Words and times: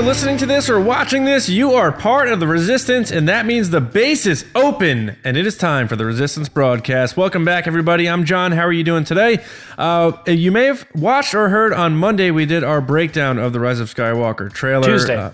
You're 0.00 0.08
listening 0.08 0.38
to 0.38 0.46
this 0.46 0.70
or 0.70 0.80
watching 0.80 1.26
this, 1.26 1.50
you 1.50 1.74
are 1.74 1.92
part 1.92 2.28
of 2.28 2.40
the 2.40 2.46
Resistance, 2.46 3.10
and 3.10 3.28
that 3.28 3.44
means 3.44 3.68
the 3.68 3.82
base 3.82 4.24
is 4.24 4.46
open, 4.54 5.14
and 5.24 5.36
it 5.36 5.46
is 5.46 5.58
time 5.58 5.88
for 5.88 5.96
the 5.96 6.06
Resistance 6.06 6.48
broadcast. 6.48 7.18
Welcome 7.18 7.44
back, 7.44 7.66
everybody. 7.66 8.08
I'm 8.08 8.24
John. 8.24 8.52
How 8.52 8.62
are 8.62 8.72
you 8.72 8.82
doing 8.82 9.04
today? 9.04 9.44
Uh, 9.76 10.12
you 10.26 10.52
may 10.52 10.64
have 10.64 10.86
watched 10.94 11.34
or 11.34 11.50
heard 11.50 11.74
on 11.74 11.96
Monday 11.96 12.30
we 12.30 12.46
did 12.46 12.64
our 12.64 12.80
breakdown 12.80 13.36
of 13.36 13.52
the 13.52 13.60
Rise 13.60 13.78
of 13.78 13.94
Skywalker 13.94 14.50
trailer. 14.50 14.86
Tuesday. 14.86 15.16
Uh, 15.16 15.32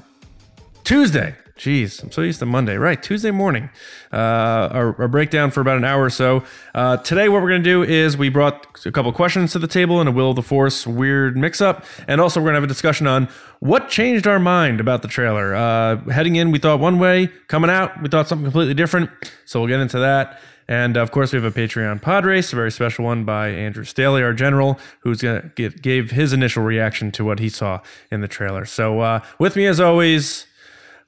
Tuesday. 0.83 1.36
Jeez, 1.56 2.02
I'm 2.02 2.12
so 2.12 2.20
used 2.20 2.38
to 2.41 2.46
Monday. 2.46 2.77
Right, 2.77 3.02
Tuesday 3.02 3.30
morning. 3.30 3.70
Uh, 4.12 4.16
our, 4.16 5.01
our 5.01 5.09
breakdown 5.09 5.51
for 5.51 5.62
about 5.62 5.78
an 5.78 5.84
hour 5.84 6.05
or 6.05 6.10
so. 6.10 6.45
Uh, 6.74 6.98
today, 6.98 7.30
what 7.30 7.41
we're 7.41 7.48
going 7.48 7.64
to 7.64 7.69
do 7.69 7.83
is 7.83 8.14
we 8.14 8.28
brought 8.28 8.66
a 8.84 8.92
couple 8.92 9.10
questions 9.10 9.52
to 9.52 9.59
the 9.59 9.66
table 9.66 9.98
in 10.02 10.06
a 10.06 10.11
Will 10.12 10.30
of 10.30 10.37
the 10.37 10.42
Force 10.42 10.87
weird 10.87 11.34
mix 11.34 11.62
up. 11.62 11.87
And 12.06 12.20
also, 12.20 12.41
we're 12.41 12.47
going 12.47 12.55
to 12.55 12.61
have 12.61 12.64
a 12.64 12.66
discussion 12.66 13.06
on 13.06 13.30
what 13.61 13.88
changed 13.88 14.27
our 14.27 14.38
mind 14.38 14.80
about 14.80 15.00
the 15.00 15.09
trailer. 15.09 15.55
Uh, 15.55 15.97
heading 16.11 16.37
in, 16.37 16.50
we 16.50 16.59
thought 16.59 16.78
one 16.78 16.98
way. 16.98 17.28
Coming 17.48 17.70
out, 17.70 18.02
we 18.02 18.11
thought 18.11 18.28
something 18.28 18.45
completely 18.45 18.75
different. 18.75 19.08
So 19.47 19.61
we'll 19.61 19.69
get 19.70 19.80
into 19.80 19.98
that. 20.00 20.39
And 20.69 20.98
of 20.98 21.11
course, 21.11 21.33
we 21.33 21.41
have 21.41 21.56
a 21.56 21.58
Patreon 21.58 22.02
pod 22.02 22.27
race, 22.27 22.52
a 22.52 22.56
very 22.56 22.70
special 22.70 23.06
one 23.06 23.25
by 23.25 23.48
Andrew 23.48 23.84
Staley, 23.84 24.23
our 24.23 24.34
general, 24.34 24.78
who's 25.00 25.23
gonna 25.23 25.50
get 25.55 25.80
gave 25.80 26.11
his 26.11 26.33
initial 26.33 26.64
reaction 26.64 27.12
to 27.12 27.25
what 27.25 27.39
he 27.39 27.48
saw 27.48 27.80
in 28.11 28.20
the 28.20 28.28
trailer. 28.28 28.64
So 28.64 29.00
uh, 29.00 29.20
with 29.39 29.55
me, 29.55 29.67
as 29.67 29.78
always, 29.78 30.47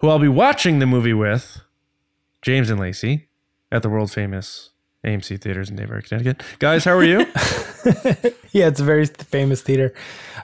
who 0.01 0.09
I'll 0.09 0.19
be 0.19 0.29
watching 0.29 0.79
the 0.79 0.87
movie 0.87 1.15
with, 1.15 1.61
James 2.43 2.71
and 2.71 2.81
Lacey, 2.81 3.29
at 3.71 3.83
the 3.83 3.89
world 3.89 4.11
famous 4.11 4.71
AMC 5.05 5.41
theaters 5.41 5.71
in 5.71 5.77
Danbury, 5.77 6.03
Connecticut. 6.03 6.43
Guys, 6.59 6.85
how 6.85 6.93
are 6.97 7.05
you? 7.05 7.27
Yeah, 8.51 8.67
it's 8.69 8.81
a 8.81 8.85
very 8.85 9.05
famous 9.05 9.61
theater. 9.61 9.93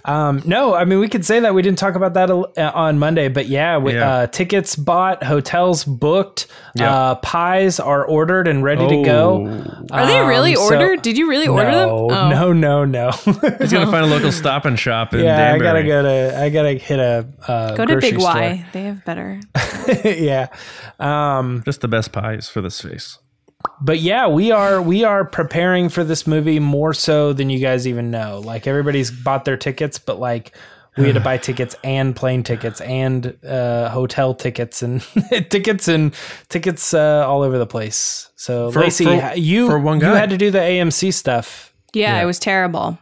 Um, 0.05 0.43
no, 0.45 0.75
I 0.75 0.85
mean 0.85 0.99
we 1.01 1.09
could 1.09 1.25
say 1.25 1.41
that 1.41 1.55
we 1.55 1.63
didn't 1.63 1.79
talk 1.79 1.95
about 1.95 2.13
that 2.15 2.31
uh, 2.31 2.45
on 2.75 2.99
Monday, 2.99 3.29
but 3.29 3.47
yeah, 3.47 3.79
we, 3.79 3.95
Yeah. 3.95 4.11
Uh, 4.11 4.27
tickets 4.27 4.77
bought, 4.77 5.23
hotels 5.25 5.85
booked, 5.85 6.47
Yeah. 6.75 6.93
uh, 6.95 7.15
pies 7.17 7.81
are 7.81 8.05
ordered 8.05 8.47
and 8.47 8.63
ready 8.63 8.87
to 8.87 9.03
go. 9.03 9.65
Are 9.91 10.07
they 10.07 10.21
really 10.21 10.55
Um, 10.55 10.57
so- 10.69 10.75
ordered? 10.75 11.01
Did 11.03 11.17
you 11.17 11.31
really 11.31 11.49
order 11.49 11.71
no, 11.71 12.09
them? 12.11 12.19
Oh. 12.19 12.29
no, 12.53 12.53
no, 12.53 12.85
no. 12.85 13.11
He's 13.11 13.73
gonna 13.73 13.91
find 13.91 14.05
a 14.05 14.09
local 14.09 14.31
stop 14.43 14.67
and 14.67 14.79
shop 14.79 15.15
in 15.15 15.21
yeah, 15.21 15.55
I 15.55 15.59
gotta 15.59 15.83
go 15.83 16.03
to. 16.03 16.39
I 16.41 16.51
gotta 16.51 16.73
hit 16.75 16.99
a 16.99 17.27
uh, 17.49 17.75
Go 17.75 17.87
to 17.87 17.97
Big 17.99 18.21
store. 18.21 18.35
Y. 18.35 18.67
They 18.73 18.83
have 18.83 19.03
better. 19.07 19.41
yeah. 20.05 20.49
Um, 21.01 21.63
Just 21.65 21.81
the 21.81 21.89
best 21.89 22.13
pies 22.13 22.49
for 22.51 22.61
this 22.61 22.81
face. 22.83 23.19
But 23.81 24.01
yeah, 24.01 24.27
we 24.29 24.51
are 24.51 24.81
we 24.81 25.05
are 25.05 25.25
preparing 25.25 25.89
for 25.89 26.05
this 26.05 26.27
movie 26.27 26.59
more 26.59 26.95
so 26.95 27.33
than 27.33 27.51
you 27.51 27.59
guys 27.59 27.87
even 27.87 28.11
know. 28.11 28.41
Like 28.45 28.67
everybody's 28.67 29.11
bought 29.11 29.45
their 29.45 29.57
tickets, 29.57 29.99
but 29.99 30.19
like 30.19 30.57
we 30.97 31.07
had 31.07 31.15
to 31.15 31.21
buy 31.21 31.39
tickets 31.49 31.75
and 31.83 32.15
plane 32.15 32.43
tickets 32.43 32.81
and 32.81 33.37
uh, 33.45 33.89
hotel 33.91 34.35
tickets 34.35 34.83
and 34.83 35.03
tickets 35.51 35.89
and 35.89 36.15
tickets 36.49 36.95
uh, 36.95 37.25
all 37.27 37.43
over 37.43 37.59
the 37.59 37.67
place. 37.67 38.31
So 38.37 38.71
For- 38.71 38.81
Lacey, 38.81 39.05
for- 39.05 39.35
you 39.37 39.67
for 39.67 39.79
one 39.79 40.01
you 40.01 40.07
had 40.07 40.31
to 40.31 40.39
do 40.39 40.51
the 40.51 40.59
AMC 40.59 41.13
stuff. 41.13 41.73
Yeah, 41.93 42.21
it 42.21 42.25
was 42.27 42.39
terrible. 42.39 42.99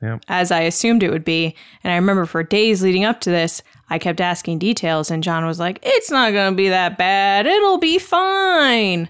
Yeah. 0.00 0.18
As 0.26 0.50
I 0.50 0.62
assumed 0.62 1.04
it 1.04 1.10
would 1.10 1.24
be. 1.24 1.54
And 1.84 1.92
I 1.92 1.96
remember 1.96 2.26
for 2.26 2.42
days 2.42 2.82
leading 2.82 3.04
up 3.04 3.20
to 3.20 3.30
this, 3.30 3.62
I 3.88 3.98
kept 4.00 4.20
asking 4.20 4.58
details, 4.58 5.10
and 5.12 5.22
John 5.22 5.46
was 5.46 5.60
like, 5.60 5.78
It's 5.82 6.10
not 6.10 6.32
going 6.32 6.52
to 6.52 6.56
be 6.56 6.70
that 6.70 6.98
bad. 6.98 7.46
It'll 7.46 7.78
be 7.78 7.98
fine. 7.98 9.08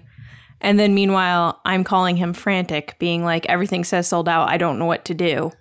And 0.63 0.79
then 0.79 0.95
meanwhile, 0.95 1.61
I'm 1.65 1.83
calling 1.83 2.15
him 2.15 2.33
frantic, 2.33 2.95
being 2.97 3.23
like, 3.23 3.45
Everything 3.47 3.83
says 3.83 4.07
sold 4.07 4.27
out. 4.27 4.49
I 4.49 4.57
don't 4.57 4.79
know 4.79 4.85
what 4.85 5.05
to 5.05 5.13
do. 5.13 5.51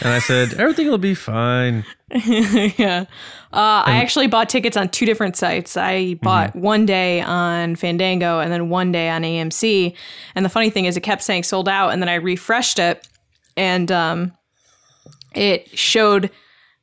And 0.00 0.08
I 0.10 0.18
said, 0.20 0.54
everything 0.58 0.88
will 0.88 0.98
be 0.98 1.14
fine. 1.14 1.84
yeah. 2.12 3.06
Uh, 3.52 3.82
I 3.86 4.00
actually 4.00 4.28
bought 4.28 4.48
tickets 4.48 4.76
on 4.76 4.88
two 4.88 5.06
different 5.06 5.36
sites. 5.36 5.76
I 5.76 6.14
bought 6.22 6.54
one 6.54 6.86
day 6.86 7.20
on 7.20 7.74
Fandango 7.74 8.38
and 8.38 8.52
then 8.52 8.68
one 8.68 8.92
day 8.92 9.08
on 9.08 9.22
AMC. 9.22 9.94
And 10.34 10.44
the 10.44 10.48
funny 10.48 10.70
thing 10.70 10.84
is, 10.84 10.96
it 10.96 11.00
kept 11.00 11.22
saying 11.22 11.42
sold 11.42 11.68
out, 11.68 11.90
and 11.90 12.00
then 12.00 12.08
I 12.08 12.14
refreshed 12.14 12.78
it, 12.78 13.08
and 13.56 13.90
um, 13.90 14.32
it 15.34 15.76
showed 15.76 16.30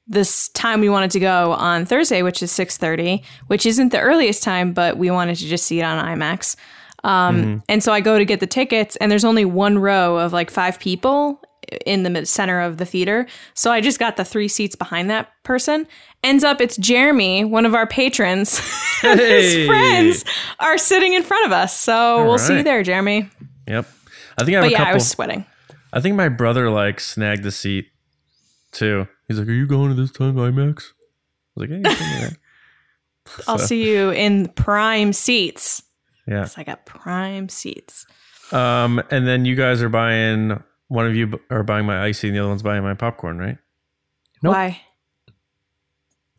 this 0.07 0.49
time 0.49 0.81
we 0.81 0.89
wanted 0.89 1.11
to 1.11 1.19
go 1.19 1.53
on 1.53 1.85
Thursday, 1.85 2.21
which 2.21 2.43
is 2.43 2.51
six 2.51 2.77
thirty, 2.77 3.23
which 3.47 3.65
isn't 3.65 3.89
the 3.89 3.99
earliest 3.99 4.43
time, 4.43 4.73
but 4.73 4.97
we 4.97 5.09
wanted 5.09 5.37
to 5.37 5.45
just 5.45 5.65
see 5.65 5.79
it 5.79 5.83
on 5.83 6.03
IMAX. 6.03 6.55
Um, 7.03 7.63
And 7.69 7.83
so 7.83 7.93
I 7.93 8.01
go 8.01 8.17
to 8.17 8.25
get 8.25 8.39
the 8.39 8.47
tickets, 8.47 8.95
and 8.97 9.11
there's 9.11 9.25
only 9.25 9.45
one 9.45 9.77
row 9.77 10.17
of 10.17 10.33
like 10.33 10.49
five 10.51 10.79
people 10.79 11.41
in 11.85 12.03
the 12.03 12.25
center 12.25 12.61
of 12.61 12.77
the 12.77 12.85
theater. 12.85 13.27
So 13.53 13.71
I 13.71 13.81
just 13.81 13.99
got 13.99 14.15
the 14.17 14.23
three 14.25 14.47
seats 14.47 14.75
behind 14.75 15.09
that 15.09 15.29
person. 15.43 15.85
Ends 16.23 16.43
up 16.43 16.61
it's 16.61 16.77
Jeremy, 16.77 17.43
one 17.43 17.65
of 17.65 17.75
our 17.75 17.85
patrons. 17.87 18.59
and 19.03 19.19
Hey. 19.19 19.59
His 19.59 19.67
friends 19.67 20.25
are 20.59 20.77
sitting 20.77 21.13
in 21.13 21.23
front 21.23 21.45
of 21.45 21.51
us. 21.51 21.77
So 21.77 22.25
we'll 22.25 22.37
see 22.37 22.57
you 22.57 22.63
there, 22.63 22.83
Jeremy. 22.83 23.29
Yep. 23.67 23.85
I 24.39 24.43
think 24.43 24.55
I 24.57 24.61
have 24.61 24.63
But 24.63 24.67
a 24.67 24.71
yeah, 24.71 24.77
couple. 24.77 24.91
I 24.91 24.93
was 24.93 25.07
sweating. 25.09 25.45
I 25.93 25.99
think 25.99 26.15
my 26.15 26.29
brother 26.29 26.69
like 26.69 26.99
snagged 26.99 27.43
the 27.43 27.51
seat 27.51 27.87
too. 28.71 29.07
He's 29.27 29.39
like, 29.39 29.47
"Are 29.47 29.53
you 29.53 29.65
going 29.67 29.89
to 29.89 29.95
this 29.99 30.11
time 30.11 30.35
IMAX?" 30.35 30.83
I 31.57 31.59
was 31.59 31.69
like, 31.69 31.69
"Hey, 31.69 31.81
come 31.83 32.19
here." 32.19 32.29
I'll 33.47 33.57
see 33.57 33.91
you 33.91 34.11
in 34.11 34.47
prime 34.49 35.11
seats. 35.11 35.83
Yeah. 36.27 36.41
'Cause 36.41 36.57
I 36.57 36.63
got 36.63 36.85
prime 36.85 37.49
seats. 37.49 38.05
Um, 38.51 39.01
and 39.11 39.27
then 39.27 39.45
you 39.45 39.55
guys 39.55 39.81
are 39.81 39.89
buying. 39.89 40.61
One 40.89 41.05
of 41.05 41.15
you 41.15 41.39
are 41.49 41.63
buying 41.63 41.85
my 41.85 42.03
icy, 42.03 42.27
and 42.27 42.35
the 42.35 42.39
other 42.41 42.49
one's 42.49 42.63
buying 42.63 42.83
my 42.83 42.93
popcorn, 42.93 43.37
right? 43.37 43.57
Nope. 44.41 44.53
Why? 44.53 44.81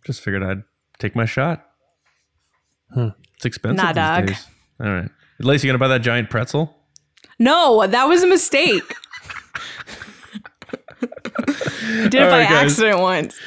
Just 0.07 0.23
figured 0.23 0.43
I'd 0.43 0.63
take 0.99 1.15
my 1.15 1.27
shot. 1.27 1.67
Hmm. 2.95 3.09
It's 3.37 3.45
expensive 3.45 3.85
Nah, 3.85 3.93
these 3.93 3.95
dog. 3.97 4.27
days. 4.27 4.47
All 4.81 4.87
right, 4.91 5.11
Lacey, 5.41 5.67
you 5.67 5.73
gonna 5.73 5.79
buy 5.79 5.89
that 5.89 6.01
giant 6.03 6.31
pretzel? 6.31 6.75
No, 7.39 7.87
that 7.87 8.05
was 8.09 8.23
a 8.23 8.27
mistake. 8.27 8.83
Did 11.01 12.15
it 12.15 12.23
All 12.23 12.31
by 12.31 12.41
right, 12.41 12.49
guys. 12.49 12.73
accident 12.73 13.01
once. 13.01 13.39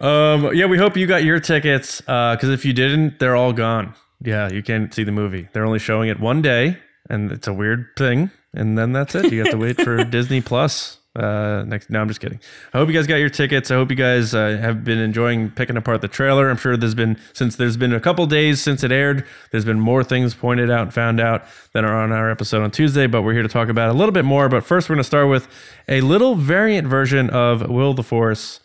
Um, 0.00 0.54
yeah, 0.54 0.66
we 0.66 0.78
hope 0.78 0.96
you 0.96 1.06
got 1.06 1.24
your 1.24 1.40
tickets. 1.40 2.02
Uh, 2.06 2.34
because 2.36 2.50
if 2.50 2.64
you 2.64 2.72
didn't, 2.72 3.18
they're 3.18 3.36
all 3.36 3.52
gone. 3.52 3.94
Yeah, 4.20 4.50
you 4.50 4.62
can't 4.62 4.92
see 4.92 5.04
the 5.04 5.12
movie. 5.12 5.48
They're 5.52 5.64
only 5.64 5.78
showing 5.78 6.08
it 6.08 6.18
one 6.20 6.42
day, 6.42 6.78
and 7.08 7.30
it's 7.30 7.46
a 7.46 7.52
weird 7.52 7.86
thing. 7.96 8.30
And 8.54 8.76
then 8.78 8.92
that's 8.92 9.14
it. 9.14 9.32
You 9.32 9.40
have 9.40 9.50
to 9.50 9.58
wait 9.58 9.80
for 9.80 10.02
Disney 10.10 10.40
Plus. 10.40 10.98
Uh, 11.14 11.64
next. 11.66 11.90
No, 11.90 12.00
I'm 12.00 12.08
just 12.08 12.20
kidding. 12.20 12.38
I 12.72 12.78
hope 12.78 12.88
you 12.88 12.94
guys 12.94 13.06
got 13.06 13.16
your 13.16 13.28
tickets. 13.28 13.70
I 13.70 13.74
hope 13.74 13.90
you 13.90 13.96
guys 13.96 14.34
uh, 14.34 14.56
have 14.60 14.84
been 14.84 14.98
enjoying 14.98 15.50
picking 15.50 15.76
apart 15.76 16.00
the 16.00 16.08
trailer. 16.08 16.48
I'm 16.48 16.56
sure 16.56 16.76
there's 16.76 16.94
been 16.94 17.18
since 17.32 17.56
there's 17.56 17.76
been 17.76 17.92
a 17.92 18.00
couple 18.00 18.24
days 18.26 18.62
since 18.62 18.84
it 18.84 18.92
aired. 18.92 19.26
There's 19.50 19.64
been 19.64 19.80
more 19.80 20.04
things 20.04 20.34
pointed 20.34 20.70
out 20.70 20.82
and 20.82 20.94
found 20.94 21.18
out 21.20 21.44
than 21.72 21.84
are 21.84 21.94
on 21.96 22.12
our 22.12 22.30
episode 22.30 22.62
on 22.62 22.70
Tuesday. 22.70 23.06
But 23.08 23.22
we're 23.22 23.32
here 23.32 23.42
to 23.42 23.48
talk 23.48 23.68
about 23.68 23.90
a 23.90 23.94
little 23.94 24.12
bit 24.12 24.24
more. 24.24 24.48
But 24.48 24.64
first, 24.64 24.88
we're 24.88 24.94
going 24.94 25.02
to 25.02 25.08
start 25.08 25.28
with 25.28 25.48
a 25.88 26.00
little 26.02 26.36
variant 26.36 26.86
version 26.86 27.30
of 27.30 27.68
Will 27.68 27.94
the 27.94 28.04
Force. 28.04 28.60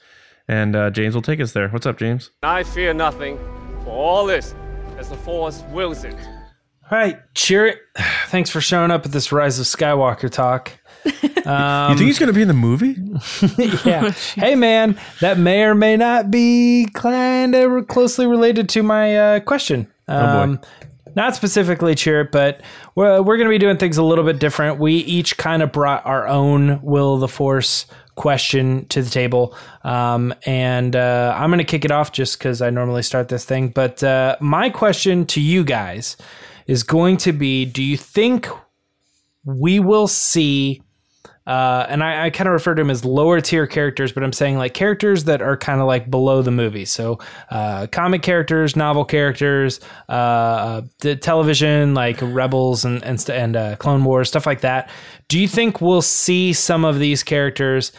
And 0.48 0.76
uh, 0.76 0.90
James 0.92 1.16
will 1.16 1.22
take 1.24 1.40
us 1.40 1.54
there. 1.54 1.70
What's 1.70 1.86
up, 1.86 1.98
James? 1.98 2.30
I 2.44 2.64
fear 2.64 2.94
nothing, 2.94 3.38
for 3.84 3.92
all 3.92 4.26
this, 4.28 4.54
as 5.04 5.10
the 5.10 5.18
Force 5.18 5.64
wills 5.64 6.06
it. 6.06 6.16
All 6.90 6.98
right, 6.98 7.20
Chirrut. 7.34 7.76
Thanks 8.28 8.50
for 8.50 8.62
showing 8.62 8.90
up 8.90 9.06
at 9.06 9.12
this 9.12 9.34
Rise 9.34 9.60
of 9.60 9.66
Skywalker 9.66 10.30
talk. 10.30 10.72
you 11.06 11.12
think 11.12 12.00
he's 12.00 12.20
going 12.20 12.28
to 12.28 12.34
be 12.34 12.42
in 12.42 12.48
the 12.48 12.54
movie? 12.54 12.96
yeah. 13.86 14.12
hey, 14.36 14.56
man, 14.56 14.98
that 15.20 15.38
may 15.38 15.64
or 15.64 15.76
may 15.76 15.98
not 15.98 16.32
be 16.32 16.88
kind 16.94 17.54
of 17.54 17.90
closely 17.90 18.26
related 18.26 18.70
to 18.70 18.84
my 18.84 19.18
uh, 19.18 19.40
question. 19.42 19.92
Um, 20.08 20.62
not 21.16 21.36
specifically 21.36 21.96
Chirrut, 21.96 22.32
but 22.32 22.62
we're, 22.96 23.22
we're 23.22 23.36
going 23.36 23.50
to 23.50 23.54
be 23.54 23.58
doing 23.58 23.76
things 23.76 23.98
a 23.98 24.04
little 24.04 24.24
bit 24.24 24.40
different. 24.40 24.80
We 24.80 24.94
each 24.94 25.36
kind 25.36 25.62
of 25.62 25.74
brought 25.74 26.06
our 26.06 26.26
own 26.30 26.82
Will 26.82 27.16
of 27.16 27.20
the 27.20 27.28
Force 27.28 27.88
question 28.16 28.86
to 28.88 29.02
the 29.02 29.10
table. 29.10 29.56
Um, 29.84 30.34
and 30.46 30.96
uh, 30.96 31.34
I'm 31.38 31.50
going 31.50 31.60
to 31.60 31.64
kick 31.64 31.86
it 31.86 31.92
off 31.92 32.12
just 32.12 32.38
because 32.38 32.62
I 32.62 32.70
normally 32.70 33.04
start 33.04 33.30
this 33.30 33.46
thing. 33.46 33.70
But 33.70 34.04
uh, 34.04 34.38
my 34.40 34.70
question 34.70 35.26
to 35.28 35.42
you 35.42 35.64
guys 35.64 36.18
is 36.68 36.84
going 36.84 37.18
to 37.18 37.32
be 37.32 37.66
Do 37.66 37.84
you 37.84 37.98
think 37.98 38.48
we 39.46 39.80
will 39.80 40.08
see 40.08 40.82
uh, 41.46 41.86
and 41.90 42.02
I, 42.04 42.28
I 42.28 42.30
kind 42.30 42.48
of 42.48 42.54
refer 42.54 42.74
to 42.74 42.82
them 42.82 42.90
as 42.90 43.04
lower 43.04 43.42
tier 43.42 43.68
characters, 43.68 44.14
but 44.14 44.24
I'm 44.24 44.32
saying 44.32 44.58
like 44.58 44.74
characters 44.74 45.26
that 45.26 45.42
are 45.42 45.58
kind 45.58 45.82
of 45.82 45.88
like 45.88 46.10
below 46.10 46.42
the 46.42 46.52
movie. 46.52 46.86
So, 46.86 47.20
uh, 47.50 47.88
comic 47.88 48.22
characters, 48.22 48.78
novel 48.78 49.04
characters, 49.04 49.82
uh, 50.08 50.84
the 51.00 51.18
television 51.18 51.94
like 51.94 52.18
Rebels 52.22 52.86
and 52.86 53.04
and, 53.04 53.30
and 53.30 53.56
uh, 53.56 53.76
Clone 53.76 54.06
Wars 54.06 54.30
stuff 54.30 54.46
like 54.46 54.62
that. 54.62 54.90
Do 55.34 55.40
you 55.40 55.48
think 55.48 55.82
we'll 55.82 56.04
see 56.04 56.54
some 56.54 56.86
of 56.86 57.00
these 57.00 57.24
characters 57.24 57.92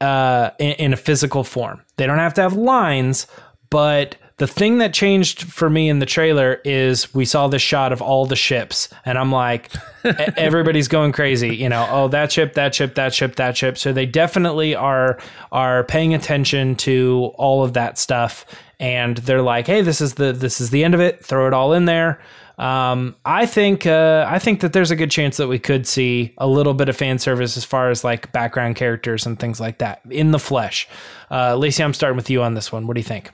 uh, 0.00 0.48
in, 0.58 0.72
in 0.72 0.92
a 0.94 0.96
physical 0.96 1.44
form? 1.44 1.82
They 1.98 2.06
don't 2.06 2.16
have 2.16 2.32
to 2.32 2.40
have 2.40 2.54
lines, 2.54 3.26
but 3.68 4.16
the 4.38 4.46
thing 4.46 4.78
that 4.78 4.94
changed 4.94 5.42
for 5.42 5.68
me 5.68 5.90
in 5.90 5.98
the 5.98 6.06
trailer 6.06 6.62
is 6.64 7.12
we 7.12 7.26
saw 7.26 7.48
this 7.48 7.60
shot 7.60 7.92
of 7.92 8.00
all 8.00 8.24
the 8.24 8.34
ships, 8.34 8.88
and 9.04 9.18
I'm 9.18 9.30
like, 9.30 9.72
everybody's 10.38 10.88
going 10.88 11.12
crazy. 11.12 11.54
You 11.54 11.68
know, 11.68 11.86
oh 11.90 12.08
that 12.08 12.32
ship, 12.32 12.54
that 12.54 12.74
ship, 12.74 12.94
that 12.94 13.12
ship, 13.12 13.36
that 13.36 13.58
ship. 13.58 13.76
So 13.76 13.92
they 13.92 14.06
definitely 14.06 14.74
are 14.74 15.18
are 15.52 15.84
paying 15.84 16.14
attention 16.14 16.76
to 16.76 17.30
all 17.34 17.62
of 17.62 17.74
that 17.74 17.98
stuff, 17.98 18.46
and 18.80 19.18
they're 19.18 19.42
like, 19.42 19.66
hey, 19.66 19.82
this 19.82 20.00
is 20.00 20.14
the 20.14 20.32
this 20.32 20.62
is 20.62 20.70
the 20.70 20.82
end 20.82 20.94
of 20.94 21.00
it. 21.00 21.22
Throw 21.22 21.46
it 21.46 21.52
all 21.52 21.74
in 21.74 21.84
there. 21.84 22.22
Um, 22.58 23.16
I 23.24 23.46
think 23.46 23.84
uh, 23.84 24.26
I 24.28 24.38
think 24.38 24.60
that 24.60 24.72
there's 24.72 24.90
a 24.90 24.96
good 24.96 25.10
chance 25.10 25.38
that 25.38 25.48
we 25.48 25.58
could 25.58 25.86
see 25.86 26.34
a 26.38 26.46
little 26.46 26.74
bit 26.74 26.88
of 26.88 26.96
fan 26.96 27.18
service 27.18 27.56
as 27.56 27.64
far 27.64 27.90
as 27.90 28.04
like 28.04 28.30
background 28.32 28.76
characters 28.76 29.26
and 29.26 29.38
things 29.38 29.60
like 29.60 29.78
that 29.78 30.00
in 30.08 30.30
the 30.30 30.38
flesh. 30.38 30.88
Uh, 31.30 31.56
Lacey, 31.56 31.82
I'm 31.82 31.94
starting 31.94 32.16
with 32.16 32.30
you 32.30 32.42
on 32.42 32.54
this 32.54 32.70
one. 32.70 32.86
What 32.86 32.94
do 32.94 33.00
you 33.00 33.04
think? 33.04 33.30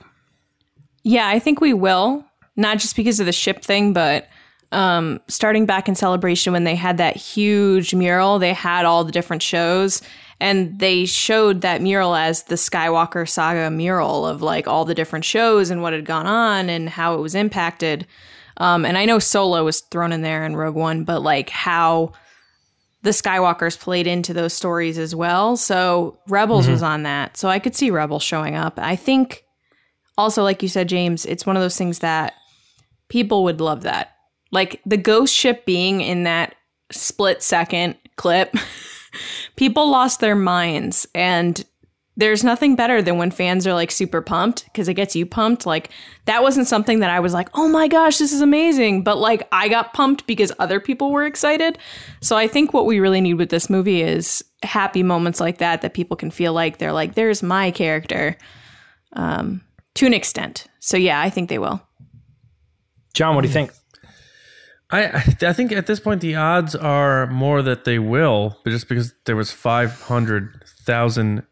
Yeah, 1.03 1.27
I 1.27 1.39
think 1.39 1.61
we 1.61 1.73
will. 1.73 2.25
Not 2.55 2.79
just 2.79 2.95
because 2.95 3.19
of 3.19 3.25
the 3.25 3.31
ship 3.31 3.63
thing, 3.63 3.93
but 3.93 4.27
um, 4.71 5.19
starting 5.27 5.65
back 5.65 5.87
in 5.87 5.95
Celebration 5.95 6.53
when 6.53 6.63
they 6.63 6.75
had 6.75 6.97
that 6.97 7.15
huge 7.15 7.93
mural, 7.93 8.39
they 8.39 8.53
had 8.53 8.85
all 8.85 9.03
the 9.03 9.11
different 9.11 9.41
shows, 9.41 10.01
and 10.39 10.79
they 10.79 11.05
showed 11.05 11.61
that 11.61 11.81
mural 11.81 12.15
as 12.15 12.43
the 12.43 12.55
Skywalker 12.55 13.27
saga 13.27 13.69
mural 13.69 14.25
of 14.25 14.41
like 14.41 14.67
all 14.67 14.85
the 14.85 14.95
different 14.95 15.25
shows 15.25 15.69
and 15.69 15.81
what 15.81 15.93
had 15.93 16.05
gone 16.05 16.25
on 16.25 16.69
and 16.69 16.89
how 16.89 17.13
it 17.15 17.21
was 17.21 17.35
impacted. 17.35 18.07
Um, 18.57 18.85
and 18.85 18.97
I 18.97 19.05
know 19.05 19.19
Solo 19.19 19.63
was 19.63 19.81
thrown 19.81 20.11
in 20.11 20.21
there 20.21 20.45
in 20.45 20.55
Rogue 20.55 20.75
One, 20.75 21.03
but 21.03 21.21
like 21.21 21.49
how 21.49 22.13
the 23.03 23.09
Skywalkers 23.09 23.79
played 23.79 24.07
into 24.07 24.33
those 24.33 24.53
stories 24.53 24.97
as 24.97 25.15
well. 25.15 25.57
So 25.57 26.19
Rebels 26.27 26.67
was 26.67 26.83
on 26.83 27.03
that. 27.03 27.35
So 27.35 27.49
I 27.49 27.59
could 27.59 27.75
see 27.75 27.89
Rebels 27.89 28.23
showing 28.23 28.55
up. 28.55 28.77
I 28.77 28.95
think 28.95 29.43
also, 30.17 30.43
like 30.43 30.61
you 30.61 30.69
said, 30.69 30.87
James, 30.87 31.25
it's 31.25 31.45
one 31.45 31.55
of 31.55 31.63
those 31.63 31.77
things 31.77 31.99
that 31.99 32.33
people 33.09 33.43
would 33.43 33.59
love 33.59 33.83
that. 33.83 34.15
Like 34.51 34.81
the 34.85 34.97
ghost 34.97 35.33
ship 35.33 35.65
being 35.65 36.01
in 36.01 36.23
that 36.23 36.55
split 36.91 37.41
second 37.41 37.95
clip, 38.17 38.53
people 39.55 39.89
lost 39.89 40.19
their 40.19 40.35
minds. 40.35 41.07
And 41.15 41.63
there's 42.21 42.43
nothing 42.43 42.75
better 42.75 43.01
than 43.01 43.17
when 43.17 43.31
fans 43.31 43.65
are 43.65 43.73
like 43.73 43.89
super 43.89 44.21
pumped 44.21 44.65
because 44.65 44.87
it 44.87 44.93
gets 44.93 45.15
you 45.15 45.25
pumped. 45.25 45.65
Like 45.65 45.89
that 46.25 46.43
wasn't 46.43 46.67
something 46.67 46.99
that 46.99 47.09
I 47.09 47.19
was 47.19 47.33
like, 47.33 47.49
oh 47.55 47.67
my 47.67 47.87
gosh, 47.87 48.19
this 48.19 48.31
is 48.31 48.41
amazing. 48.41 49.03
But 49.03 49.17
like 49.17 49.47
I 49.51 49.67
got 49.67 49.93
pumped 49.93 50.27
because 50.27 50.51
other 50.59 50.79
people 50.79 51.11
were 51.11 51.25
excited. 51.25 51.79
So 52.21 52.37
I 52.37 52.47
think 52.47 52.73
what 52.73 52.85
we 52.85 52.99
really 52.99 53.21
need 53.21 53.33
with 53.33 53.49
this 53.49 53.71
movie 53.71 54.03
is 54.03 54.43
happy 54.61 55.01
moments 55.01 55.39
like 55.39 55.57
that 55.57 55.81
that 55.81 55.95
people 55.95 56.15
can 56.15 56.29
feel 56.29 56.53
like 56.53 56.77
they're 56.77 56.93
like, 56.93 57.15
there's 57.15 57.41
my 57.41 57.71
character 57.71 58.37
um, 59.13 59.61
to 59.95 60.05
an 60.05 60.13
extent. 60.13 60.67
So 60.79 60.97
yeah, 60.97 61.19
I 61.19 61.31
think 61.31 61.49
they 61.49 61.57
will. 61.57 61.81
John, 63.15 63.33
what 63.33 63.41
do 63.41 63.47
you 63.47 63.53
think? 63.53 63.71
I 64.91 65.05
I 65.05 65.35
I 65.41 65.53
think 65.53 65.71
at 65.71 65.87
this 65.87 65.99
point 65.99 66.21
the 66.21 66.35
odds 66.35 66.75
are 66.75 67.25
more 67.31 67.63
that 67.63 67.85
they 67.85 67.97
will, 67.97 68.59
but 68.63 68.69
just 68.69 68.87
because 68.87 69.11
there 69.25 69.35
was 69.35 69.51
five 69.51 70.01
hundred 70.01 70.63
thousand 70.85 71.47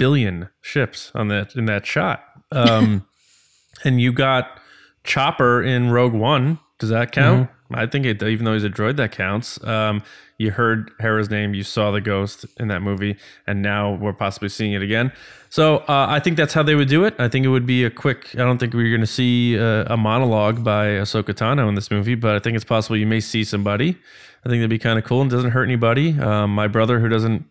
billion 0.00 0.48
ships 0.62 1.12
on 1.14 1.28
that 1.28 1.54
in 1.54 1.66
that 1.66 1.86
shot, 1.86 2.24
um, 2.50 3.06
and 3.84 4.00
you 4.00 4.12
got 4.12 4.58
Chopper 5.04 5.62
in 5.62 5.90
Rogue 5.90 6.14
One. 6.14 6.58
Does 6.78 6.88
that 6.88 7.12
count? 7.12 7.50
I 7.72 7.86
think 7.86 8.06
it, 8.06 8.22
even 8.22 8.44
though 8.44 8.54
he's 8.54 8.64
a 8.64 8.70
droid, 8.70 8.96
that 8.96 9.12
counts. 9.12 9.62
Um, 9.64 10.02
you 10.38 10.50
heard 10.50 10.90
Hera's 10.98 11.28
name, 11.30 11.52
you 11.54 11.62
saw 11.62 11.90
the 11.90 12.00
ghost 12.00 12.46
in 12.58 12.68
that 12.68 12.80
movie, 12.80 13.16
and 13.46 13.60
now 13.60 13.92
we're 13.92 14.14
possibly 14.14 14.48
seeing 14.48 14.72
it 14.72 14.82
again. 14.82 15.12
So 15.50 15.78
uh, 15.80 16.06
I 16.08 16.18
think 16.18 16.36
that's 16.36 16.54
how 16.54 16.62
they 16.62 16.74
would 16.74 16.88
do 16.88 17.04
it. 17.04 17.14
I 17.18 17.28
think 17.28 17.44
it 17.44 17.50
would 17.50 17.66
be 17.66 17.84
a 17.84 17.90
quick. 17.90 18.34
I 18.34 18.38
don't 18.38 18.58
think 18.58 18.72
we're 18.72 18.88
going 18.88 19.02
to 19.02 19.06
see 19.06 19.58
uh, 19.58 19.84
a 19.92 19.96
monologue 19.96 20.64
by 20.64 20.86
Ahsoka 20.86 21.34
Tano 21.34 21.68
in 21.68 21.74
this 21.74 21.90
movie, 21.90 22.14
but 22.14 22.34
I 22.34 22.38
think 22.38 22.56
it's 22.56 22.64
possible 22.64 22.96
you 22.96 23.06
may 23.06 23.20
see 23.20 23.44
somebody. 23.44 23.98
I 24.44 24.48
think 24.48 24.60
that'd 24.60 24.70
be 24.70 24.78
kind 24.78 24.98
of 24.98 25.04
cool 25.04 25.20
and 25.20 25.30
doesn't 25.30 25.50
hurt 25.50 25.64
anybody. 25.64 26.18
Um, 26.18 26.54
my 26.54 26.66
brother, 26.66 27.00
who 27.00 27.08
doesn't 27.08 27.44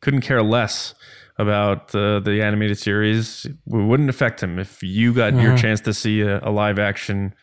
couldn't 0.00 0.22
care 0.22 0.42
less 0.42 0.94
about 1.42 1.94
uh, 1.94 2.20
the 2.20 2.40
animated 2.42 2.78
series, 2.78 3.44
it 3.44 3.54
wouldn't 3.66 4.08
affect 4.08 4.42
him 4.42 4.58
if 4.58 4.82
you 4.82 5.12
got 5.12 5.34
your 5.34 5.56
chance 5.58 5.80
to 5.82 5.92
see 5.92 6.22
a, 6.22 6.38
a 6.42 6.50
live 6.50 6.78
action 6.78 7.34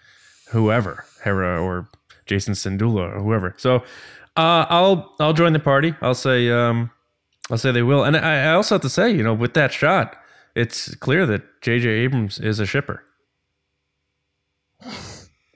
whoever, 0.51 1.06
Hera 1.24 1.62
or 1.62 1.88
Jacen 2.28 2.56
Syndulla 2.56 3.16
or 3.16 3.19
whoever. 3.22 3.54
So 3.57 3.75
uh, 4.38 4.66
I'll 4.69 5.13
I'll 5.19 5.34
join 5.34 5.54
the 5.54 5.60
party. 5.60 5.94
I'll 6.01 6.16
say 6.16 6.50
um, 6.50 6.90
I'll 7.51 7.57
say 7.60 7.72
they 7.72 7.84
will. 7.84 8.04
And 8.04 8.18
I, 8.18 8.46
I 8.50 8.54
also 8.54 8.75
have 8.75 8.81
to 8.81 8.90
say, 8.90 9.12
you 9.12 9.22
know, 9.24 9.34
with 9.34 9.54
that 9.54 9.72
shot, 9.74 10.16
it's 10.56 10.95
clear 10.95 11.25
that 11.28 11.62
J.J. 11.62 11.88
Abrams 11.90 12.40
is 12.40 12.60
a 12.60 12.66
shipper. 12.66 13.04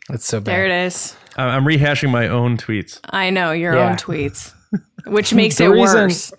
That's 0.10 0.25
so 0.25 0.39
bad. 0.39 0.51
There 0.54 0.66
it 0.66 0.86
is. 0.88 1.16
I- 1.38 1.46
I'm 1.56 1.63
rehashing 1.66 2.12
my 2.12 2.28
own 2.28 2.57
tweets. 2.57 3.00
I 3.06 3.30
know 3.30 3.51
your 3.51 3.74
Yeah. 3.75 3.89
own 3.92 3.96
tweets, 3.96 4.54
which 5.07 5.34
makes 5.34 5.60
it 5.60 5.68
reason- 5.68 6.01
worse. 6.01 6.34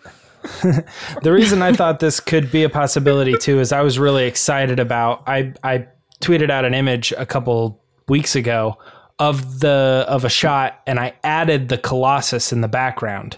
the 1.23 1.33
reason 1.33 1.63
I 1.63 1.73
thought 1.73 2.01
this 2.01 2.21
could 2.21 2.51
be 2.51 2.65
a 2.65 2.69
possibility 2.69 3.37
too 3.39 3.61
is 3.61 3.73
I 3.73 3.81
was 3.81 3.99
really 3.99 4.27
excited 4.27 4.79
about 4.79 5.23
I 5.27 5.55
I 5.63 5.87
tweeted 6.21 6.51
out 6.51 6.65
an 6.65 6.75
image 6.75 7.13
a 7.17 7.27
couple 7.27 7.83
weeks 8.09 8.37
ago 8.37 8.79
of 9.19 9.61
the 9.61 10.05
of 10.09 10.25
a 10.25 10.29
shot 10.29 10.81
and 10.87 10.99
I 10.99 11.15
added 11.23 11.69
the 11.69 11.79
Colossus 11.79 12.53
in 12.53 12.63
the 12.63 12.69
background. 12.69 13.37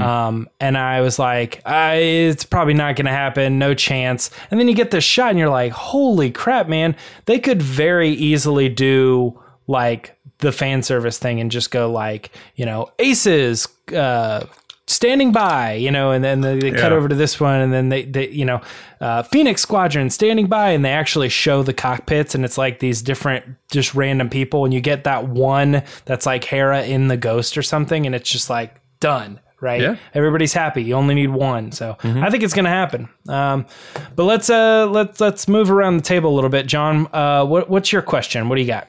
Um, 0.00 0.48
and 0.60 0.78
I 0.78 1.00
was 1.00 1.18
like, 1.18 1.60
I, 1.66 1.96
it's 1.96 2.44
probably 2.44 2.74
not 2.74 2.94
going 2.96 3.06
to 3.06 3.12
happen, 3.12 3.58
no 3.58 3.74
chance. 3.74 4.30
And 4.50 4.60
then 4.60 4.68
you 4.68 4.74
get 4.74 4.92
this 4.92 5.04
shot 5.04 5.30
and 5.30 5.38
you're 5.38 5.50
like, 5.50 5.72
holy 5.72 6.30
crap, 6.30 6.68
man! 6.68 6.94
They 7.24 7.38
could 7.40 7.60
very 7.60 8.10
easily 8.10 8.68
do 8.68 9.40
like 9.66 10.16
the 10.38 10.52
fan 10.52 10.82
service 10.82 11.18
thing 11.18 11.40
and 11.40 11.50
just 11.50 11.70
go 11.70 11.90
like, 11.90 12.30
you 12.54 12.64
know, 12.64 12.90
aces, 12.98 13.66
uh, 13.94 14.46
standing 14.86 15.32
by, 15.32 15.72
you 15.74 15.90
know, 15.90 16.12
and 16.12 16.22
then 16.22 16.40
they, 16.42 16.58
they 16.58 16.70
cut 16.70 16.92
Yeah. 16.92 16.96
over 16.98 17.08
to 17.08 17.14
this 17.14 17.40
one, 17.40 17.60
and 17.60 17.72
then 17.72 17.88
they, 17.88 18.04
they 18.04 18.28
you 18.28 18.44
know, 18.44 18.60
uh, 19.00 19.22
Phoenix 19.24 19.60
Squadron 19.62 20.10
standing 20.10 20.46
by, 20.46 20.70
and 20.70 20.84
they 20.84 20.92
actually 20.92 21.28
show 21.28 21.62
the 21.62 21.72
cockpits, 21.74 22.34
and 22.34 22.44
it's 22.44 22.56
like 22.56 22.78
these 22.78 23.02
different, 23.02 23.44
just 23.70 23.94
random 23.94 24.30
people, 24.30 24.64
and 24.64 24.72
you 24.72 24.80
get 24.80 25.04
that 25.04 25.28
one 25.28 25.82
that's 26.04 26.24
like 26.26 26.44
Hera 26.44 26.84
in 26.84 27.08
the 27.08 27.16
Ghost 27.16 27.58
or 27.58 27.62
something, 27.62 28.06
and 28.06 28.14
it's 28.14 28.30
just 28.30 28.48
like 28.50 28.76
done. 29.00 29.40
Right, 29.58 29.80
Yeah. 29.80 29.96
everybody's 30.12 30.52
happy. 30.52 30.82
You 30.82 30.94
only 30.96 31.14
need 31.14 31.30
one, 31.30 31.72
so 31.72 31.96
I 32.04 32.28
think 32.30 32.42
it's 32.42 32.52
going 32.52 32.66
to 32.66 32.70
happen. 32.70 33.08
Um, 33.26 33.64
but 34.14 34.24
let's 34.24 34.50
uh, 34.50 34.86
let's 34.86 35.18
let's 35.18 35.48
move 35.48 35.70
around 35.70 35.96
the 35.96 36.02
table 36.02 36.30
a 36.30 36.34
little 36.34 36.50
bit, 36.50 36.66
John. 36.66 37.08
Uh, 37.10 37.42
what, 37.46 37.70
what's 37.70 37.90
your 37.90 38.02
question? 38.02 38.50
What 38.50 38.56
do 38.56 38.60
you 38.60 38.66
got? 38.66 38.86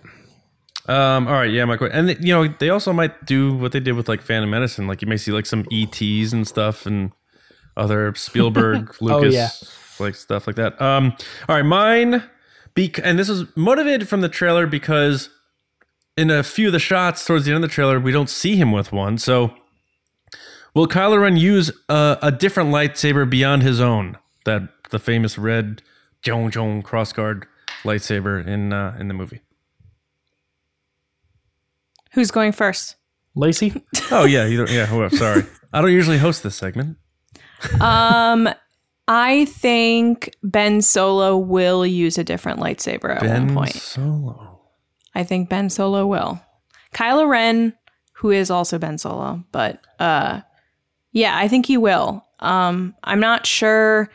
Um, 0.88 1.27
all 1.27 1.34
right, 1.34 1.51
yeah, 1.51 1.65
my 1.65 1.75
question, 1.75 2.10
and 2.10 2.25
you 2.25 2.34
know 2.34 2.48
they 2.48 2.70
also 2.70 2.94
might 2.94 3.25
do 3.25 3.53
what 3.53 3.74
they 3.74 3.79
did 3.79 3.94
with 3.94 4.08
like 4.08 4.22
Phantom 4.22 4.50
Menace. 4.50 4.79
Like 4.79 5.01
you 5.01 5.08
may 5.08 5.17
see 5.17 5.32
like 5.32 5.46
some 5.46 5.65
ETs 5.72 6.32
and 6.32 6.48
stuff, 6.48 6.86
and 6.86 7.12
other 7.75 8.13
Spielberg, 8.15 8.96
Lucas, 9.01 9.34
yeah. 9.34 9.50
like 10.00 10.15
stuff 10.15 10.48
like 10.48 10.56
that. 10.56 10.82
Um, 10.82 11.13
all 11.50 11.56
right, 11.56 11.65
mine, 11.65 12.24
bec- 12.74 13.00
and 13.03 13.20
this 13.20 13.27
is 13.27 13.46
motivated 13.56 14.08
from 14.08 14.22
the 14.22 14.29
trailer 14.29 14.65
because 14.65 15.29
in 16.17 16.32
a 16.32 16.41
few 16.41 16.67
of 16.67 16.74
the 16.74 16.79
shots 16.79 17.25
towards 17.25 17.46
the 17.46 17.51
end 17.51 17.63
of 17.63 17.70
the 17.70 17.74
trailer, 17.74 18.00
we 18.00 18.12
don't 18.12 18.29
see 18.29 18.56
him 18.56 18.72
with 18.72 18.91
one. 18.91 19.17
So, 19.17 19.53
will 20.74 20.88
Kylo 20.88 21.22
Ren 21.22 21.38
use 21.38 21.70
a, 21.89 22.17
a 22.22 22.32
different 22.32 22.70
lightsaber 22.70 23.29
beyond 23.29 23.62
his 23.62 23.79
own? 23.79 24.17
That 24.46 24.70
the 24.89 25.00
famous 25.00 25.38
red 25.38 25.82
Jong 26.22 26.50
Jong 26.50 26.82
crossguard 26.82 27.44
lightsaber 27.84 28.46
in 28.46 28.74
uh, 28.74 28.96
in 29.00 29.10
the 29.10 29.13
movie. 29.13 29.41
Who's 32.14 32.32
going 32.32 32.52
first? 32.52 32.96
Lacey? 33.36 33.74
Oh 34.12 34.24
yeah, 34.24 34.46
you 34.46 34.58
don't, 34.58 34.70
yeah. 34.72 34.86
Whoever. 34.86 35.16
Sorry, 35.16 35.44
I 35.74 35.82
don't 35.82 35.92
usually 35.92 36.18
host 36.18 36.42
this 36.42 36.56
segment. 36.56 36.98
Um, 37.82 38.48
I 39.08 39.46
think 39.46 40.34
Ben 40.44 40.82
Solo 40.82 41.38
will 41.38 41.86
use 41.86 42.18
a 42.18 42.24
different 42.24 42.60
lightsaber 42.60 43.16
at 43.16 43.22
Ben 43.22 43.48
one 43.48 43.56
point. 43.56 43.74
Solo. 43.74 44.62
I 45.14 45.24
think 45.24 45.50
Ben 45.50 45.70
Solo 45.70 46.08
will. 46.08 46.40
Kylo 46.94 47.28
Ren, 47.28 47.74
who 48.14 48.32
is 48.32 48.50
also 48.50 48.78
Ben 48.80 48.98
Solo, 48.98 49.44
but 49.52 49.82
uh, 50.00 50.42
yeah, 51.12 51.38
I 51.38 51.48
think 51.50 51.66
he 51.66 51.76
will. 51.78 52.26
Um, 52.40 52.96
I'm 53.04 53.20
not 53.20 53.46
sure 53.46 54.10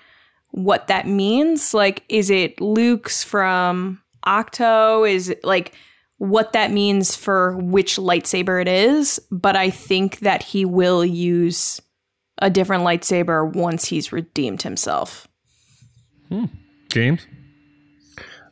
what 0.53 0.87
that 0.87 1.07
means. 1.07 1.75
Like, 1.75 2.03
is 2.09 2.31
it 2.31 2.61
Luke's 2.61 3.25
from 3.25 4.01
Ahch-To? 4.27 5.05
Is 5.09 5.29
it 5.29 5.45
like 5.45 5.75
what 6.23 6.53
that 6.53 6.71
means 6.71 7.17
for 7.17 7.57
which 7.57 7.97
lightsaber 7.97 8.63
it 8.63 8.69
is? 8.69 9.21
But 9.33 9.57
I 9.57 9.71
think 9.71 10.21
that 10.21 10.41
he 10.41 10.65
will 10.65 11.05
use 11.05 11.83
a 12.39 12.49
different 12.49 12.85
lightsaber 12.85 13.53
once 13.53 13.87
he's 13.87 14.13
redeemed 14.13 14.63
himself. 14.63 15.27
James. 16.91 17.27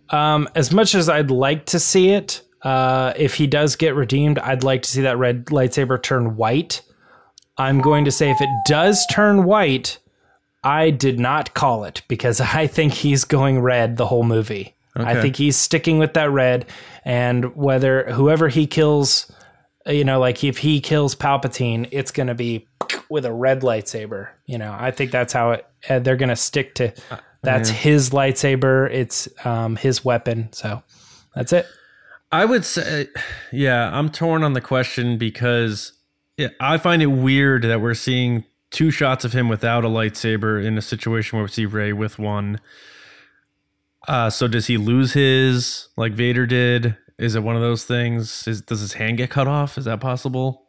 Um, 0.09 0.49
as 0.57 0.73
much 0.73 0.97
as 0.97 1.09
I'd 1.09 1.31
like 1.31 1.67
to 1.67 1.79
see 1.79 2.11
it, 2.11 2.43
uh, 2.63 3.13
if 3.17 3.37
he 3.37 3.47
does 3.47 3.77
get 3.77 3.95
redeemed, 3.95 4.41
I'd 4.41 4.65
like 4.65 4.83
to 4.83 4.91
see 4.91 5.03
that 5.03 5.19
red 5.19 5.47
lightsaber 5.47 6.03
turn 6.03 6.35
white. 6.35 6.83
I'm 7.57 7.81
going 7.81 8.05
to 8.05 8.11
say 8.11 8.33
if 8.33 8.41
it 8.41 8.51
does 8.67 9.07
turn 9.13 9.45
white, 9.45 9.99
I 10.65 10.91
did 10.91 11.21
not 11.21 11.55
call 11.55 11.85
it 11.85 12.03
because 12.09 12.41
I 12.41 12.67
think 12.67 12.95
he's 12.95 13.23
going 13.23 13.61
red 13.61 13.97
the 13.97 14.07
whole 14.07 14.25
movie. 14.25 14.75
I 14.97 15.21
think 15.21 15.37
he's 15.37 15.57
sticking 15.57 15.99
with 15.99 16.15
that 16.15 16.31
red, 16.31 16.67
and 17.05 17.55
whether 17.55 18.11
whoever 18.13 18.49
he 18.49 18.67
kills, 18.67 19.31
you 19.87 20.05
know, 20.05 20.19
like 20.19 20.43
if 20.43 20.59
he 20.59 20.81
kills 20.81 21.15
Palpatine, 21.15 21.89
it's 21.93 22.11
going 22.11 22.27
to 22.27 22.35
be 22.35 22.67
with 23.09 23.25
a 23.25 23.33
red 23.33 23.61
lightsaber. 23.61 24.31
You 24.47 24.59
know, 24.59 24.77
I 24.79 24.91
think 24.91 25.11
that's 25.11 25.33
how 25.33 25.53
it. 25.53 25.67
Uh, 25.89 25.99
they're 26.01 26.17
going 26.17 26.29
to 26.29 26.37
stick 26.37 26.75
to. 26.77 26.93
That's 27.43 27.71
his 27.71 28.11
lightsaber. 28.11 28.91
It's 28.91 29.29
um, 29.47 29.77
his 29.77 30.05
weapon. 30.05 30.53
So 30.53 30.83
that's 31.35 31.53
it. 31.53 31.67
I 32.33 32.45
would 32.45 32.65
say, 32.65 33.09
yeah, 33.51 33.91
I'm 33.97 34.11
torn 34.11 34.45
on 34.45 34.53
the 34.53 34.61
question 34.61 35.19
because 35.19 35.93
yeah, 36.37 36.49
I 36.61 36.79
find 36.79 37.03
it 37.03 37.07
weird 37.07 37.63
that 37.65 37.81
we're 37.81 37.95
seeing 37.95 38.45
two 38.71 38.91
shots 38.91 39.25
of 39.25 39.33
him 39.33 39.49
without 39.49 39.85
a 39.85 39.89
lightsaber 39.89 40.65
in 40.65 40.79
a 40.79 40.83
situation 40.83 41.37
where 41.39 41.45
we 41.45 41.51
see 41.51 41.67
Rey 41.67 41.93
with 41.93 42.19
one. 42.19 42.61
Uh, 44.11 44.29
so 44.29 44.49
does 44.49 44.67
he 44.67 44.77
lose 44.77 45.13
his 45.13 45.87
like 45.97 46.13
Vader 46.13 46.45
did? 46.45 46.97
Is 47.17 47.37
it 47.37 47.45
one 47.45 47.55
of 47.55 47.63
those 47.63 47.85
things? 47.85 48.45
Is 48.49 48.61
does 48.61 48.81
his 48.81 48.95
hand 48.95 49.19
get 49.19 49.31
cut 49.31 49.47
off? 49.47 49.79
Is 49.79 49.85
that 49.85 50.01
possible? 50.01 50.67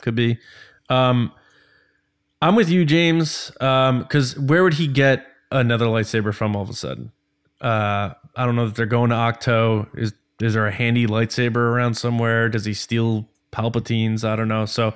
Could 0.00 0.16
be. 0.16 0.40
Um, 0.88 1.30
I'm 2.42 2.56
with 2.56 2.68
you, 2.68 2.84
James. 2.84 3.52
Um, 3.60 4.00
because 4.00 4.36
where 4.36 4.64
would 4.64 4.74
he 4.74 4.88
get 4.88 5.24
another 5.52 5.84
lightsaber 5.84 6.34
from 6.34 6.56
all 6.56 6.62
of 6.62 6.70
a 6.70 6.74
sudden? 6.74 7.12
Uh, 7.60 8.14
I 8.34 8.44
don't 8.44 8.56
know 8.56 8.66
that 8.66 8.74
they're 8.74 8.86
going 8.86 9.10
to 9.10 9.16
Ahch-To. 9.16 9.96
Is 9.96 10.12
is 10.40 10.54
there 10.54 10.66
a 10.66 10.72
handy 10.72 11.06
lightsaber 11.06 11.54
around 11.54 11.94
somewhere? 11.94 12.48
Does 12.48 12.64
he 12.64 12.74
steal 12.74 13.28
Palpatine's? 13.52 14.24
I 14.24 14.34
don't 14.34 14.48
know. 14.48 14.66
So 14.66 14.94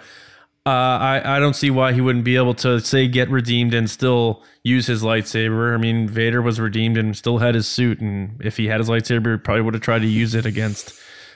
uh, 0.68 0.98
I 0.98 1.37
I 1.37 1.38
don't 1.40 1.54
see 1.54 1.70
why 1.70 1.92
he 1.92 2.00
wouldn't 2.00 2.25
be 2.25 2.37
able 2.37 2.54
to 2.54 2.80
say 2.80 3.08
get 3.08 3.30
redeemed 3.30 3.75
and 3.75 3.88
still 3.88 4.42
use 4.62 4.87
his 4.87 5.02
lightsaber. 5.02 5.75
I 5.75 5.76
mean, 5.76 6.08
Vader 6.08 6.42
was 6.42 6.60
redeemed 6.60 6.96
and 6.96 7.16
still 7.16 7.38
had 7.38 7.54
his 7.54 7.66
suit, 7.66 8.00
and 8.00 8.40
if 8.44 8.56
he 8.56 8.66
had 8.66 8.80
his 8.80 8.88
lightsaber, 8.88 9.32
he 9.32 9.38
probably 9.38 9.62
would 9.62 9.75
have 9.75 9.82
tried 9.82 10.00
to 10.00 10.06
use 10.06 10.34
it 10.34 10.46
against 10.46 10.92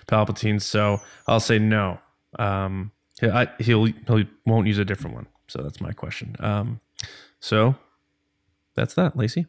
Palpatine. 0.07 0.61
So 0.61 1.01
I'll 1.27 1.41
say 1.41 1.59
no. 1.59 1.99
Um, 2.39 2.93
I, 3.23 3.49
he'll 3.59 3.85
he 3.87 4.29
won't 4.47 4.67
use 4.67 4.79
a 4.79 4.85
different 4.85 5.17
one. 5.17 5.27
So 5.49 5.63
that's 5.63 5.81
my 5.81 5.93
question. 5.93 6.37
Um, 6.41 6.81
so 7.41 7.77
that's 8.75 8.95
that, 8.95 9.17
Lacey. 9.17 9.47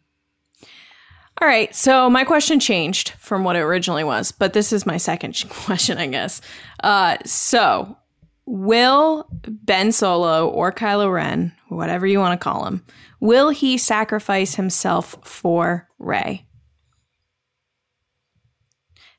All 1.41 1.47
right, 1.47 1.73
so 1.75 2.09
my 2.09 2.23
question 2.23 2.59
changed 2.59 3.09
from 3.11 3.43
what 3.43 3.55
it 3.55 3.61
originally 3.61 4.03
was, 4.03 4.31
but 4.31 4.53
this 4.53 4.71
is 4.71 4.85
my 4.85 4.97
second 4.97 5.43
question, 5.49 5.97
I 5.97 6.07
guess. 6.07 6.41
Uh, 6.83 7.17
so, 7.25 7.97
will 8.45 9.27
Ben 9.45 9.91
Solo 9.91 10.47
or 10.49 10.71
Kylo 10.71 11.11
Ren, 11.11 11.53
whatever 11.69 12.05
you 12.05 12.19
want 12.19 12.39
to 12.39 12.43
call 12.43 12.65
him, 12.65 12.85
will 13.19 13.49
he 13.49 13.77
sacrifice 13.77 14.55
himself 14.55 15.15
for 15.23 15.87
Rey? 15.99 16.45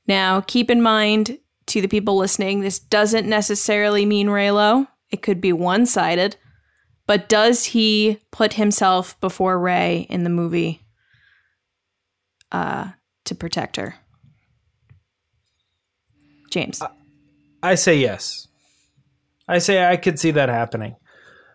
Now, 0.07 0.41
keep 0.43 0.71
in 0.71 0.83
mind 0.83 1.39
to 1.67 1.81
the 1.81 1.89
people 1.89 2.17
listening, 2.17 2.61
this 2.61 2.79
doesn't 2.79 3.29
necessarily 3.29 4.05
mean 4.05 4.29
Reylo. 4.29 4.87
It 5.11 5.23
could 5.23 5.41
be 5.41 5.53
one 5.53 5.87
sided, 5.87 6.37
but 7.07 7.29
does 7.29 7.65
he 7.65 8.21
put 8.31 8.55
himself 8.55 9.19
before 9.21 9.59
Rey 9.59 10.07
in 10.11 10.25
the 10.25 10.31
movie? 10.31 10.85
uh, 12.55 12.91
to 13.25 13.35
protect 13.35 13.77
her. 13.77 13.97
James. 16.51 16.81
I 17.63 17.75
say 17.75 17.97
yes. 17.97 18.47
I 19.49 19.59
say 19.59 19.85
I 19.85 19.97
could 19.97 20.19
see 20.19 20.31
that 20.33 20.49
happening. 20.49 20.97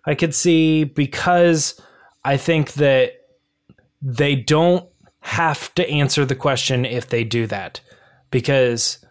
I 0.06 0.16
could 0.16 0.34
see 0.34 0.84
because 0.84 1.80
I 2.24 2.38
think 2.38 2.74
that 2.74 3.14
they 4.02 4.36
don't 4.36 4.88
have 5.22 5.74
to 5.76 5.88
answer 5.90 6.26
the 6.26 6.36
question 6.36 6.86
if 6.86 7.10
they 7.10 7.24
do 7.24 7.46
that 7.48 7.82
because 8.32 9.04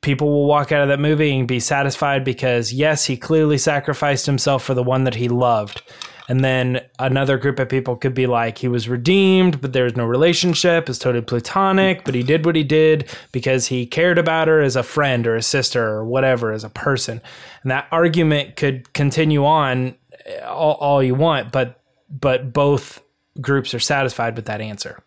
people 0.00 0.28
will 0.28 0.46
walk 0.46 0.72
out 0.72 0.82
of 0.82 0.88
that 0.88 1.00
movie 1.00 1.36
and 1.36 1.48
be 1.48 1.60
satisfied 1.60 2.24
because 2.24 2.72
yes, 2.72 3.06
he 3.06 3.16
clearly 3.16 3.58
sacrificed 3.58 4.26
himself 4.26 4.62
for 4.64 4.74
the 4.74 4.82
one 4.82 5.04
that 5.04 5.16
he 5.16 5.28
loved. 5.28 5.82
And 6.28 6.44
then 6.44 6.80
another 6.98 7.38
group 7.38 7.58
of 7.58 7.68
people 7.68 7.96
could 7.96 8.14
be 8.14 8.26
like, 8.26 8.58
he 8.58 8.68
was 8.68 8.88
redeemed, 8.88 9.60
but 9.60 9.72
there's 9.72 9.94
no 9.94 10.04
relationship. 10.04 10.88
It's 10.88 10.98
totally 10.98 11.24
platonic, 11.24 12.04
but 12.04 12.14
he 12.14 12.22
did 12.24 12.44
what 12.44 12.56
he 12.56 12.64
did 12.64 13.08
because 13.30 13.66
he 13.66 13.86
cared 13.86 14.18
about 14.18 14.48
her 14.48 14.60
as 14.60 14.74
a 14.74 14.82
friend 14.82 15.26
or 15.26 15.36
a 15.36 15.42
sister 15.42 15.86
or 15.86 16.04
whatever, 16.04 16.52
as 16.52 16.64
a 16.64 16.68
person. 16.68 17.20
And 17.62 17.70
that 17.70 17.86
argument 17.92 18.56
could 18.56 18.92
continue 18.92 19.44
on 19.44 19.94
uh, 20.28 20.46
all, 20.46 20.74
all 20.74 21.02
you 21.02 21.14
want, 21.14 21.52
but 21.52 21.80
but 22.08 22.52
both 22.52 23.02
groups 23.40 23.74
are 23.74 23.80
satisfied 23.80 24.36
with 24.36 24.46
that 24.46 24.60
answer. 24.60 25.02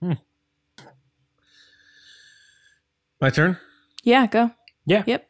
Hmm. 0.00 0.12
My 3.20 3.30
turn. 3.30 3.58
yeah, 4.02 4.26
go. 4.26 4.50
Yeah. 4.86 5.04
Yep. 5.06 5.28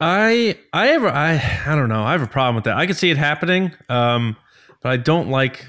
I 0.00 0.58
I 0.72 0.88
ever 0.90 1.08
I 1.08 1.62
I 1.66 1.74
don't 1.74 1.88
know. 1.88 2.02
I 2.04 2.12
have 2.12 2.22
a 2.22 2.26
problem 2.26 2.54
with 2.54 2.64
that. 2.64 2.76
I 2.76 2.86
could 2.86 2.96
see 2.96 3.10
it 3.10 3.16
happening, 3.18 3.72
um, 3.88 4.36
but 4.80 4.90
I 4.92 4.96
don't 4.96 5.28
like 5.28 5.66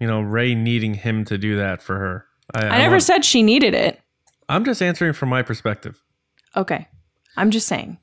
you 0.00 0.06
know 0.06 0.20
Rey 0.20 0.54
needing 0.54 0.94
him 0.94 1.24
to 1.26 1.36
do 1.38 1.56
that 1.58 1.82
for 1.82 1.98
her. 1.98 2.26
I, 2.54 2.66
I 2.66 2.78
never 2.78 2.92
want- 2.94 3.02
said 3.02 3.24
she 3.24 3.42
needed 3.42 3.74
it. 3.74 4.00
I'm 4.48 4.64
just 4.64 4.80
answering 4.82 5.12
from 5.12 5.28
my 5.28 5.42
perspective. 5.42 6.02
Okay. 6.56 6.88
I'm 7.36 7.50
just 7.50 7.68
saying. 7.68 7.98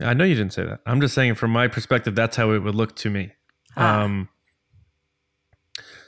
I 0.00 0.12
know 0.12 0.24
you 0.24 0.34
didn't 0.34 0.52
say 0.52 0.62
that. 0.64 0.80
I'm 0.86 1.00
just 1.00 1.14
saying 1.14 1.36
from 1.36 1.50
my 1.50 1.66
perspective, 1.66 2.14
that's 2.14 2.36
how 2.36 2.50
it 2.52 2.58
would 2.58 2.74
look 2.74 2.94
to 2.96 3.10
me. 3.10 3.32
Ah. 3.76 4.02
Um, 4.02 4.28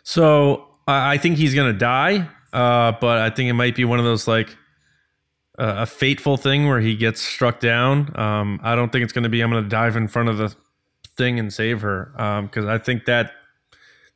so 0.03 0.69
I, 0.87 1.15
I 1.15 1.19
think 1.19 1.39
he's 1.39 1.55
gonna 1.55 1.73
die, 1.73 2.29
uh, 2.53 2.93
but 3.01 3.19
I 3.19 3.31
think 3.31 3.49
it 3.49 3.55
might 3.55 3.75
be 3.75 3.85
one 3.87 3.99
of 3.99 4.05
those 4.05 4.29
like 4.29 4.55
a 5.63 5.87
fateful 5.87 6.37
thing 6.37 6.67
where 6.67 6.81
he 6.81 6.97
gets 6.97 7.21
struck 7.21 7.61
down. 7.61 8.19
Um, 8.19 8.61
I 8.63 8.75
don't 8.75 8.91
think 8.91 9.05
it's 9.05 9.13
gonna 9.13 9.29
be 9.29 9.43
I'm 9.43 9.51
gonna 9.51 9.69
dive 9.69 9.97
in 9.97 10.09
front 10.09 10.29
of 10.29 10.39
the 10.39 10.55
thing 11.17 11.39
and 11.39 11.53
save 11.53 11.83
her 11.83 12.11
because 12.47 12.67
I 12.67 12.79
think 12.79 13.05
that 13.05 13.33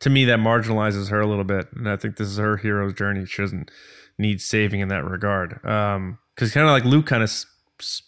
to 0.00 0.10
me 0.10 0.24
that 0.24 0.38
marginalizes 0.38 1.10
her 1.10 1.20
a 1.20 1.26
little 1.26 1.44
bit, 1.44 1.68
and 1.72 1.88
I 1.88 1.96
think 1.96 2.16
this 2.16 2.28
is 2.28 2.38
her 2.38 2.56
hero's 2.56 2.94
journey. 2.94 3.26
She 3.26 3.42
doesn't 3.42 3.70
need 4.18 4.40
saving 4.40 4.80
in 4.80 4.88
that 4.88 5.04
regard. 5.04 5.54
Because 5.62 6.52
kind 6.52 6.66
of 6.66 6.70
like 6.72 6.84
Luke 6.84 7.06
kind 7.06 7.22
of 7.22 7.28
s- 7.28 7.46
s- 7.80 8.02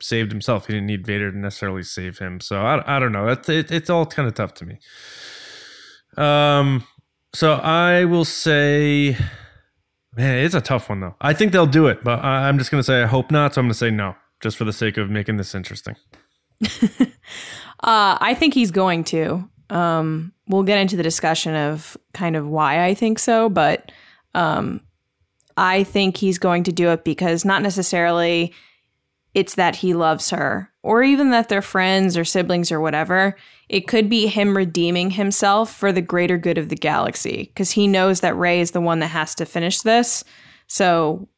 saved 0.00 0.30
himself. 0.32 0.66
He 0.66 0.72
didn't 0.74 0.86
need 0.86 1.06
Vader 1.06 1.30
to 1.30 1.38
necessarily 1.38 1.82
save 1.82 2.18
him. 2.18 2.40
So 2.40 2.60
I, 2.62 2.96
I 2.96 2.98
don't 2.98 3.12
know. 3.12 3.26
That's 3.26 3.48
it, 3.48 3.70
it's 3.70 3.90
all 3.90 4.06
kind 4.06 4.28
of 4.28 4.34
tough 4.34 4.54
to 4.54 4.66
me. 4.66 4.78
Um, 6.16 6.84
so 7.34 7.54
I 7.54 8.04
will 8.04 8.24
say, 8.24 9.16
man, 10.16 10.38
it's 10.38 10.54
a 10.54 10.60
tough 10.60 10.88
one 10.88 11.00
though. 11.00 11.14
I 11.20 11.32
think 11.32 11.52
they'll 11.52 11.66
do 11.66 11.86
it, 11.86 12.02
but 12.02 12.24
I, 12.24 12.48
I'm 12.48 12.58
just 12.58 12.70
gonna 12.70 12.82
say 12.82 13.02
I 13.02 13.06
hope 13.06 13.30
not. 13.30 13.54
So 13.54 13.60
I'm 13.60 13.66
gonna 13.66 13.74
say 13.74 13.90
no, 13.90 14.16
just 14.40 14.56
for 14.56 14.64
the 14.64 14.72
sake 14.72 14.96
of 14.96 15.10
making 15.10 15.36
this 15.36 15.54
interesting. 15.54 15.96
Uh, 17.80 18.16
I 18.20 18.34
think 18.34 18.54
he's 18.54 18.70
going 18.70 19.04
to. 19.04 19.48
Um, 19.70 20.32
we'll 20.48 20.62
get 20.62 20.78
into 20.78 20.96
the 20.96 21.02
discussion 21.02 21.54
of 21.54 21.96
kind 22.14 22.36
of 22.36 22.48
why 22.48 22.84
I 22.84 22.94
think 22.94 23.18
so, 23.18 23.48
but 23.48 23.92
um, 24.34 24.80
I 25.56 25.84
think 25.84 26.16
he's 26.16 26.38
going 26.38 26.64
to 26.64 26.72
do 26.72 26.90
it 26.90 27.04
because 27.04 27.44
not 27.44 27.62
necessarily 27.62 28.52
it's 29.36 29.56
that 29.56 29.76
he 29.76 29.92
loves 29.92 30.30
her 30.30 30.72
or 30.82 31.02
even 31.02 31.28
that 31.30 31.50
they're 31.50 31.60
friends 31.60 32.16
or 32.16 32.24
siblings 32.24 32.72
or 32.72 32.80
whatever. 32.80 33.36
It 33.68 33.86
could 33.86 34.08
be 34.08 34.28
him 34.28 34.56
redeeming 34.56 35.10
himself 35.10 35.74
for 35.74 35.92
the 35.92 36.00
greater 36.00 36.38
good 36.38 36.56
of 36.56 36.70
the 36.70 36.74
galaxy 36.74 37.42
because 37.42 37.70
he 37.70 37.86
knows 37.86 38.20
that 38.20 38.34
Rey 38.34 38.62
is 38.62 38.70
the 38.70 38.80
one 38.80 39.00
that 39.00 39.08
has 39.08 39.34
to 39.34 39.44
finish 39.44 39.82
this. 39.82 40.24
So 40.68 41.28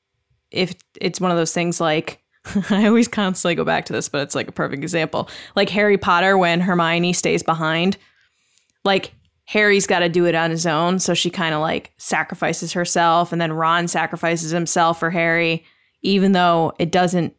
if 0.53 0.77
it's 1.01 1.21
one 1.21 1.33
of 1.33 1.37
those 1.37 1.53
things 1.53 1.81
like 1.81 2.23
I 2.71 2.87
always 2.87 3.09
constantly 3.09 3.57
go 3.57 3.65
back 3.65 3.87
to 3.87 3.93
this, 3.93 4.09
but 4.09 4.23
it's 4.23 4.37
like 4.37 4.47
a 4.47 4.53
perfect 4.53 4.85
example. 4.85 5.29
Like 5.57 5.69
Harry 5.71 5.99
Potter 5.99 6.39
when 6.39 6.61
Hermione 6.61 7.13
stays 7.15 7.43
behind. 7.43 7.97
Like 8.85 9.13
Harry's 9.47 9.89
got 9.89 10.01
to 10.01 10.09
do 10.09 10.25
it 10.27 10.37
on 10.37 10.53
his 10.53 10.67
own, 10.67 11.01
so 11.01 11.15
she 11.15 11.31
kind 11.31 11.53
of 11.53 11.61
like 11.61 11.93
sacrifices 11.97 12.75
herself 12.75 13.33
and 13.33 13.41
then 13.41 13.53
Ron 13.53 13.89
sacrifices 13.89 14.53
himself 14.53 15.01
for 15.01 15.11
Harry 15.11 15.65
even 16.03 16.33
though 16.33 16.73
it 16.79 16.91
doesn't 16.93 17.35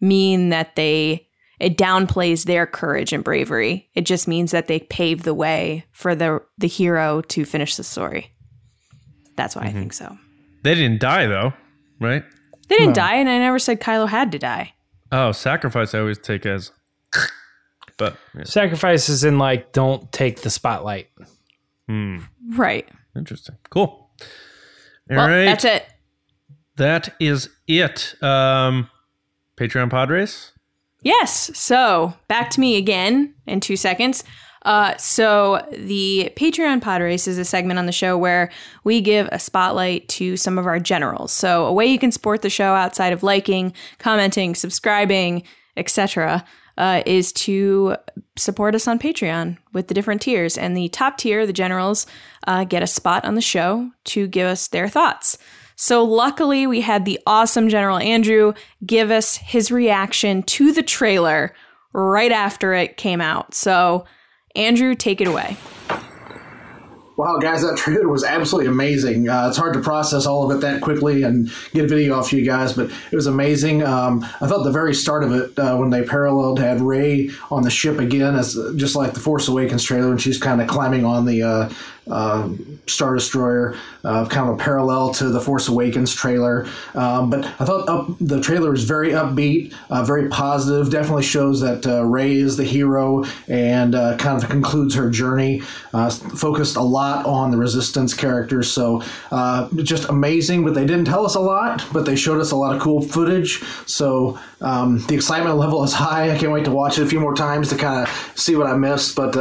mean 0.00 0.50
that 0.50 0.76
they 0.76 1.28
it 1.60 1.78
downplays 1.78 2.44
their 2.44 2.66
courage 2.66 3.12
and 3.12 3.22
bravery. 3.22 3.88
It 3.94 4.02
just 4.06 4.26
means 4.26 4.50
that 4.50 4.66
they 4.66 4.80
pave 4.80 5.22
the 5.22 5.34
way 5.34 5.84
for 5.92 6.14
the 6.14 6.42
the 6.58 6.68
hero 6.68 7.20
to 7.22 7.44
finish 7.44 7.76
the 7.76 7.84
story. 7.84 8.32
That's 9.36 9.56
why 9.56 9.62
I 9.62 9.72
think 9.72 9.92
so. 9.92 10.16
They 10.62 10.74
didn't 10.74 11.00
die 11.00 11.26
though, 11.26 11.52
right? 12.00 12.24
They 12.68 12.76
didn't 12.76 12.94
die, 12.94 13.16
and 13.16 13.28
I 13.28 13.38
never 13.38 13.58
said 13.58 13.80
Kylo 13.80 14.08
had 14.08 14.32
to 14.32 14.38
die. 14.38 14.72
Oh, 15.12 15.32
sacrifice 15.32 15.94
I 15.94 15.98
always 16.00 16.18
take 16.18 16.46
as, 16.46 16.72
but 17.98 18.16
yeah, 18.34 18.44
Sacrifices 18.44 19.22
in 19.22 19.38
like 19.38 19.72
don't 19.72 20.10
take 20.12 20.40
the 20.40 20.50
spotlight. 20.50 21.08
Hmm. 21.88 22.18
Right. 22.50 22.88
interesting, 23.14 23.56
cool. 23.70 24.10
All 25.10 25.16
Well, 25.16 25.28
right, 25.28 25.44
that's 25.44 25.64
it. 25.64 25.86
That 26.76 27.14
is 27.20 27.50
it. 27.68 28.14
Um, 28.22 28.88
Patreon 29.56 29.90
pod 29.90 30.10
race. 30.10 30.52
Yes. 31.02 31.50
So 31.56 32.14
back 32.28 32.50
to 32.50 32.60
me 32.60 32.76
again 32.76 33.34
in 33.46 33.60
two 33.60 33.76
seconds. 33.76 34.24
Uh, 34.64 34.96
so 34.96 35.66
the 35.72 36.32
Patreon 36.36 36.82
race 37.00 37.28
is 37.28 37.36
a 37.36 37.44
segment 37.44 37.78
on 37.78 37.86
the 37.86 37.92
show 37.92 38.16
where 38.16 38.50
we 38.82 39.00
give 39.02 39.28
a 39.30 39.38
spotlight 39.38 40.08
to 40.08 40.36
some 40.38 40.56
of 40.56 40.66
our 40.66 40.80
generals. 40.80 41.32
So 41.32 41.66
a 41.66 41.72
way 41.72 41.84
you 41.86 41.98
can 41.98 42.10
support 42.10 42.40
the 42.40 42.50
show 42.50 42.74
outside 42.74 43.12
of 43.12 43.22
liking, 43.22 43.74
commenting, 43.98 44.54
subscribing, 44.54 45.42
etc. 45.76 46.44
Uh, 46.78 47.02
is 47.06 47.32
to 47.32 47.94
support 48.36 48.74
us 48.74 48.88
on 48.88 48.98
Patreon 48.98 49.58
with 49.72 49.88
the 49.88 49.94
different 49.94 50.22
tiers. 50.22 50.56
And 50.56 50.76
the 50.76 50.88
top 50.88 51.18
tier, 51.18 51.46
the 51.46 51.52
generals, 51.52 52.06
uh, 52.46 52.64
get 52.64 52.82
a 52.82 52.86
spot 52.86 53.24
on 53.24 53.34
the 53.34 53.40
show 53.40 53.90
to 54.04 54.26
give 54.26 54.46
us 54.46 54.68
their 54.68 54.88
thoughts. 54.88 55.38
So, 55.86 56.02
luckily, 56.02 56.66
we 56.66 56.80
had 56.80 57.04
the 57.04 57.20
awesome 57.26 57.68
General 57.68 57.98
Andrew 57.98 58.54
give 58.86 59.10
us 59.10 59.36
his 59.36 59.70
reaction 59.70 60.42
to 60.44 60.72
the 60.72 60.82
trailer 60.82 61.54
right 61.92 62.32
after 62.32 62.72
it 62.72 62.96
came 62.96 63.20
out. 63.20 63.52
So, 63.52 64.06
Andrew, 64.56 64.94
take 64.94 65.20
it 65.20 65.28
away. 65.28 65.58
Wow, 67.16 67.36
guys, 67.38 67.62
that 67.62 67.76
trailer 67.76 68.08
was 68.08 68.24
absolutely 68.24 68.68
amazing. 68.68 69.28
Uh, 69.28 69.46
it's 69.48 69.58
hard 69.58 69.74
to 69.74 69.80
process 69.80 70.26
all 70.26 70.50
of 70.50 70.56
it 70.56 70.62
that 70.62 70.80
quickly 70.80 71.22
and 71.22 71.48
get 71.72 71.84
a 71.84 71.88
video 71.88 72.18
off 72.18 72.32
you 72.32 72.44
guys, 72.44 72.72
but 72.72 72.90
it 73.12 73.14
was 73.14 73.26
amazing. 73.26 73.84
Um, 73.84 74.24
I 74.40 74.48
thought 74.48 74.64
the 74.64 74.72
very 74.72 74.94
start 74.94 75.22
of 75.22 75.32
it, 75.32 75.56
uh, 75.58 75.76
when 75.76 75.90
they 75.90 76.02
paralleled, 76.02 76.58
had 76.58 76.80
Rey 76.80 77.28
on 77.50 77.62
the 77.62 77.70
ship 77.70 78.00
again, 78.00 78.34
as 78.34 78.58
just 78.74 78.96
like 78.96 79.12
the 79.12 79.20
Force 79.20 79.48
Awakens 79.48 79.84
trailer, 79.84 80.10
and 80.10 80.20
she's 80.20 80.38
kind 80.38 80.60
of 80.62 80.66
climbing 80.66 81.04
on 81.04 81.26
the 81.26 81.42
uh, 81.42 81.70
uh, 82.10 82.50
Star 82.86 83.14
Destroyer, 83.14 83.76
uh, 84.04 84.26
kind 84.26 84.48
of 84.48 84.56
a 84.56 84.58
parallel 84.58 85.12
to 85.14 85.30
the 85.30 85.40
Force 85.40 85.68
Awakens 85.68 86.14
trailer. 86.14 86.66
Um, 86.94 87.30
but 87.30 87.44
I 87.44 87.64
thought 87.64 87.88
up, 87.88 88.08
the 88.20 88.40
trailer 88.40 88.74
is 88.74 88.84
very 88.84 89.10
upbeat, 89.10 89.74
uh, 89.88 90.04
very 90.04 90.28
positive. 90.28 90.90
Definitely 90.90 91.22
shows 91.22 91.60
that 91.60 91.86
uh, 91.86 92.04
Rey 92.04 92.34
is 92.34 92.56
the 92.56 92.64
hero 92.64 93.24
and 93.48 93.94
uh, 93.94 94.16
kind 94.18 94.42
of 94.42 94.50
concludes 94.50 94.94
her 94.94 95.10
journey. 95.10 95.62
Uh, 95.92 96.10
focused 96.10 96.76
a 96.76 96.82
lot 96.82 97.24
on 97.24 97.50
the 97.50 97.56
Resistance 97.56 98.12
characters, 98.12 98.70
so 98.70 99.02
just 99.76 100.08
amazing. 100.08 100.64
But 100.64 100.74
they 100.74 100.84
didn't 100.84 101.06
tell 101.06 101.24
us 101.24 101.34
a 101.34 101.40
lot, 101.40 101.86
but 101.92 102.04
they 102.04 102.16
showed 102.16 102.40
us 102.40 102.50
a 102.50 102.56
lot 102.56 102.76
of 102.76 102.82
cool 102.82 103.00
footage. 103.00 103.62
So 103.86 104.38
um, 104.60 104.98
the 105.06 105.14
excitement 105.14 105.56
level 105.56 105.82
is 105.84 105.92
high. 105.92 106.30
I 106.30 106.38
can't 106.38 106.52
wait 106.52 106.64
to 106.64 106.70
watch 106.70 106.98
it 106.98 107.02
a 107.02 107.06
few 107.06 107.20
more 107.20 107.34
times 107.34 107.68
to 107.70 107.76
kind 107.76 108.06
of 108.06 108.32
see 108.38 108.56
what 108.56 108.66
I 108.66 108.76
missed. 108.76 109.16
But 109.16 109.34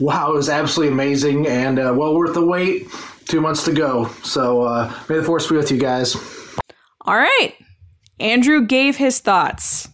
wow, 0.00 0.32
it 0.32 0.34
was 0.34 0.48
absolutely 0.48 0.92
amazing 0.92 1.46
and 1.46 1.76
well 1.96 2.07
well 2.08 2.18
worth 2.18 2.34
the 2.34 2.44
wait. 2.44 2.88
Two 3.26 3.40
months 3.40 3.64
to 3.64 3.72
go. 3.72 4.08
So 4.24 4.62
uh, 4.62 4.92
may 5.08 5.16
the 5.16 5.22
force 5.22 5.48
be 5.48 5.56
with 5.56 5.70
you 5.70 5.78
guys. 5.78 6.16
All 7.02 7.16
right. 7.16 7.54
Andrew 8.18 8.66
gave 8.66 8.96
his 8.96 9.20
thoughts. 9.20 9.88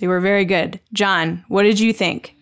They 0.00 0.08
were 0.08 0.20
very 0.20 0.46
good. 0.46 0.80
John, 0.92 1.44
what 1.48 1.64
did 1.64 1.78
you 1.78 1.92
think? 1.92 2.34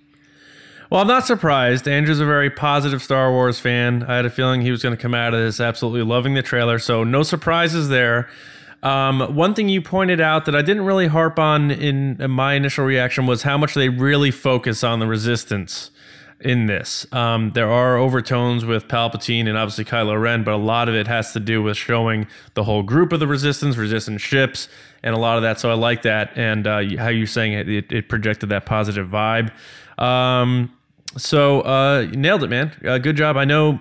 Well, 0.90 1.02
I'm 1.02 1.08
not 1.08 1.26
surprised. 1.26 1.86
Andrew's 1.86 2.20
a 2.20 2.24
very 2.24 2.50
positive 2.50 3.02
Star 3.02 3.30
Wars 3.30 3.60
fan. 3.60 4.04
I 4.04 4.16
had 4.16 4.24
a 4.24 4.30
feeling 4.30 4.62
he 4.62 4.70
was 4.70 4.82
going 4.82 4.96
to 4.96 5.00
come 5.00 5.12
out 5.12 5.34
of 5.34 5.40
this 5.40 5.60
absolutely 5.60 6.02
loving 6.02 6.34
the 6.34 6.42
trailer, 6.42 6.78
so 6.78 7.04
no 7.04 7.22
surprises 7.22 7.88
there. 7.88 8.30
Um, 8.82 9.34
one 9.34 9.54
thing 9.54 9.68
you 9.68 9.82
pointed 9.82 10.20
out 10.20 10.46
that 10.46 10.54
I 10.54 10.62
didn't 10.62 10.84
really 10.84 11.08
harp 11.08 11.38
on 11.38 11.70
in, 11.70 12.22
in 12.22 12.30
my 12.30 12.54
initial 12.54 12.86
reaction 12.86 13.26
was 13.26 13.42
how 13.42 13.58
much 13.58 13.74
they 13.74 13.88
really 13.88 14.30
focus 14.30 14.84
on 14.84 15.00
the 15.00 15.06
resistance 15.06 15.90
in 16.40 16.66
this. 16.66 17.06
Um, 17.12 17.50
there 17.52 17.70
are 17.70 17.96
overtones 17.96 18.64
with 18.64 18.86
Palpatine 18.86 19.48
and 19.48 19.58
obviously 19.58 19.84
Kylo 19.84 20.20
Ren, 20.20 20.44
but 20.44 20.54
a 20.54 20.58
lot 20.58 20.88
of 20.88 20.94
it 20.94 21.06
has 21.06 21.32
to 21.32 21.40
do 21.40 21.62
with 21.62 21.76
showing 21.76 22.26
the 22.54 22.64
whole 22.64 22.82
group 22.82 23.12
of 23.12 23.20
the 23.20 23.26
Resistance, 23.26 23.76
Resistance 23.76 24.22
ships, 24.22 24.68
and 25.02 25.14
a 25.14 25.18
lot 25.18 25.36
of 25.36 25.42
that. 25.42 25.58
So 25.58 25.70
I 25.70 25.74
like 25.74 26.02
that, 26.02 26.36
and 26.36 26.66
uh, 26.66 26.82
how 26.98 27.08
you're 27.08 27.26
saying 27.26 27.54
it, 27.54 27.68
it, 27.68 27.92
it, 27.92 28.08
projected 28.08 28.48
that 28.50 28.66
positive 28.66 29.08
vibe. 29.08 29.52
Um, 29.98 30.72
so 31.16 31.62
uh, 31.62 32.06
nailed 32.12 32.44
it, 32.44 32.48
man. 32.48 32.72
Uh, 32.84 32.98
good 32.98 33.16
job. 33.16 33.36
I 33.36 33.44
know 33.44 33.80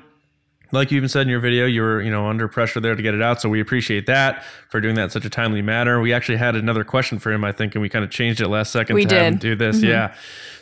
like 0.71 0.91
you 0.91 0.97
even 0.97 1.09
said 1.09 1.21
in 1.21 1.29
your 1.29 1.39
video, 1.39 1.65
you 1.65 1.81
were 1.81 2.01
you 2.01 2.11
know 2.11 2.27
under 2.27 2.47
pressure 2.47 2.79
there 2.79 2.95
to 2.95 3.01
get 3.01 3.13
it 3.13 3.21
out, 3.21 3.41
so 3.41 3.49
we 3.49 3.59
appreciate 3.59 4.05
that 4.07 4.43
for 4.69 4.81
doing 4.81 4.95
that 4.95 5.03
in 5.03 5.09
such 5.09 5.25
a 5.25 5.29
timely 5.29 5.61
manner. 5.61 6.01
We 6.01 6.13
actually 6.13 6.37
had 6.37 6.55
another 6.55 6.83
question 6.83 7.19
for 7.19 7.31
him, 7.31 7.43
I 7.43 7.51
think, 7.51 7.75
and 7.75 7.81
we 7.81 7.89
kind 7.89 8.03
of 8.03 8.11
changed 8.11 8.41
it 8.41 8.47
last 8.47 8.71
second 8.71 8.95
we 8.95 9.03
to 9.03 9.09
did. 9.09 9.39
do 9.39 9.55
this. 9.55 9.77
Mm-hmm. 9.77 9.87
Yeah, 9.87 10.15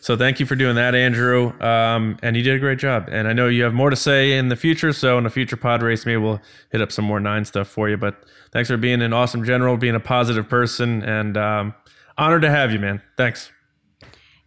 so 0.06 0.16
thank 0.16 0.40
you 0.40 0.46
for 0.46 0.56
doing 0.56 0.76
that, 0.76 0.94
Andrew. 0.94 1.60
Um, 1.60 2.20
and 2.22 2.38
you 2.38 2.44
did 2.44 2.56
a 2.56 2.60
great 2.60 2.78
job. 2.78 3.10
And 3.12 3.28
I 3.28 3.34
know 3.34 3.48
you 3.48 3.64
have 3.64 3.74
more 3.74 3.90
to 3.90 3.96
say 3.96 4.38
in 4.38 4.50
the 4.50 4.56
future, 4.56 4.94
so 4.94 5.18
in 5.18 5.26
a 5.26 5.32
future 5.32 5.58
pod 5.58 5.82
race, 5.82 6.06
maybe 6.06 6.18
we'll 6.18 6.42
hit 6.70 6.80
up 6.80 6.92
some 6.92 7.06
more 7.06 7.20
nine 7.20 7.44
stuff 7.44 7.68
for 7.68 7.90
you. 7.90 7.98
But 7.98 8.24
thanks 8.52 8.70
for 8.70 8.78
being 8.78 9.02
an 9.02 9.14
awesome 9.14 9.44
general, 9.44 9.78
being 9.78 9.96
a 9.96 10.00
positive 10.00 10.48
person, 10.48 11.02
and 11.02 11.36
um, 11.38 11.74
honored 12.20 12.44
to 12.44 12.52
have 12.52 12.72
you, 12.72 12.78
man. 12.78 13.02
Thanks. 13.18 13.52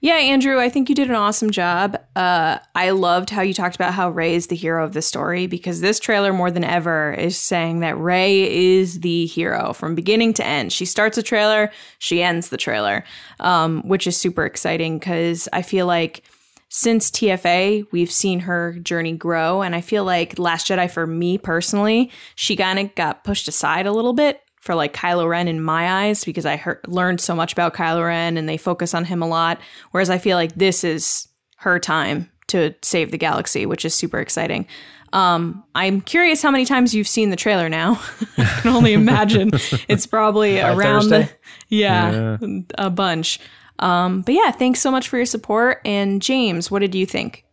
Yeah, 0.00 0.14
Andrew, 0.14 0.60
I 0.60 0.68
think 0.68 0.88
you 0.88 0.94
did 0.94 1.08
an 1.08 1.16
awesome 1.16 1.50
job. 1.50 1.96
Uh, 2.14 2.58
I 2.76 2.90
loved 2.90 3.30
how 3.30 3.42
you 3.42 3.52
talked 3.52 3.74
about 3.74 3.94
how 3.94 4.10
Rey 4.10 4.36
is 4.36 4.46
the 4.46 4.54
hero 4.54 4.84
of 4.84 4.92
the 4.92 5.02
story 5.02 5.48
because 5.48 5.80
this 5.80 5.98
trailer, 5.98 6.32
more 6.32 6.52
than 6.52 6.62
ever, 6.62 7.12
is 7.14 7.36
saying 7.36 7.80
that 7.80 7.98
Rey 7.98 8.76
is 8.78 9.00
the 9.00 9.26
hero 9.26 9.72
from 9.72 9.96
beginning 9.96 10.34
to 10.34 10.46
end. 10.46 10.72
She 10.72 10.84
starts 10.84 11.18
a 11.18 11.22
trailer, 11.22 11.72
she 11.98 12.22
ends 12.22 12.50
the 12.50 12.56
trailer, 12.56 13.02
um, 13.40 13.82
which 13.88 14.06
is 14.06 14.16
super 14.16 14.44
exciting 14.44 15.00
because 15.00 15.48
I 15.52 15.62
feel 15.62 15.86
like 15.86 16.22
since 16.68 17.10
TFA, 17.10 17.86
we've 17.90 18.12
seen 18.12 18.40
her 18.40 18.74
journey 18.74 19.16
grow. 19.16 19.62
And 19.62 19.74
I 19.74 19.80
feel 19.80 20.04
like 20.04 20.38
Last 20.38 20.68
Jedi, 20.68 20.88
for 20.88 21.06
me 21.08 21.38
personally, 21.38 22.12
she 22.36 22.54
kind 22.54 22.78
of 22.78 22.94
got 22.94 23.24
pushed 23.24 23.48
aside 23.48 23.86
a 23.86 23.92
little 23.92 24.12
bit 24.12 24.42
for 24.60 24.74
like 24.74 24.92
Kylo 24.92 25.28
Ren 25.28 25.48
in 25.48 25.62
my 25.62 26.06
eyes 26.06 26.24
because 26.24 26.46
I 26.46 26.56
heard, 26.56 26.80
learned 26.86 27.20
so 27.20 27.34
much 27.34 27.52
about 27.52 27.74
Kylo 27.74 28.06
Ren 28.06 28.36
and 28.36 28.48
they 28.48 28.56
focus 28.56 28.94
on 28.94 29.04
him 29.04 29.22
a 29.22 29.28
lot. 29.28 29.60
Whereas 29.90 30.10
I 30.10 30.18
feel 30.18 30.36
like 30.36 30.54
this 30.54 30.84
is 30.84 31.28
her 31.56 31.78
time 31.78 32.30
to 32.48 32.74
save 32.82 33.10
the 33.10 33.18
galaxy, 33.18 33.66
which 33.66 33.84
is 33.84 33.94
super 33.94 34.18
exciting. 34.18 34.66
Um, 35.12 35.64
I'm 35.74 36.00
curious 36.00 36.42
how 36.42 36.50
many 36.50 36.64
times 36.64 36.94
you've 36.94 37.08
seen 37.08 37.30
the 37.30 37.36
trailer 37.36 37.68
now. 37.68 38.00
I 38.38 38.44
can 38.62 38.74
only 38.74 38.92
imagine 38.92 39.50
it's 39.88 40.06
probably 40.06 40.60
around 40.60 41.08
the 41.08 41.30
yeah, 41.68 42.36
yeah, 42.40 42.60
a 42.76 42.90
bunch. 42.90 43.40
Um, 43.78 44.22
but 44.22 44.34
yeah, 44.34 44.50
thanks 44.50 44.80
so 44.80 44.90
much 44.90 45.08
for 45.08 45.16
your 45.16 45.26
support. 45.26 45.80
And 45.84 46.20
James, 46.20 46.70
what 46.70 46.80
did 46.80 46.94
you 46.94 47.06
think? 47.06 47.44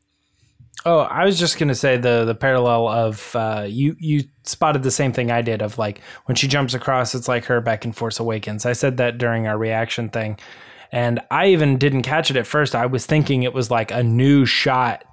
Oh, 0.88 1.00
I 1.00 1.26
was 1.26 1.39
just 1.39 1.58
gonna 1.58 1.74
say 1.74 1.98
the 1.98 2.26
the 2.26 2.36
parallel 2.36 2.88
of 2.88 3.36
uh, 3.36 3.65
you 3.67 3.95
you 4.00 4.26
spotted 4.43 4.84
the 4.84 4.91
same 4.91 5.13
thing 5.13 5.32
I 5.32 5.41
did 5.41 5.63
of 5.63 5.80
like 5.80 6.00
when 6.26 6.36
she 6.36 6.48
jumps 6.48 6.76
across, 6.76 7.15
it's 7.15 7.28
like 7.28 7.45
her 7.45 7.60
back 7.60 7.86
in 7.86 7.91
Force 7.91 8.19
Awakens. 8.19 8.67
I 8.67 8.74
said 8.74 8.98
that 8.98 9.17
during 9.17 9.48
our 9.48 9.58
reaction 9.58 10.10
thing, 10.10 10.38
and 10.91 11.21
I 11.32 11.48
even 11.48 11.80
didn't 11.80 12.04
catch 12.04 12.30
it 12.30 12.38
at 12.38 12.45
first. 12.45 12.76
I 12.76 12.86
was 12.86 13.08
thinking 13.08 13.41
it 13.41 13.54
was 13.54 13.71
like 13.71 13.89
a 13.89 14.04
new 14.04 14.45
shot, 14.45 15.04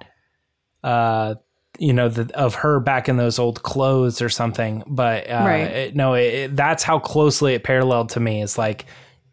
uh, 0.83 1.35
you 1.79 1.93
know, 1.93 2.07
the, 2.07 2.31
of 2.37 2.53
her 2.55 2.79
back 2.79 3.09
in 3.09 3.17
those 3.17 3.39
old 3.39 3.63
clothes 3.63 4.21
or 4.21 4.29
something. 4.29 4.83
But 4.85 5.27
uh, 5.27 5.43
right. 5.43 5.61
it, 5.61 5.95
no, 5.95 6.13
it, 6.13 6.55
that's 6.55 6.83
how 6.83 6.99
closely 6.99 7.55
it 7.55 7.63
paralleled 7.63 8.09
to 8.09 8.19
me. 8.19 8.43
It's 8.43 8.59
like 8.59 8.85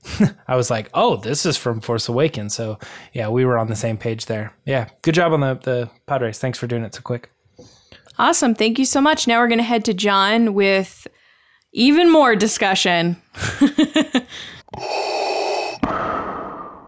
I 0.49 0.57
was 0.57 0.71
like, 0.71 0.91
oh, 0.95 1.17
this 1.17 1.45
is 1.47 1.57
from 1.57 1.81
Force 1.81 2.09
Awakens. 2.09 2.55
So 2.55 2.79
yeah, 3.13 3.29
we 3.29 3.45
were 3.45 3.59
on 3.59 3.69
the 3.69 3.77
same 3.77 3.97
page 3.97 4.27
there. 4.27 4.53
Yeah, 4.65 4.89
good 5.03 5.15
job 5.15 5.33
on 5.33 5.41
the 5.41 5.55
the 5.55 5.91
pod 6.07 6.23
race. 6.23 6.39
Thanks 6.39 6.59
for 6.59 6.67
doing 6.67 6.83
it 6.85 6.95
so 6.95 7.03
quick. 7.03 7.31
Awesome. 8.19 8.55
Thank 8.55 8.79
you 8.79 8.85
so 8.85 9.01
much. 9.01 9.27
Now 9.27 9.41
we're 9.41 9.49
going 9.49 9.59
to 9.59 9.65
head 9.65 9.85
to 9.87 9.95
John 9.95 10.53
with 10.53 11.07
even 11.73 12.11
more 12.13 12.37
discussion. 12.37 13.17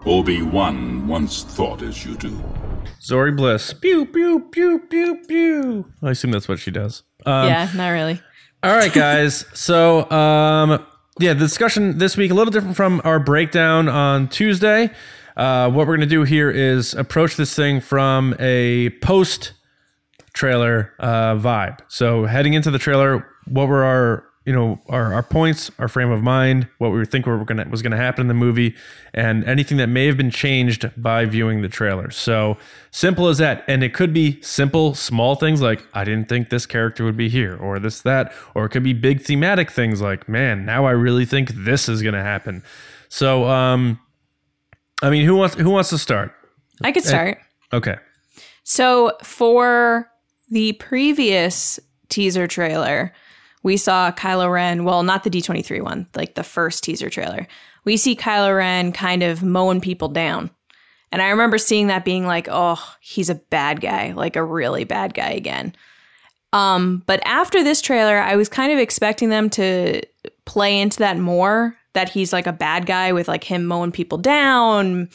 Obi 0.04 0.42
Wan 0.42 1.06
once 1.06 1.44
thought 1.44 1.80
as 1.80 2.04
you 2.04 2.16
do. 2.16 2.30
Zorii 3.00 3.36
Bliss. 3.36 3.72
Pew 3.72 4.04
pew 4.04 4.40
pew 4.50 4.80
pew 4.90 5.22
pew. 5.26 5.92
I 6.02 6.10
assume 6.10 6.32
that's 6.32 6.48
what 6.48 6.58
she 6.58 6.70
does. 6.70 7.02
Um, 7.24 7.48
yeah, 7.48 7.70
not 7.74 7.88
really. 7.90 8.20
All 8.62 8.76
right, 8.76 8.92
guys. 8.92 9.46
so 9.54 10.10
um, 10.10 10.84
yeah, 11.18 11.34
the 11.34 11.40
discussion 11.40 11.98
this 11.98 12.16
week 12.16 12.30
a 12.30 12.34
little 12.34 12.50
different 12.50 12.76
from 12.76 13.00
our 13.04 13.18
breakdown 13.18 13.88
on 13.88 14.28
Tuesday. 14.28 14.90
Uh, 15.36 15.70
what 15.70 15.86
we're 15.86 15.96
going 15.96 16.00
to 16.00 16.14
do 16.14 16.24
here 16.24 16.50
is 16.50 16.94
approach 16.94 17.36
this 17.36 17.54
thing 17.54 17.80
from 17.80 18.34
a 18.38 18.90
post 19.00 19.52
trailer 20.32 20.92
uh, 20.98 21.34
vibe. 21.34 21.78
So 21.88 22.26
heading 22.26 22.54
into 22.54 22.70
the 22.70 22.78
trailer, 22.78 23.26
what 23.46 23.68
were 23.68 23.84
our 23.84 24.24
you 24.44 24.52
know 24.52 24.80
our, 24.88 25.14
our 25.14 25.22
points 25.22 25.70
our 25.78 25.86
frame 25.86 26.10
of 26.10 26.20
mind 26.22 26.66
what 26.78 26.88
we 26.88 27.04
think 27.04 27.26
were 27.26 27.44
gonna 27.44 27.66
was 27.70 27.80
gonna 27.80 27.96
happen 27.96 28.22
in 28.22 28.28
the 28.28 28.34
movie 28.34 28.74
and 29.14 29.44
anything 29.44 29.76
that 29.78 29.86
may 29.86 30.06
have 30.06 30.16
been 30.16 30.30
changed 30.30 30.90
by 30.96 31.24
viewing 31.24 31.62
the 31.62 31.68
trailer. 31.68 32.10
So 32.10 32.56
simple 32.90 33.28
as 33.28 33.38
that. 33.38 33.62
And 33.68 33.84
it 33.84 33.92
could 33.94 34.12
be 34.12 34.40
simple 34.42 34.94
small 34.94 35.34
things 35.34 35.60
like 35.60 35.86
i 35.94 36.04
didn't 36.04 36.28
think 36.28 36.50
this 36.50 36.66
character 36.66 37.04
would 37.04 37.16
be 37.16 37.28
here 37.28 37.56
or 37.56 37.78
this 37.78 38.00
that 38.02 38.32
or 38.54 38.64
it 38.64 38.70
could 38.70 38.82
be 38.82 38.92
big 38.92 39.22
thematic 39.22 39.70
things 39.70 40.00
like 40.00 40.28
man 40.28 40.64
now 40.64 40.86
i 40.86 40.90
really 40.90 41.24
think 41.24 41.50
this 41.50 41.88
is 41.88 42.02
gonna 42.02 42.22
happen. 42.22 42.62
So 43.08 43.44
um 43.48 44.00
i 45.02 45.10
mean 45.10 45.24
who 45.24 45.36
wants 45.36 45.54
who 45.54 45.70
wants 45.70 45.90
to 45.90 45.98
start? 45.98 46.32
I 46.82 46.90
could 46.90 47.04
start. 47.04 47.38
okay. 47.72 47.96
So 48.64 49.12
for 49.22 50.10
the 50.50 50.72
previous 50.74 51.78
teaser 52.08 52.46
trailer 52.46 53.12
we 53.62 53.76
saw 53.76 54.10
Kylo 54.12 54.50
Ren, 54.52 54.84
well, 54.84 55.02
not 55.02 55.24
the 55.24 55.30
D23 55.30 55.82
one, 55.82 56.06
like 56.14 56.34
the 56.34 56.42
first 56.42 56.82
teaser 56.84 57.10
trailer. 57.10 57.46
We 57.84 57.96
see 57.96 58.16
Kylo 58.16 58.56
Ren 58.56 58.92
kind 58.92 59.22
of 59.22 59.42
mowing 59.42 59.80
people 59.80 60.08
down. 60.08 60.50
And 61.10 61.20
I 61.20 61.28
remember 61.28 61.58
seeing 61.58 61.88
that 61.88 62.04
being 62.04 62.26
like, 62.26 62.48
oh, 62.50 62.82
he's 63.00 63.28
a 63.28 63.34
bad 63.34 63.80
guy, 63.80 64.12
like 64.12 64.36
a 64.36 64.44
really 64.44 64.84
bad 64.84 65.14
guy 65.14 65.30
again. 65.30 65.74
Um, 66.52 67.02
but 67.06 67.20
after 67.24 67.62
this 67.62 67.80
trailer, 67.80 68.18
I 68.18 68.36
was 68.36 68.48
kind 68.48 68.72
of 68.72 68.78
expecting 68.78 69.28
them 69.28 69.50
to 69.50 70.02
play 70.44 70.80
into 70.80 70.98
that 70.98 71.18
more 71.18 71.76
that 71.94 72.08
he's 72.08 72.32
like 72.32 72.46
a 72.46 72.52
bad 72.52 72.86
guy 72.86 73.12
with 73.12 73.28
like 73.28 73.44
him 73.44 73.64
mowing 73.64 73.92
people 73.92 74.18
down, 74.18 75.08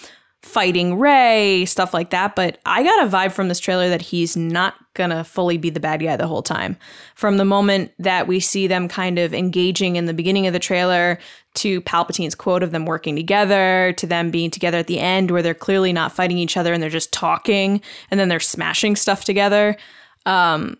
fighting 0.48 0.98
Rey, 0.98 1.66
stuff 1.66 1.94
like 1.94 2.10
that. 2.12 2.36
But 2.36 2.60
I 2.66 2.84
got 2.84 3.06
a 3.06 3.10
vibe 3.10 3.32
from 3.32 3.48
this 3.48 3.60
trailer 3.60 3.90
that 3.90 4.02
he's 4.02 4.36
not 4.38 4.76
gonna 4.94 5.24
fully 5.24 5.58
be 5.58 5.70
the 5.70 5.80
bad 5.80 6.02
guy 6.02 6.16
the 6.16 6.28
whole 6.28 6.42
time. 6.42 6.78
From 7.16 7.38
the 7.38 7.46
moment 7.46 7.92
that 8.00 8.28
we 8.28 8.40
see 8.40 8.66
them 8.68 8.88
kind 8.88 9.20
of 9.20 9.34
engaging 9.34 9.96
in 9.96 10.06
the 10.06 10.14
beginning 10.14 10.48
of 10.48 10.54
the 10.54 10.60
trailer 10.60 11.20
to 11.56 11.82
Palpatine's 11.82 12.36
quote 12.36 12.64
of 12.64 12.72
them 12.72 12.86
working 12.86 13.16
together, 13.16 13.94
to 13.98 14.08
them 14.08 14.32
being 14.32 14.50
together 14.50 14.78
at 14.78 14.88
the 14.88 15.00
end 15.00 15.32
where 15.32 15.42
they're 15.42 15.54
clearly 15.54 15.94
not 15.94 16.12
fighting 16.12 16.38
each 16.38 16.58
other 16.58 16.74
and 16.74 16.82
they're 16.82 16.90
just 16.90 17.14
talking 17.14 17.82
and 18.10 18.20
then 18.20 18.30
they're 18.30 18.40
smashing 18.40 18.96
stuff 18.96 19.24
together. 19.24 19.76
Um, 20.26 20.78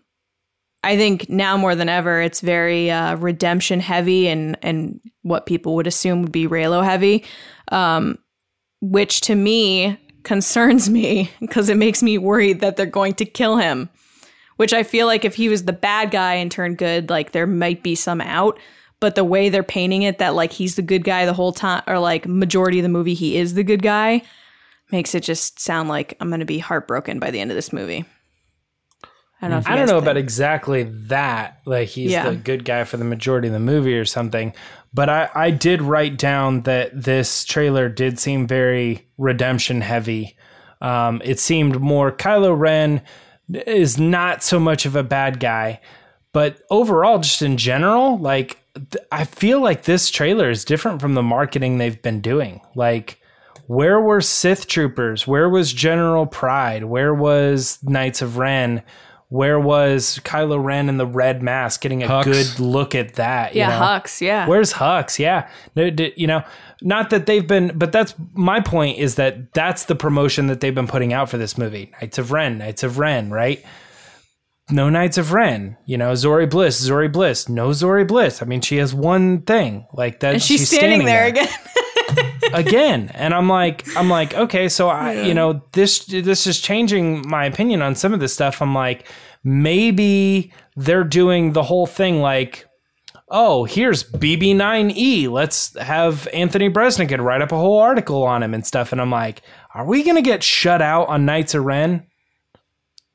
I 0.84 0.96
think 0.96 1.28
now 1.28 1.56
more 1.56 1.74
than 1.74 1.88
ever, 1.88 2.22
it's 2.22 2.40
very 2.40 2.90
uh, 2.90 3.16
redemption 3.16 3.80
heavy 3.80 4.28
and 4.28 4.56
and 4.62 5.00
what 5.22 5.46
people 5.46 5.74
would 5.74 5.86
assume 5.86 6.22
would 6.22 6.32
be 6.32 6.46
Reylo 6.46 6.84
heavy, 6.84 7.24
um, 7.72 8.18
which 8.80 9.20
to 9.22 9.34
me 9.34 9.98
concerns 10.22 10.90
me 10.90 11.30
because 11.40 11.68
it 11.68 11.76
makes 11.76 12.02
me 12.02 12.18
worried 12.18 12.60
that 12.60 12.76
they're 12.76 12.86
going 12.86 13.14
to 13.14 13.24
kill 13.24 13.56
him. 13.56 13.88
Which 14.56 14.72
I 14.72 14.82
feel 14.82 15.06
like 15.06 15.24
if 15.24 15.36
he 15.36 15.48
was 15.48 15.64
the 15.64 15.72
bad 15.72 16.10
guy 16.10 16.34
and 16.34 16.50
turned 16.50 16.78
good, 16.78 17.10
like 17.10 17.30
there 17.30 17.46
might 17.46 17.82
be 17.82 17.94
some 17.94 18.20
out. 18.20 18.58
But 19.00 19.14
the 19.14 19.22
way 19.22 19.48
they're 19.48 19.62
painting 19.62 20.02
it, 20.02 20.18
that 20.18 20.34
like 20.34 20.50
he's 20.50 20.74
the 20.74 20.82
good 20.82 21.04
guy 21.04 21.24
the 21.24 21.32
whole 21.32 21.52
time, 21.52 21.84
or 21.86 22.00
like 22.00 22.26
majority 22.26 22.80
of 22.80 22.82
the 22.82 22.88
movie 22.88 23.14
he 23.14 23.36
is 23.36 23.54
the 23.54 23.62
good 23.62 23.82
guy, 23.82 24.22
makes 24.90 25.14
it 25.14 25.22
just 25.22 25.60
sound 25.60 25.88
like 25.88 26.16
I'm 26.20 26.28
going 26.28 26.40
to 26.40 26.46
be 26.46 26.58
heartbroken 26.58 27.20
by 27.20 27.30
the 27.30 27.38
end 27.40 27.52
of 27.52 27.54
this 27.54 27.72
movie. 27.72 28.04
I 29.40 29.48
don't 29.48 29.64
know. 29.64 29.72
I 29.72 29.76
don't 29.76 29.86
know 29.86 29.92
think. 29.94 30.02
about 30.02 30.16
exactly 30.16 30.82
that. 30.82 31.60
Like 31.64 31.88
he's 31.88 32.10
yeah. 32.10 32.30
the 32.30 32.36
good 32.36 32.64
guy 32.64 32.84
for 32.84 32.96
the 32.96 33.04
majority 33.04 33.48
of 33.48 33.54
the 33.54 33.60
movie 33.60 33.94
or 33.94 34.04
something. 34.04 34.52
But 34.92 35.08
I, 35.08 35.28
I 35.34 35.50
did 35.50 35.82
write 35.82 36.16
down 36.16 36.62
that 36.62 36.90
this 36.92 37.44
trailer 37.44 37.88
did 37.88 38.18
seem 38.18 38.46
very 38.46 39.06
redemption 39.16 39.80
heavy. 39.80 40.36
Um, 40.80 41.20
it 41.24 41.38
seemed 41.38 41.80
more 41.80 42.10
Kylo 42.10 42.58
Ren 42.58 43.02
is 43.52 43.98
not 43.98 44.42
so 44.42 44.58
much 44.58 44.86
of 44.86 44.96
a 44.96 45.02
bad 45.02 45.40
guy, 45.40 45.80
but 46.32 46.62
overall, 46.70 47.18
just 47.18 47.42
in 47.42 47.56
general, 47.56 48.18
like 48.18 48.58
th- 48.74 49.04
I 49.10 49.24
feel 49.24 49.60
like 49.60 49.84
this 49.84 50.10
trailer 50.10 50.50
is 50.50 50.64
different 50.64 51.00
from 51.00 51.14
the 51.14 51.22
marketing 51.22 51.78
they've 51.78 52.00
been 52.00 52.20
doing. 52.20 52.60
Like, 52.74 53.20
where 53.66 54.00
were 54.00 54.20
Sith 54.20 54.66
troopers? 54.66 55.26
Where 55.26 55.48
was 55.48 55.72
General 55.72 56.26
Pryde? 56.26 56.84
Where 56.84 57.14
was 57.14 57.78
Knights 57.82 58.22
of 58.22 58.38
Ren? 58.38 58.82
Where 59.30 59.60
was 59.60 60.20
Kylo 60.24 60.62
Ren 60.62 60.88
in 60.88 60.96
the 60.96 61.06
red 61.06 61.42
mask 61.42 61.82
getting 61.82 62.02
a 62.02 62.08
Hux. 62.08 62.24
good 62.24 62.60
look 62.60 62.94
at 62.94 63.14
that? 63.14 63.54
yeah, 63.54 63.68
know? 63.68 63.84
Hux. 63.84 64.20
Yeah. 64.20 64.46
Where's 64.46 64.72
Hux? 64.72 65.18
Yeah. 65.18 65.48
You 65.74 66.26
know, 66.26 66.42
not 66.80 67.10
that 67.10 67.26
they've 67.26 67.46
been, 67.46 67.72
but 67.74 67.92
that's 67.92 68.14
my 68.32 68.60
point 68.60 68.98
is 68.98 69.16
that 69.16 69.52
that's 69.52 69.84
the 69.84 69.94
promotion 69.94 70.46
that 70.46 70.60
they've 70.60 70.74
been 70.74 70.86
putting 70.86 71.12
out 71.12 71.28
for 71.28 71.36
this 71.36 71.58
movie. 71.58 71.92
Knights 72.00 72.18
of 72.18 72.32
Ren, 72.32 72.58
Knights 72.58 72.82
of 72.82 72.98
Ren, 72.98 73.30
right? 73.30 73.62
No 74.70 74.90
Knights 74.90 75.16
of 75.18 75.32
Ren, 75.32 75.76
you 75.86 75.96
know, 75.96 76.12
Zorii 76.12 76.48
Bliss, 76.48 76.86
Zorii 76.86 77.10
Bliss, 77.10 77.48
no 77.48 77.70
Zorii 77.70 78.06
Bliss. 78.06 78.42
I 78.42 78.44
mean, 78.44 78.60
she 78.60 78.76
has 78.76 78.94
one 78.94 79.42
thing 79.42 79.86
like 79.92 80.20
that. 80.20 80.34
And 80.34 80.42
she's, 80.42 80.60
she's 80.60 80.68
standing, 80.68 81.00
standing, 81.00 81.06
there, 81.06 81.32
there. 81.32 81.44
again. 81.44 81.58
again. 82.52 83.10
And 83.14 83.34
i'm 83.34 83.48
like 83.48 83.84
i'm 83.96 84.08
like 84.08 84.34
okay 84.34 84.68
so 84.68 84.88
i 84.88 85.12
yeah. 85.12 85.22
you 85.22 85.34
know 85.34 85.62
this 85.72 86.04
this 86.06 86.46
is 86.46 86.60
changing 86.60 87.26
my 87.28 87.44
opinion 87.44 87.82
on 87.82 87.94
some 87.94 88.14
of 88.14 88.20
this 88.20 88.32
stuff. 88.32 88.62
I'm 88.62 88.74
like 88.74 89.06
maybe 89.44 90.52
they're 90.76 91.04
doing 91.04 91.52
the 91.52 91.62
whole 91.62 91.86
thing 91.86 92.20
like 92.20 92.66
oh 93.30 93.64
here's 93.64 94.04
bb9e 94.04 95.28
let's 95.28 95.78
have 95.78 96.26
anthony 96.32 96.70
breznican 96.70 97.22
write 97.22 97.42
up 97.42 97.52
a 97.52 97.56
whole 97.56 97.78
article 97.78 98.22
on 98.24 98.42
him 98.42 98.54
and 98.54 98.66
stuff. 98.66 98.92
And 98.92 99.00
i'm 99.00 99.10
like 99.10 99.42
are 99.74 99.86
we 99.86 100.02
gonna 100.02 100.22
get 100.22 100.42
shut 100.42 100.82
out 100.82 101.08
on 101.08 101.24
knights 101.26 101.54
of 101.54 101.64
ren? 101.64 102.06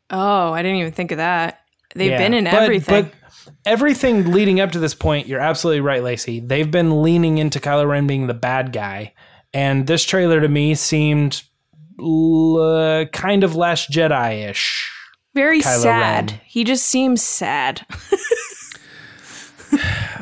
Oh 0.10 0.54
i 0.54 0.62
didn't 0.62 0.78
even 0.78 0.94
think 0.94 1.12
of 1.12 1.18
that. 1.18 1.60
They've 1.96 2.12
yeah, 2.12 2.18
been 2.18 2.34
in 2.34 2.46
but, 2.46 2.54
everything. 2.56 3.04
but 3.04 3.23
everything 3.66 4.32
leading 4.32 4.60
up 4.60 4.72
to 4.72 4.80
this 4.80 4.94
point, 4.94 5.28
you're 5.28 5.40
absolutely 5.40 5.82
right, 5.82 6.04
Lacey. 6.04 6.40
They've 6.40 6.70
been 6.70 7.02
leaning 7.02 7.38
into 7.38 7.60
Kylo 7.60 7.88
Ren 7.88 8.08
being 8.08 8.28
the 8.28 8.34
bad 8.34 8.72
guy, 8.72 9.14
and 9.54 9.88
this 9.88 10.04
trailer 10.04 10.42
to 10.42 10.48
me 10.48 10.76
seemed 10.76 11.44
l- 12.00 12.58
uh, 12.62 13.06
kind 13.06 13.44
of 13.44 13.56
Last 13.56 13.92
Jedi 13.92 14.50
ish. 14.50 14.92
Very 15.34 15.62
Kylo 15.62 15.82
sad. 15.82 16.32
Ren. 16.32 16.42
He 16.46 16.64
just 16.64 16.86
seems 16.86 17.22
sad. 17.22 17.86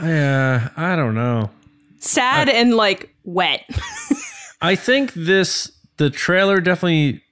yeah, 0.02 0.70
uh, 0.76 0.82
I 0.82 0.96
don't 0.96 1.16
know. 1.16 1.50
Sad 2.00 2.50
I, 2.50 2.54
and 2.54 2.76
like 2.76 3.14
wet. 3.24 3.64
I 4.62 4.76
think 4.76 5.14
this 5.14 5.72
the 5.98 6.10
trailer 6.10 6.62
definitely 6.62 7.24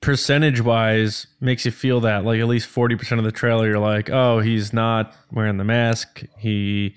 percentage 0.00 0.60
wise 0.60 1.26
makes 1.40 1.64
you 1.64 1.70
feel 1.70 2.00
that 2.00 2.24
like 2.24 2.38
at 2.38 2.46
least 2.46 2.68
40% 2.72 3.18
of 3.18 3.24
the 3.24 3.32
trailer 3.32 3.66
you're 3.66 3.78
like 3.78 4.10
oh 4.10 4.40
he's 4.40 4.72
not 4.72 5.14
wearing 5.32 5.56
the 5.56 5.64
mask. 5.64 6.24
He 6.38 6.94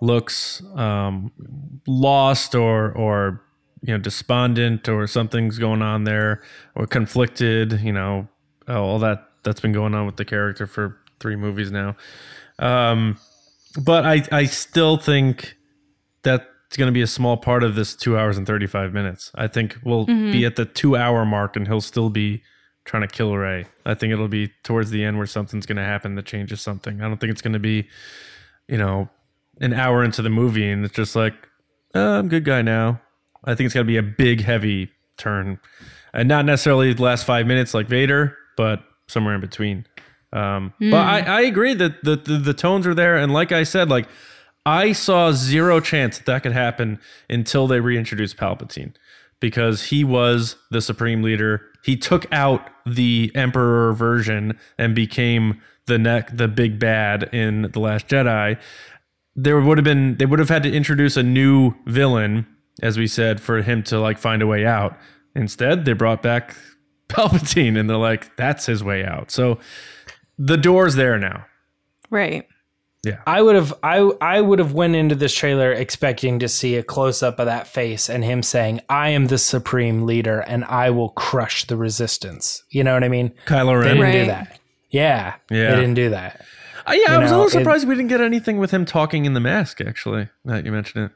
looks 0.00 0.62
um, 0.74 1.32
lost 1.86 2.54
or 2.54 2.92
or 2.92 3.42
you 3.82 3.94
know 3.94 3.98
despondent 3.98 4.88
or 4.88 5.06
something's 5.06 5.58
going 5.58 5.82
on 5.82 6.04
there 6.04 6.42
or 6.74 6.86
conflicted 6.86 7.80
you 7.80 7.92
know 7.92 8.28
all 8.68 8.98
that 8.98 9.28
that's 9.42 9.60
been 9.60 9.72
going 9.72 9.94
on 9.94 10.06
with 10.06 10.16
the 10.16 10.24
character 10.24 10.66
for 10.66 10.98
three 11.20 11.36
movies 11.36 11.70
now. 11.70 11.96
Um, 12.58 13.18
but 13.80 14.04
i 14.04 14.22
i 14.30 14.44
still 14.44 14.96
think 14.96 15.56
that 16.24 16.51
it's 16.72 16.78
going 16.78 16.88
to 16.88 16.92
be 16.92 17.02
a 17.02 17.06
small 17.06 17.36
part 17.36 17.62
of 17.62 17.74
this 17.74 17.94
two 17.94 18.16
hours 18.16 18.38
and 18.38 18.46
35 18.46 18.94
minutes. 18.94 19.30
I 19.34 19.46
think 19.46 19.76
we'll 19.84 20.06
mm-hmm. 20.06 20.32
be 20.32 20.46
at 20.46 20.56
the 20.56 20.64
two 20.64 20.96
hour 20.96 21.26
mark 21.26 21.54
and 21.54 21.68
he'll 21.68 21.82
still 21.82 22.08
be 22.08 22.42
trying 22.86 23.02
to 23.02 23.08
kill 23.08 23.36
Rey. 23.36 23.66
I 23.84 23.92
think 23.92 24.10
it'll 24.10 24.26
be 24.26 24.52
towards 24.62 24.88
the 24.88 25.04
end 25.04 25.18
where 25.18 25.26
something's 25.26 25.66
going 25.66 25.76
to 25.76 25.84
happen 25.84 26.14
that 26.14 26.24
changes 26.24 26.62
something. 26.62 27.02
I 27.02 27.08
don't 27.08 27.20
think 27.20 27.30
it's 27.30 27.42
going 27.42 27.52
to 27.52 27.58
be, 27.58 27.88
you 28.68 28.78
know, 28.78 29.10
an 29.60 29.74
hour 29.74 30.02
into 30.02 30.22
the 30.22 30.30
movie 30.30 30.66
and 30.66 30.82
it's 30.82 30.94
just 30.94 31.14
like, 31.14 31.34
oh, 31.94 32.20
I'm 32.20 32.28
good 32.28 32.46
guy 32.46 32.62
now. 32.62 33.02
I 33.44 33.54
think 33.54 33.66
it's 33.66 33.74
going 33.74 33.86
to 33.86 33.92
be 33.92 33.98
a 33.98 34.02
big, 34.02 34.40
heavy 34.40 34.92
turn. 35.18 35.60
And 36.14 36.26
not 36.26 36.46
necessarily 36.46 36.94
the 36.94 37.02
last 37.02 37.26
five 37.26 37.46
minutes 37.46 37.74
like 37.74 37.86
Vader, 37.86 38.34
but 38.56 38.82
somewhere 39.08 39.34
in 39.34 39.42
between. 39.42 39.84
Um, 40.32 40.72
mm. 40.80 40.90
But 40.90 41.06
I, 41.06 41.20
I 41.20 41.40
agree 41.42 41.74
that 41.74 42.02
the, 42.02 42.16
the, 42.16 42.38
the 42.38 42.54
tones 42.54 42.86
are 42.86 42.94
there. 42.94 43.18
And 43.18 43.30
like 43.30 43.52
I 43.52 43.64
said, 43.64 43.90
like 43.90 44.08
I 44.64 44.92
saw 44.92 45.32
zero 45.32 45.80
chance 45.80 46.18
that 46.18 46.26
that 46.26 46.42
could 46.44 46.52
happen 46.52 47.00
until 47.28 47.66
they 47.66 47.80
reintroduced 47.80 48.36
Palpatine 48.36 48.94
because 49.40 49.84
he 49.84 50.04
was 50.04 50.56
the 50.70 50.80
supreme 50.80 51.22
leader. 51.22 51.62
He 51.84 51.96
took 51.96 52.32
out 52.32 52.70
the 52.86 53.32
emperor 53.34 53.92
version 53.92 54.58
and 54.78 54.94
became 54.94 55.60
the 55.86 55.98
neck 55.98 56.30
the 56.36 56.46
big 56.46 56.78
bad 56.78 57.24
in 57.34 57.62
the 57.72 57.80
last 57.80 58.06
jedi. 58.06 58.60
There 59.34 59.60
would 59.60 59.78
have 59.78 59.84
been 59.84 60.16
they 60.18 60.26
would 60.26 60.38
have 60.38 60.48
had 60.48 60.62
to 60.62 60.72
introduce 60.72 61.16
a 61.16 61.24
new 61.24 61.74
villain 61.86 62.46
as 62.82 62.96
we 62.96 63.08
said 63.08 63.40
for 63.40 63.62
him 63.62 63.82
to 63.84 63.98
like 63.98 64.18
find 64.18 64.42
a 64.42 64.46
way 64.46 64.64
out. 64.64 64.96
Instead 65.34 65.84
they 65.84 65.92
brought 65.92 66.22
back 66.22 66.56
palpatine 67.08 67.76
and 67.76 67.90
they're 67.90 67.96
like 67.96 68.36
that's 68.36 68.66
his 68.66 68.84
way 68.84 69.04
out. 69.04 69.32
So 69.32 69.58
the 70.38 70.56
door's 70.56 70.94
there 70.94 71.18
now. 71.18 71.46
Right 72.10 72.46
yeah. 73.04 73.20
I 73.26 73.42
would 73.42 73.56
have 73.56 73.74
I 73.82 73.98
I 74.20 74.40
would 74.40 74.60
have 74.60 74.72
went 74.72 74.94
into 74.94 75.14
this 75.14 75.34
trailer 75.34 75.72
expecting 75.72 76.38
to 76.38 76.48
see 76.48 76.76
a 76.76 76.84
close 76.84 77.22
up 77.22 77.40
of 77.40 77.46
that 77.46 77.66
face 77.66 78.08
and 78.08 78.24
him 78.24 78.42
saying, 78.42 78.80
"I 78.88 79.08
am 79.08 79.26
the 79.26 79.38
supreme 79.38 80.06
leader 80.06 80.40
and 80.40 80.64
I 80.64 80.90
will 80.90 81.10
crush 81.10 81.64
the 81.64 81.76
resistance." 81.76 82.62
You 82.70 82.84
know 82.84 82.94
what 82.94 83.02
I 83.02 83.08
mean? 83.08 83.32
Kylo 83.46 83.74
Ren 83.74 83.82
they 83.82 83.88
didn't 83.88 84.02
right. 84.02 84.12
do 84.12 84.26
that. 84.26 84.60
Yeah. 84.90 85.34
Yeah. 85.50 85.70
They 85.70 85.76
didn't 85.80 85.94
do 85.94 86.10
that. 86.10 86.44
Uh, 86.86 86.92
yeah, 86.92 86.96
you 86.96 87.06
I 87.06 87.18
was 87.18 87.30
know, 87.30 87.36
a 87.36 87.38
little 87.38 87.50
surprised 87.50 87.84
it, 87.84 87.88
we 87.88 87.94
didn't 87.96 88.08
get 88.08 88.20
anything 88.20 88.58
with 88.58 88.70
him 88.70 88.84
talking 88.84 89.24
in 89.24 89.34
the 89.34 89.40
mask 89.40 89.80
actually. 89.80 90.28
That 90.44 90.64
you 90.64 90.70
mentioned 90.70 91.06
it. 91.06 91.12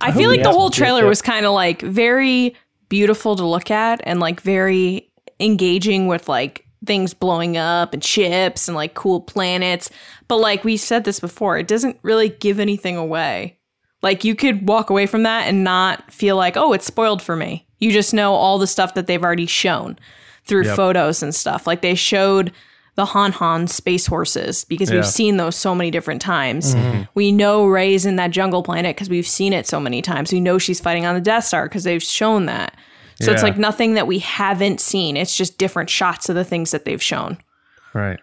I, 0.00 0.08
I 0.08 0.12
feel 0.12 0.30
like 0.30 0.42
the 0.42 0.52
whole 0.52 0.70
trailer 0.70 1.06
was 1.06 1.22
kind 1.22 1.46
of 1.46 1.52
like 1.52 1.82
very 1.82 2.56
beautiful 2.88 3.36
to 3.36 3.46
look 3.46 3.70
at 3.70 4.00
and 4.04 4.20
like 4.20 4.40
very 4.40 5.10
engaging 5.38 6.06
with 6.06 6.28
like 6.28 6.66
things 6.86 7.14
blowing 7.14 7.56
up 7.56 7.92
and 7.92 8.02
ships 8.02 8.68
and 8.68 8.74
like 8.74 8.94
cool 8.94 9.20
planets. 9.20 9.90
But 10.28 10.38
like 10.38 10.64
we 10.64 10.76
said 10.76 11.04
this 11.04 11.20
before, 11.20 11.58
it 11.58 11.68
doesn't 11.68 11.98
really 12.02 12.30
give 12.30 12.58
anything 12.58 12.96
away. 12.96 13.58
Like 14.02 14.24
you 14.24 14.34
could 14.34 14.66
walk 14.66 14.90
away 14.90 15.06
from 15.06 15.24
that 15.24 15.46
and 15.46 15.62
not 15.62 16.10
feel 16.12 16.36
like, 16.36 16.56
oh, 16.56 16.72
it's 16.72 16.86
spoiled 16.86 17.20
for 17.20 17.36
me. 17.36 17.66
You 17.78 17.92
just 17.92 18.14
know 18.14 18.34
all 18.34 18.58
the 18.58 18.66
stuff 18.66 18.94
that 18.94 19.06
they've 19.06 19.22
already 19.22 19.46
shown 19.46 19.98
through 20.44 20.64
yep. 20.64 20.76
photos 20.76 21.22
and 21.22 21.34
stuff. 21.34 21.66
Like 21.66 21.82
they 21.82 21.94
showed 21.94 22.52
the 22.94 23.04
Han 23.04 23.32
Han 23.32 23.66
space 23.66 24.06
horses 24.06 24.64
because 24.64 24.90
yeah. 24.90 24.96
we've 24.96 25.06
seen 25.06 25.36
those 25.36 25.56
so 25.56 25.74
many 25.74 25.90
different 25.90 26.20
times. 26.20 26.74
Mm-hmm. 26.74 27.02
We 27.14 27.32
know 27.32 27.66
Rey's 27.66 28.06
in 28.06 28.16
that 28.16 28.30
jungle 28.30 28.62
planet 28.62 28.96
because 28.96 29.08
we've 29.08 29.26
seen 29.26 29.52
it 29.52 29.66
so 29.66 29.80
many 29.80 30.02
times. 30.02 30.32
We 30.32 30.40
know 30.40 30.58
she's 30.58 30.80
fighting 30.80 31.06
on 31.06 31.14
the 31.14 31.20
Death 31.20 31.44
Star 31.44 31.66
because 31.66 31.84
they've 31.84 32.02
shown 32.02 32.46
that. 32.46 32.76
So 33.20 33.32
it's 33.32 33.42
like 33.42 33.58
nothing 33.58 33.94
that 33.94 34.06
we 34.06 34.18
haven't 34.20 34.80
seen. 34.80 35.16
It's 35.16 35.36
just 35.36 35.58
different 35.58 35.90
shots 35.90 36.28
of 36.28 36.34
the 36.34 36.44
things 36.44 36.70
that 36.70 36.84
they've 36.84 37.02
shown. 37.02 37.38
Right. 37.92 38.18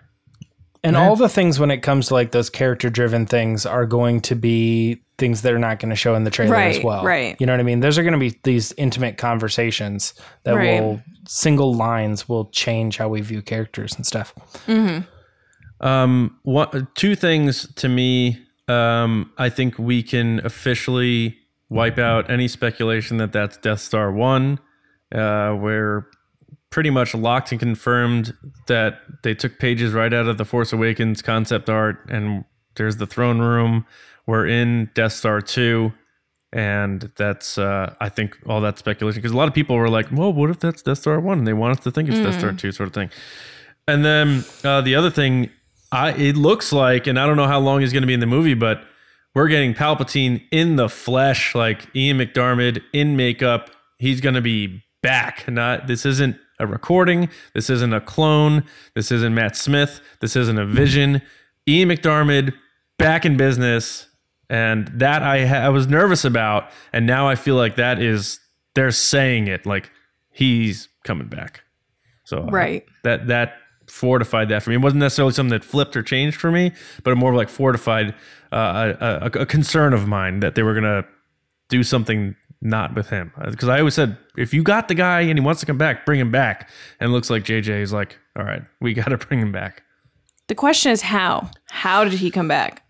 And 0.84 0.96
all 0.96 1.16
the 1.16 1.30
things 1.30 1.60
when 1.60 1.70
it 1.72 1.80
comes 1.80 2.08
to 2.08 2.14
like 2.14 2.32
those 2.32 2.50
character 2.50 2.90
driven 2.90 3.26
things 3.26 3.66
are 3.66 3.86
going 3.86 4.22
to 4.22 4.36
be 4.36 5.02
things 5.18 5.42
that 5.42 5.52
are 5.52 5.60
not 5.60 5.80
going 5.80 5.90
to 5.90 5.96
show 5.96 6.16
in 6.16 6.24
the 6.24 6.30
trailer 6.30 6.56
as 6.56 6.82
well. 6.84 7.04
right. 7.04 7.36
You 7.40 7.46
know 7.48 7.54
what 7.54 7.60
I 7.60 7.64
mean? 7.64 7.80
Those 7.82 7.98
are 7.98 8.04
going 8.04 8.14
to 8.14 8.20
be 8.20 8.40
these 8.44 8.72
intimate 8.74 9.18
conversations 9.18 10.14
that 10.44 10.54
Right. 10.56 10.82
will 10.82 11.02
single 11.28 11.74
lines 11.74 12.30
will 12.30 12.46
change 12.52 12.98
how 12.98 13.10
we 13.10 13.22
view 13.22 13.42
characters 13.42 13.96
and 13.96 14.06
stuff. 14.06 14.34
Um, 15.80 16.38
what 16.44 16.96
two 16.96 17.16
things 17.16 17.72
to 17.76 17.90
me? 17.90 18.44
Um, 18.68 19.32
I 19.38 19.50
think 19.50 19.78
we 19.78 20.04
can 20.04 20.46
officially 20.46 21.38
wipe 21.70 21.98
out 21.98 22.30
any 22.30 22.48
speculation 22.48 23.18
that 23.18 23.32
that's 23.32 23.58
Death 23.58 23.80
Star 23.80 24.12
One. 24.12 24.60
Uh, 25.14 25.56
we're 25.60 26.08
pretty 26.70 26.90
much 26.90 27.14
locked 27.14 27.52
and 27.52 27.60
confirmed 27.60 28.34
that 28.68 29.00
they 29.24 29.34
took 29.34 29.60
pages 29.60 29.94
right 29.94 30.14
out 30.14 30.28
of 30.28 30.38
the 30.38 30.46
Force 30.46 30.74
Awakens 30.74 31.22
concept 31.22 31.70
art, 31.70 32.08
and 32.10 32.46
there's 32.76 32.98
the 32.98 33.08
throne 33.08 33.40
room. 33.40 33.86
We're 34.26 34.46
in 34.46 34.90
Death 34.94 35.14
Star 35.14 35.42
Two, 35.42 35.94
and 36.52 37.12
that's 37.16 37.58
uh, 37.58 37.96
I 38.00 38.10
think 38.10 38.38
all 38.46 38.62
that 38.62 38.78
speculation 38.78 39.22
because 39.22 39.32
a 39.32 39.38
lot 39.38 39.48
of 39.48 39.54
people 39.54 39.76
were 39.76 39.90
like, 39.90 40.08
"Well, 40.12 40.34
what 40.34 40.50
if 40.50 40.60
that's 40.60 40.82
Death 40.82 41.00
Star 41.00 41.20
One?" 41.20 41.40
And 41.40 41.48
they 41.48 41.54
want 41.54 41.78
us 41.78 41.84
to 41.86 41.92
think 41.92 42.10
it's 42.10 42.20
Death 42.20 42.40
Star 42.40 42.52
Two, 42.52 42.72
sort 42.72 42.88
of 42.88 42.94
thing. 42.94 43.10
And 43.88 44.04
then 44.04 44.44
uh, 44.66 44.82
the 44.82 44.96
other 44.96 45.10
thing, 45.10 45.50
I 45.92 46.12
it 46.12 46.36
looks 46.36 46.74
like, 46.74 47.08
and 47.08 47.18
I 47.18 47.26
don't 47.26 47.38
know 47.38 47.48
how 47.48 47.60
long 47.60 47.82
he's 47.82 47.94
going 47.94 48.04
to 48.04 48.08
be 48.08 48.14
in 48.14 48.20
the 48.20 48.26
movie, 48.26 48.54
but 48.54 48.84
we're 49.34 49.48
getting 49.48 49.74
Palpatine 49.74 50.44
in 50.52 50.76
the 50.76 50.90
flesh, 50.90 51.56
like 51.56 51.96
Ian 51.96 52.18
McDiarmid 52.18 52.82
in 52.92 53.16
makeup. 53.16 53.70
He's 53.98 54.20
going 54.20 54.36
to 54.36 54.42
be 54.42 54.84
back. 55.08 55.48
Not 55.50 55.88
this 55.88 56.06
isn't 56.06 56.36
a 56.60 56.68
recording. 56.68 57.30
This 57.54 57.70
isn't 57.70 57.94
a 57.94 58.02
clone. 58.02 58.64
This 58.96 59.12
isn't 59.12 59.34
Matt 59.34 59.56
Smith. 59.56 60.02
This 60.20 60.36
isn't 60.36 60.58
a 60.60 60.66
vision. 60.66 61.22
Ian 61.68 61.90
McDiarmid 61.90 62.54
back 62.98 63.26
in 63.26 63.38
business, 63.38 64.08
and 64.50 64.88
that 64.90 65.22
I 65.24 65.46
ha- 65.46 65.66
I 65.68 65.70
was 65.70 65.88
nervous 65.88 66.26
about, 66.26 66.70
and 66.94 67.06
now 67.06 67.28
I 67.28 67.36
feel 67.36 67.56
like 67.56 67.76
that 67.78 68.02
is 68.02 68.40
they're 68.76 68.92
saying 68.92 69.48
it 69.48 69.66
like 69.66 69.92
he's 70.32 70.90
coming 71.04 71.28
back. 71.28 71.62
So 72.24 72.40
uh, 72.44 72.52
Right. 72.52 72.84
that 73.04 73.28
that 73.28 73.54
fortified 73.88 74.50
that 74.50 74.62
for 74.64 74.70
me. 74.72 74.76
It 74.76 74.82
wasn't 74.82 75.00
necessarily 75.00 75.34
something 75.34 75.52
that 75.58 75.64
flipped 75.64 75.96
or 75.96 76.04
changed 76.04 76.38
for 76.38 76.52
me, 76.52 76.72
but 77.04 77.12
it 77.12 77.16
more 77.16 77.32
of 77.32 77.38
like 77.38 77.50
fortified 77.50 78.14
uh, 78.52 78.94
a, 79.00 79.06
a, 79.38 79.42
a 79.44 79.46
concern 79.46 79.94
of 79.94 80.08
mine 80.08 80.42
that 80.42 80.56
they 80.56 80.64
were 80.64 80.74
gonna 80.74 81.06
do 81.70 81.84
something 81.84 82.36
not 82.62 82.96
with 82.96 83.10
him. 83.10 83.32
Uh, 83.40 83.52
because 83.52 83.70
I 83.70 83.80
always 83.80 83.94
said, 83.94 84.18
if 84.38 84.54
you 84.54 84.64
got 84.64 84.88
the 84.88 84.96
guy 84.96 85.22
and 85.22 85.38
he 85.38 85.44
wants 85.46 85.60
to 85.62 85.66
come 85.66 85.78
back, 85.78 86.06
bring 86.06 86.20
him 86.20 86.32
back. 86.32 86.70
And 87.00 87.10
it 87.10 87.14
looks 87.14 87.30
like 87.30 87.44
JJ 87.44 87.82
is 87.82 87.94
like, 87.94 88.18
all 88.38 88.44
right, 88.44 88.64
we 88.82 88.94
got 88.96 89.10
to 89.10 89.18
bring 89.18 89.40
him 89.40 89.52
back. 89.52 89.84
The 90.48 90.56
question 90.56 90.92
is 90.92 91.02
how? 91.02 91.50
How 91.70 92.04
did 92.04 92.14
he 92.14 92.32
come 92.32 92.48
back? 92.48 92.84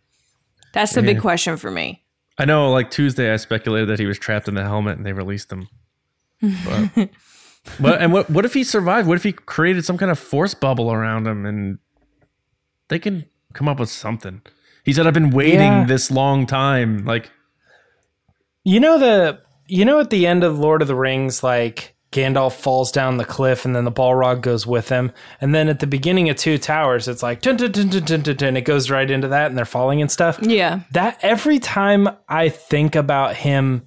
That's 0.74 0.94
the 0.94 1.02
big 1.02 1.20
question 1.20 1.58
for 1.58 1.72
me. 1.72 2.04
I 2.38 2.46
know, 2.46 2.72
like 2.72 2.92
Tuesday, 2.92 3.34
I 3.34 3.38
speculated 3.38 3.90
that 3.90 3.98
he 4.00 4.06
was 4.06 4.20
trapped 4.20 4.48
in 4.48 4.54
the 4.54 4.62
helmet 4.64 4.98
and 4.98 5.06
they 5.06 5.14
released 5.14 5.52
him. 5.52 5.68
But, 6.40 7.10
but 7.80 8.00
and 8.00 8.14
what 8.14 8.30
what 8.30 8.46
if 8.46 8.54
he 8.54 8.64
survived? 8.64 9.08
What 9.08 9.16
if 9.18 9.24
he 9.24 9.32
created 9.34 9.86
some 9.86 9.98
kind 9.98 10.12
of 10.12 10.20
force 10.20 10.54
bubble 10.54 10.92
around 10.92 11.26
him 11.26 11.48
and 11.48 11.80
they 12.90 13.00
can 13.00 13.26
come 13.54 13.68
up 13.68 13.80
with 13.80 13.90
something? 13.90 14.44
He 14.84 14.94
said, 14.94 15.08
"I've 15.08 15.16
been 15.16 15.32
waiting 15.32 15.62
Yeah. 15.62 15.86
this 15.86 16.12
long 16.12 16.46
time." 16.46 17.04
Like, 17.06 17.32
You 18.64 18.80
know 18.80 19.00
the 19.00 19.40
you 19.68 19.86
know 19.86 20.00
at 20.00 20.10
the 20.10 20.28
end 20.28 20.44
of 20.44 20.60
Lord 20.60 20.82
of 20.82 20.88
the 20.88 20.96
Rings, 20.96 21.44
like 21.44 21.96
Gandalf 22.12 22.54
falls 22.54 22.92
down 22.92 23.18
the 23.18 23.26
cliff 23.26 23.66
and 23.66 23.76
then 23.76 23.84
the 23.84 23.92
Balrog 23.92 24.42
goes 24.42 24.66
with 24.66 24.90
him. 24.90 25.12
And 25.42 25.54
then 25.54 25.68
at 25.68 25.80
the 25.80 25.88
beginning 25.88 26.30
of 26.30 26.38
Two 26.38 26.58
Towers, 26.58 27.08
it's 27.08 27.22
like 27.22 27.42
dun, 27.42 27.58
dun, 27.58 27.72
dun, 27.72 27.90
dun, 27.90 28.04
dun, 28.04 28.22
dun, 28.22 28.36
dun, 28.36 28.58
it 28.58 28.62
goes 28.62 28.90
right 28.90 29.10
into 29.10 29.28
that 29.28 29.48
and 29.48 29.58
they're 29.58 29.66
falling 29.66 30.02
and 30.02 30.12
stuff. 30.12 30.40
Yeah. 30.42 30.82
That 30.92 31.20
every 31.22 31.60
time 31.60 32.08
I 32.30 32.50
think 32.50 32.96
about 32.96 33.36
him 33.36 33.86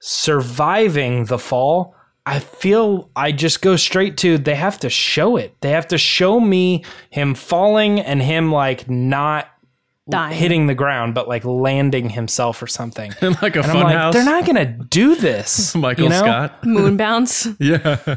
surviving 0.00 1.24
the 1.26 1.38
fall, 1.38 1.94
I 2.26 2.38
feel 2.38 3.10
I 3.16 3.32
just 3.32 3.62
go 3.62 3.76
straight 3.76 4.18
to 4.18 4.36
they 4.36 4.54
have 4.54 4.78
to 4.80 4.90
show 4.90 5.36
it. 5.36 5.56
They 5.62 5.70
have 5.70 5.88
to 5.88 5.98
show 5.98 6.38
me 6.38 6.84
him 7.08 7.34
falling 7.34 8.00
and 8.00 8.22
him 8.22 8.52
like 8.52 8.88
not 8.88 9.48
Dying. 10.10 10.36
hitting 10.36 10.66
the 10.66 10.74
ground, 10.74 11.14
but 11.14 11.28
like 11.28 11.44
landing 11.44 12.10
himself 12.10 12.62
or 12.62 12.66
something. 12.66 13.12
like 13.42 13.56
a 13.56 13.60
And 13.60 13.66
fun 13.66 13.82
like, 13.84 13.96
house. 13.96 14.14
they're 14.14 14.24
not 14.24 14.44
gonna 14.46 14.66
do 14.66 15.14
this, 15.16 15.74
Michael 15.74 16.04
you 16.04 16.10
know? 16.10 16.20
Scott. 16.20 16.64
Moon 16.66 16.96
bounce. 16.96 17.48
Yeah. 17.58 18.16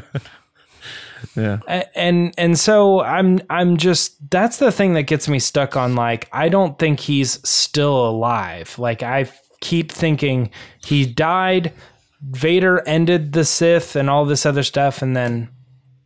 yeah. 1.36 1.58
And 1.94 2.34
and 2.38 2.58
so 2.58 3.00
I'm 3.00 3.40
I'm 3.50 3.76
just 3.76 4.30
that's 4.30 4.58
the 4.58 4.70
thing 4.72 4.94
that 4.94 5.04
gets 5.04 5.28
me 5.28 5.38
stuck 5.38 5.76
on 5.76 5.94
like 5.94 6.28
I 6.32 6.48
don't 6.48 6.78
think 6.78 7.00
he's 7.00 7.46
still 7.48 8.08
alive. 8.08 8.78
Like 8.78 9.02
I 9.02 9.30
keep 9.60 9.90
thinking 9.90 10.50
he 10.84 11.06
died, 11.06 11.72
Vader 12.22 12.82
ended 12.86 13.32
the 13.32 13.44
Sith 13.44 13.96
and 13.96 14.10
all 14.10 14.24
this 14.24 14.44
other 14.46 14.62
stuff, 14.62 15.00
and 15.02 15.16
then 15.16 15.48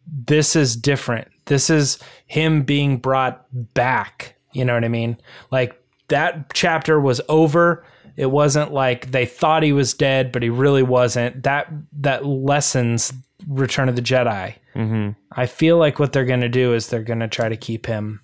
this 0.07 0.55
is 0.57 0.77
different. 0.77 1.29
This 1.47 1.71
is 1.71 1.99
him 2.27 2.63
being 2.63 2.99
brought 2.99 3.45
back. 3.75 4.35
You 4.53 4.65
know 4.65 4.75
what 4.75 4.85
I 4.85 4.89
mean? 4.89 5.19
Like 5.51 5.81
that 6.09 6.53
chapter 6.55 7.01
was 7.01 7.21
over. 7.29 7.85
It 8.17 8.31
wasn't 8.31 8.73
like 8.73 9.11
they 9.11 9.27
thought 9.27 9.63
he 9.63 9.73
was 9.73 9.95
dead, 9.95 10.33
but 10.33 10.43
he 10.43 10.51
really 10.51 10.83
wasn't. 10.83 11.45
That 11.45 11.73
that 12.01 12.27
lessens 12.27 13.13
Return 13.47 13.89
of 13.89 13.97
the 13.97 14.03
Jedi. 14.03 14.57
Mm-hmm. 14.75 15.11
I 15.33 15.47
feel 15.47 15.79
like 15.79 15.99
what 15.99 16.13
they're 16.13 16.25
going 16.25 16.41
to 16.41 16.49
do 16.49 16.75
is 16.75 16.89
they're 16.89 17.03
going 17.03 17.21
to 17.21 17.29
try 17.29 17.49
to 17.49 17.57
keep 17.57 17.87
him 17.87 18.21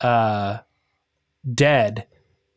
uh, 0.00 0.58
dead, 1.54 2.06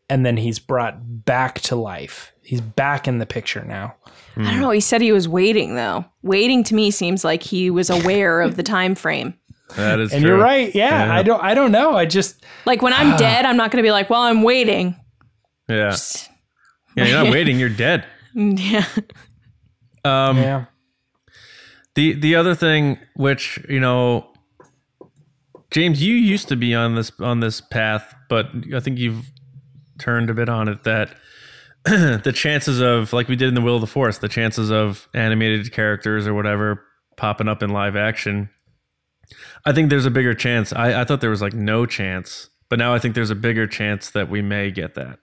and 0.09 0.25
then 0.25 0.37
he's 0.37 0.57
brought 0.59 1.25
back 1.25 1.59
to 1.61 1.75
life. 1.75 2.33
He's 2.41 2.61
back 2.61 3.07
in 3.07 3.19
the 3.19 3.25
picture 3.25 3.63
now. 3.63 3.95
I 4.37 4.51
don't 4.51 4.59
know. 4.59 4.71
He 4.71 4.81
said 4.81 5.01
he 5.01 5.13
was 5.13 5.29
waiting 5.29 5.75
though. 5.75 6.05
Waiting 6.21 6.63
to 6.65 6.75
me 6.75 6.91
seems 6.91 7.23
like 7.23 7.41
he 7.41 7.69
was 7.69 7.89
aware 7.89 8.41
of 8.41 8.57
the 8.57 8.63
time 8.63 8.93
frame. 8.93 9.33
That 9.75 9.99
is 9.99 10.13
And 10.13 10.21
true. 10.21 10.31
you're 10.31 10.39
right. 10.39 10.73
Yeah, 10.75 11.05
Yeah. 11.07 11.15
I 11.15 11.23
don't. 11.23 11.41
I 11.43 11.53
don't 11.53 11.71
know. 11.71 11.95
I 11.95 12.05
just 12.05 12.45
Like 12.65 12.81
when 12.81 12.93
I'm 12.93 13.17
dead, 13.17 13.45
I'm 13.45 13.57
not 13.57 13.71
going 13.71 13.83
to 13.83 13.87
be 13.87 13.91
like, 13.91 14.09
"Well, 14.09 14.21
I'm 14.21 14.43
waiting." 14.43 14.95
Yeah. 15.67 15.95
Yeah, 16.95 17.05
you're 17.05 17.23
not 17.23 17.31
waiting, 17.33 17.59
you're 17.59 17.69
dead. 17.69 18.05
Yeah. 18.35 18.85
Um 20.03 20.37
yeah. 20.37 20.65
The 21.95 22.13
the 22.13 22.35
other 22.35 22.53
thing, 22.55 22.99
which 23.15 23.59
you 23.67 23.79
know, 23.79 24.31
James, 25.71 26.01
you 26.03 26.13
used 26.13 26.47
to 26.49 26.55
be 26.55 26.75
on 26.75 26.95
this 26.95 27.11
on 27.19 27.39
this 27.39 27.59
path, 27.61 28.13
but 28.29 28.47
I 28.73 28.79
think 28.79 28.99
you've 28.99 29.31
turned 29.97 30.29
a 30.29 30.33
bit 30.33 30.47
on 30.49 30.67
it. 30.67 30.83
That 30.83 31.15
the 31.85 32.31
chances 32.33 32.81
of, 32.81 33.13
like 33.13 33.27
we 33.27 33.35
did 33.35 33.47
in 33.47 33.53
the 33.55 33.61
Will 33.61 33.75
of 33.75 33.81
the 33.81 33.87
Force, 33.87 34.17
the 34.19 34.27
chances 34.29 34.71
of 34.71 35.07
animated 35.13 35.71
characters 35.71 36.27
or 36.27 36.33
whatever 36.33 36.83
popping 37.17 37.47
up 37.47 37.61
in 37.63 37.69
live 37.69 37.95
action, 37.95 38.49
I 39.65 39.71
think 39.71 39.89
there's 39.89 40.05
a 40.05 40.11
bigger 40.11 40.33
chance. 40.33 40.71
I, 40.73 41.01
I 41.01 41.03
thought 41.05 41.21
there 41.21 41.29
was 41.29 41.41
like 41.41 41.53
no 41.53 41.85
chance, 41.85 42.49
but 42.69 42.79
now 42.79 42.93
I 42.93 42.99
think 42.99 43.15
there's 43.15 43.31
a 43.31 43.35
bigger 43.35 43.67
chance 43.67 44.09
that 44.11 44.29
we 44.29 44.41
may 44.41 44.71
get 44.71 44.95
that, 44.95 45.19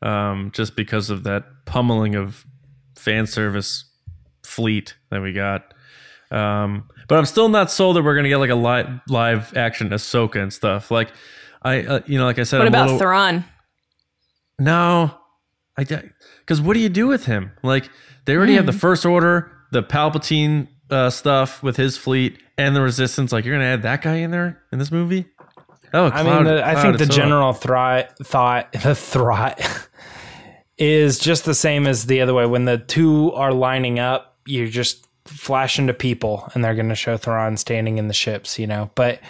um, 0.00 0.50
just 0.54 0.76
because 0.76 1.10
of 1.10 1.24
that 1.24 1.44
pummeling 1.66 2.14
of 2.14 2.44
fan 2.96 3.26
service 3.26 3.84
fleet 4.44 4.94
that 5.10 5.20
we 5.22 5.32
got. 5.32 5.74
Um, 6.30 6.88
but 7.08 7.18
I'm 7.18 7.26
still 7.26 7.48
not 7.48 7.70
sold 7.70 7.96
that 7.96 8.02
we're 8.02 8.14
gonna 8.16 8.28
get 8.28 8.38
like 8.38 8.50
a 8.50 8.54
live 8.54 8.88
live 9.08 9.56
action 9.56 9.90
Ahsoka 9.90 10.40
and 10.42 10.52
stuff. 10.52 10.90
Like 10.90 11.12
I, 11.62 11.82
uh, 11.82 12.00
you 12.06 12.18
know, 12.18 12.24
like 12.24 12.38
I 12.38 12.44
said, 12.44 12.58
What 12.58 12.66
I'm 12.68 12.72
about 12.74 12.84
little- 12.86 12.98
Thrawn? 13.00 13.44
no, 14.58 15.14
I 15.76 15.84
because 15.84 16.60
what 16.60 16.74
do 16.74 16.80
you 16.80 16.88
do 16.88 17.06
with 17.06 17.26
him? 17.26 17.52
Like 17.62 17.90
they 18.24 18.36
already 18.36 18.52
Hmm. 18.52 18.58
have 18.58 18.66
the 18.66 18.72
First 18.72 19.04
Order, 19.04 19.50
the 19.72 19.82
Palpatine 19.82 20.68
uh, 20.90 21.10
stuff 21.10 21.62
with 21.62 21.76
his 21.76 21.96
fleet, 21.96 22.38
and 22.62 22.76
the 22.76 22.80
Resistance. 22.80 23.32
Like 23.32 23.44
you're 23.44 23.54
gonna 23.54 23.64
add 23.64 23.82
that 23.82 24.02
guy 24.02 24.16
in 24.16 24.30
there 24.30 24.62
in 24.72 24.78
this 24.78 24.90
movie? 24.90 25.26
Oh, 25.94 26.06
I 26.06 26.22
mean, 26.22 26.44
the, 26.44 26.66
I 26.66 26.80
think 26.80 26.98
the 26.98 27.06
general 27.06 27.52
thought 27.52 28.16
thought 28.22 28.72
the 28.72 28.94
thought 28.94 29.60
is 30.78 31.18
just 31.18 31.44
the 31.44 31.54
same 31.54 31.86
as 31.86 32.06
the 32.06 32.20
other 32.20 32.34
way. 32.34 32.46
When 32.46 32.64
the 32.64 32.78
two 32.78 33.32
are 33.32 33.52
lining 33.52 33.98
up, 33.98 34.36
you 34.46 34.68
just 34.68 35.06
flash 35.26 35.78
into 35.78 35.92
people, 35.92 36.50
and 36.54 36.64
they're 36.64 36.74
going 36.74 36.88
to 36.88 36.94
show 36.94 37.16
Thrawn 37.16 37.56
standing 37.56 37.98
in 37.98 38.08
the 38.08 38.14
ships. 38.14 38.58
You 38.58 38.66
know, 38.66 38.90
but 38.94 39.20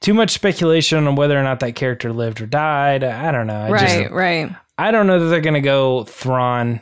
too 0.00 0.14
much 0.14 0.30
speculation 0.30 1.06
on 1.06 1.16
whether 1.16 1.38
or 1.38 1.42
not 1.42 1.60
that 1.60 1.74
character 1.74 2.12
lived 2.12 2.40
or 2.40 2.46
died. 2.46 3.02
I 3.02 3.32
don't 3.32 3.46
know. 3.46 3.62
I 3.62 3.70
Right, 3.70 4.02
just 4.02 4.12
right. 4.12 4.54
I 4.78 4.90
don't 4.90 5.06
know 5.06 5.18
that 5.18 5.26
they're 5.26 5.40
going 5.40 5.54
to 5.54 5.60
go 5.60 6.04
Thrawn. 6.04 6.80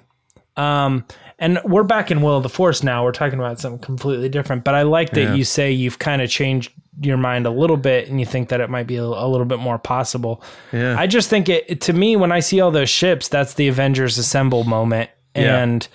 Um, 0.57 1.05
and 1.42 1.59
we're 1.64 1.83
back 1.83 2.11
in 2.11 2.22
Will 2.22 2.37
of 2.38 2.42
the 2.42 2.48
Force 2.48 2.83
now. 2.83 3.05
We're 3.05 3.12
talking 3.12 3.38
about 3.38 3.61
something 3.61 3.81
completely 3.81 4.28
different. 4.31 4.64
But 4.64 4.74
I 4.74 4.83
like 4.83 5.11
that 5.11 5.20
Yeah. 5.20 5.35
you 5.35 5.44
say 5.44 5.70
you've 5.72 5.98
kind 5.98 6.22
of 6.22 6.31
changed 6.31 6.72
your 7.00 7.16
mind 7.18 7.44
a 7.46 7.50
little 7.50 7.76
bit 7.76 8.09
and 8.09 8.18
you 8.20 8.26
think 8.26 8.48
that 8.50 8.61
it 8.61 8.70
might 8.70 8.87
be 8.87 8.96
a, 8.96 9.02
a 9.05 9.26
little 9.28 9.44
bit 9.46 9.59
more 9.59 9.78
possible. 9.78 10.42
Yeah. 10.72 10.94
I 10.98 11.07
just 11.07 11.28
think 11.28 11.48
it, 11.48 11.81
to 11.83 11.92
me, 11.92 12.16
when 12.16 12.33
I 12.33 12.40
see 12.40 12.61
all 12.61 12.70
those 12.70 12.88
ships, 12.90 13.28
that's 13.28 13.55
the 13.55 13.68
Avengers 13.68 14.16
Assemble 14.18 14.64
moment. 14.64 15.11
Yeah. 15.35 15.59
And 15.62 15.87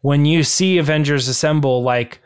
when 0.00 0.24
you 0.24 0.42
see 0.42 0.78
Avengers 0.78 1.28
Assemble, 1.28 1.82
like, 1.82 2.20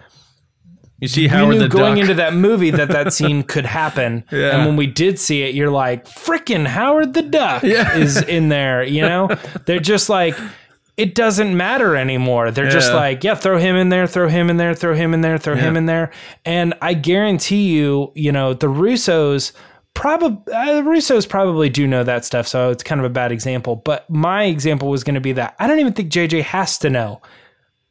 You 1.00 1.08
see 1.08 1.22
we 1.22 1.28
Howard 1.28 1.54
knew 1.54 1.58
the 1.60 1.68
going 1.68 1.94
Duck. 1.94 2.02
into 2.02 2.14
that 2.14 2.34
movie 2.34 2.70
that 2.70 2.88
that 2.88 3.12
scene 3.18 3.42
could 3.42 3.66
happen. 3.66 4.24
Yeah. 4.30 4.56
And 4.56 4.66
when 4.66 4.76
we 4.76 4.86
did 4.86 5.18
see 5.18 5.42
it, 5.42 5.54
you're 5.54 5.70
like, 5.70 6.06
frickin' 6.06 6.66
Howard 6.66 7.14
the 7.14 7.22
Duck 7.22 7.62
Yeah. 7.62 7.96
is 7.96 8.20
in 8.22 8.48
there. 8.50 8.82
You 8.82 9.02
know, 9.02 9.28
they're 9.66 9.80
just 9.80 10.08
like, 10.08 10.36
it 10.98 11.14
doesn't 11.14 11.56
matter 11.56 11.94
anymore. 11.94 12.50
They're 12.50 12.68
just 12.68 12.92
like, 12.92 13.22
yeah, 13.22 13.36
throw 13.36 13.56
him 13.56 13.76
in 13.76 13.88
there, 13.88 14.08
throw 14.08 14.28
him 14.28 14.50
in 14.50 14.56
there, 14.56 14.74
throw 14.74 14.96
him 14.96 15.14
in 15.14 15.20
there, 15.20 15.38
throw 15.38 15.54
him 15.54 15.76
in 15.76 15.86
there. 15.86 16.10
And 16.44 16.74
I 16.82 16.94
guarantee 16.94 17.68
you, 17.68 18.10
you 18.16 18.32
know, 18.32 18.52
the 18.52 18.66
Russos. 18.66 19.52
Probably 19.94 20.52
uh, 20.52 20.74
the 20.74 20.82
Russos 20.82 21.28
probably 21.28 21.70
do 21.70 21.86
know 21.86 22.04
that 22.04 22.24
stuff, 22.24 22.46
so 22.46 22.70
it's 22.70 22.84
kind 22.84 23.00
of 23.00 23.04
a 23.04 23.10
bad 23.10 23.32
example. 23.32 23.76
But 23.76 24.08
my 24.10 24.44
example 24.44 24.88
was 24.88 25.02
going 25.02 25.14
to 25.14 25.20
be 25.20 25.32
that 25.32 25.56
I 25.58 25.66
don't 25.66 25.80
even 25.80 25.92
think 25.92 26.12
JJ 26.12 26.42
has 26.42 26.78
to 26.78 26.90
know. 26.90 27.20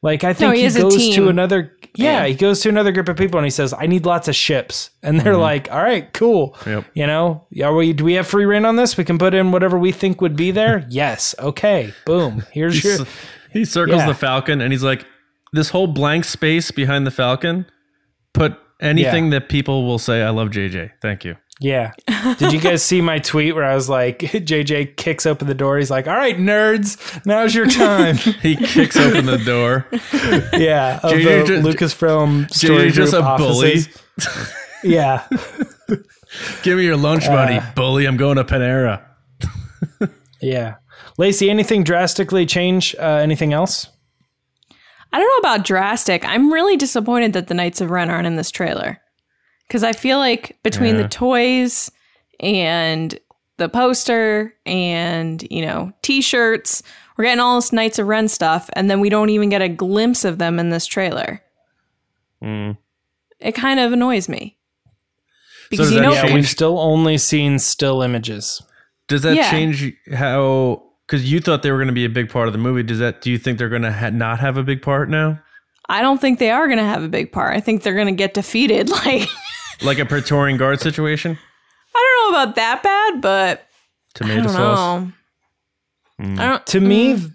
Like 0.04 0.24
I 0.24 0.34
think 0.34 0.56
he 0.56 0.62
he, 0.68 0.70
goes 0.70 1.16
to 1.16 1.28
another 1.28 1.74
yeah, 1.96 2.26
he 2.28 2.36
goes 2.36 2.60
to 2.62 2.70
another 2.70 2.92
group 2.92 3.10
of 3.10 3.18
people 3.18 3.40
and 3.40 3.46
he 3.46 3.50
says, 3.50 3.74
"I 3.74 3.88
need 3.88 4.06
lots 4.06 4.28
of 4.28 4.36
ships," 4.36 4.92
and 5.02 5.20
they're 5.20 5.36
like, 5.38 5.72
"All 5.72 5.82
right, 5.82 6.12
cool. 6.14 6.54
Mm-hmm. 6.60 6.70
Yep. 6.70 6.86
You 6.94 7.08
know, 7.08 7.48
are 7.64 7.74
we? 7.74 7.94
Do 7.94 8.04
we 8.04 8.14
have 8.14 8.28
free 8.28 8.46
reign 8.46 8.66
on 8.66 8.76
this? 8.76 8.96
We 8.96 9.04
can 9.04 9.18
put 9.18 9.34
in 9.34 9.52
whatever 9.52 9.78
we 9.80 9.92
think 9.92 10.22
would 10.22 10.36
be 10.36 10.52
there. 10.52 10.86
yes, 10.90 11.34
okay, 11.40 11.94
boom. 12.06 12.44
Here's 12.52 12.84
your 12.84 13.00
he 13.52 13.66
circles 13.66 14.02
Yeah. 14.02 14.08
the 14.08 14.14
Falcon 14.14 14.62
and 14.62 14.72
he's 14.72 14.84
like, 14.84 15.06
"This 15.52 15.70
whole 15.70 15.88
blank 15.88 16.26
space 16.26 16.70
behind 16.70 17.08
the 17.08 17.12
Falcon, 17.12 17.66
put 18.34 18.56
anything 18.80 19.26
Yeah. 19.26 19.40
that 19.40 19.50
people 19.50 19.88
will 19.88 20.00
say. 20.00 20.22
I 20.22 20.30
love 20.30 20.50
JJ. 20.50 20.92
Thank 21.02 21.26
you." 21.26 21.38
Yeah." 21.60 21.92
Did 22.38 22.52
you 22.54 22.60
guys 22.60 22.84
see 22.84 23.02
my 23.02 23.20
tweet 23.20 23.56
where 23.56 23.64
I 23.66 23.76
was 23.76 23.90
like, 23.90 24.20
JJ 24.20 24.96
kicks 24.98 25.26
open 25.26 25.48
the 25.48 25.54
door. 25.54 25.78
He's 25.78 25.90
like, 25.92 26.08
"All 26.08 26.16
right, 26.16 26.38
nerds, 26.38 27.26
now's 27.26 27.54
your 27.56 27.68
time." 27.68 28.16
He 28.42 28.56
kicks 28.56 28.96
open 28.98 29.26
the 29.26 29.38
door. 29.40 29.86
yeah, 30.60 31.00
of 31.04 31.12
JJ 31.14 31.24
the 31.24 31.46
ju- 31.48 31.62
Lucasfilm 31.62 32.52
story 32.54 32.90
JJ 32.90 32.94
just 32.94 33.14
group 33.14 33.26
a 33.26 33.38
bully. 33.38 33.80
Yeah, 34.84 35.28
Give 36.62 36.78
me 36.78 36.86
your 36.86 36.98
lunch 36.98 37.26
Uh, 37.28 37.32
money, 37.34 37.60
bully. 37.76 38.06
I'm 38.06 38.18
going 38.18 38.38
to 38.38 38.44
Panera. 38.44 39.02
yeah. 40.42 40.76
Lacey, 41.18 41.50
anything 41.50 41.84
drastically 41.84 42.46
change? 42.46 42.96
Uh, 43.00 43.02
anything 43.22 43.54
else? 43.54 43.88
I 45.12 45.20
don't 45.20 45.28
know 45.28 45.50
about 45.50 45.66
drastic. 45.66 46.24
I'm 46.26 46.54
really 46.54 46.78
disappointed 46.78 47.34
that 47.34 47.48
the 47.48 47.54
Knights 47.56 47.82
of 47.82 47.90
Ren 47.90 48.10
aren't 48.10 48.28
in 48.28 48.36
this 48.36 48.52
trailer. 48.52 49.00
Because 49.68 49.84
I 49.84 49.94
feel 49.94 50.18
like 50.18 50.58
between 50.64 50.96
Yeah. 50.96 51.04
the 51.04 51.08
toys 51.10 51.92
and 52.40 53.18
the 53.58 53.68
poster 53.70 54.54
and, 54.66 55.46
you 55.52 55.66
know, 55.66 55.92
t 56.02 56.22
shirts, 56.22 56.84
we're 57.18 57.26
getting 57.26 57.40
all 57.40 57.56
this 57.56 57.74
Knights 57.74 58.00
of 58.00 58.08
Ren 58.08 58.28
stuff, 58.28 58.70
and 58.74 58.90
then 58.90 59.00
we 59.00 59.10
don't 59.10 59.30
even 59.30 59.50
get 59.50 59.62
a 59.62 59.68
glimpse 59.70 60.24
of 60.24 60.38
them 60.38 60.60
in 60.60 60.70
this 60.70 60.86
trailer. 60.86 61.42
Mm. 62.44 62.78
It 63.40 63.54
kind 63.54 63.80
of 63.80 63.92
annoys 63.94 64.30
me. 64.30 64.58
Because 65.70 65.88
does 65.88 65.96
you 65.96 66.02
know, 66.02 66.14
Yeah, 66.14 66.22
change- 66.24 66.34
we've 66.34 66.48
still 66.48 66.80
only 66.80 67.18
seen 67.18 67.60
still 67.60 68.02
images. 68.02 68.62
Does 69.08 69.24
that 69.24 69.36
Yeah. 69.36 69.50
change 69.52 69.92
how? 70.14 70.84
Because 71.06 71.30
you 71.30 71.40
thought 71.40 71.64
they 71.64 71.72
were 71.72 71.78
going 71.78 71.88
to 71.88 71.94
be 71.94 72.06
a 72.06 72.10
big 72.10 72.30
part 72.30 72.48
of 72.48 72.54
the 72.54 72.60
movie. 72.60 72.84
Does 72.84 73.00
that? 73.00 73.22
Do 73.22 73.32
you 73.32 73.38
think 73.38 73.58
they're 73.58 73.70
going 73.70 73.82
to 73.82 73.92
ha- 73.92 74.10
not 74.12 74.40
have 74.40 74.58
a 74.58 74.64
big 74.64 74.82
part 74.82 75.10
now? 75.10 75.40
I 75.90 76.02
don't 76.02 76.20
think 76.20 76.40
they 76.40 76.52
are 76.52 76.68
going 76.68 76.80
to 76.80 76.84
have 76.84 77.02
a 77.04 77.08
big 77.08 77.32
part. 77.32 77.56
I 77.56 77.62
think 77.62 77.84
they're 77.84 77.96
going 77.96 78.08
to 78.08 78.12
get 78.14 78.34
defeated. 78.34 78.90
Like, 79.06 79.28
Like 79.82 80.00
a 80.00 80.06
Praetorian 80.06 80.58
Guard 80.58 80.80
situation? 80.82 81.38
I 81.96 82.22
don't 82.24 82.34
know 82.34 82.42
about 82.42 82.56
that 82.56 82.84
bad, 82.84 83.22
but 83.22 83.60
I 83.60 83.64
Tomato 84.14 84.44
don't 84.44 84.50
sauce. 84.50 85.02
know. 86.20 86.26
Mm. 86.26 86.40
I 86.40 86.46
don't, 86.50 86.66
To 86.68 86.80
me, 86.80 87.14
mm. 87.16 87.32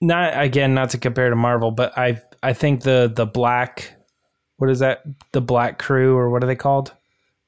not 0.00 0.42
again, 0.42 0.74
not 0.74 0.90
to 0.90 0.98
compare 0.98 1.28
to 1.30 1.36
Marvel, 1.36 1.70
but 1.70 1.96
I 1.98 2.20
I 2.42 2.52
think 2.54 2.82
the 2.82 3.12
the 3.14 3.26
black, 3.26 3.94
what 4.56 4.70
is 4.70 4.78
that? 4.78 5.02
The 5.32 5.40
Black 5.42 5.78
Crew 5.78 6.16
or 6.16 6.30
what 6.30 6.42
are 6.42 6.46
they 6.46 6.56
called 6.56 6.92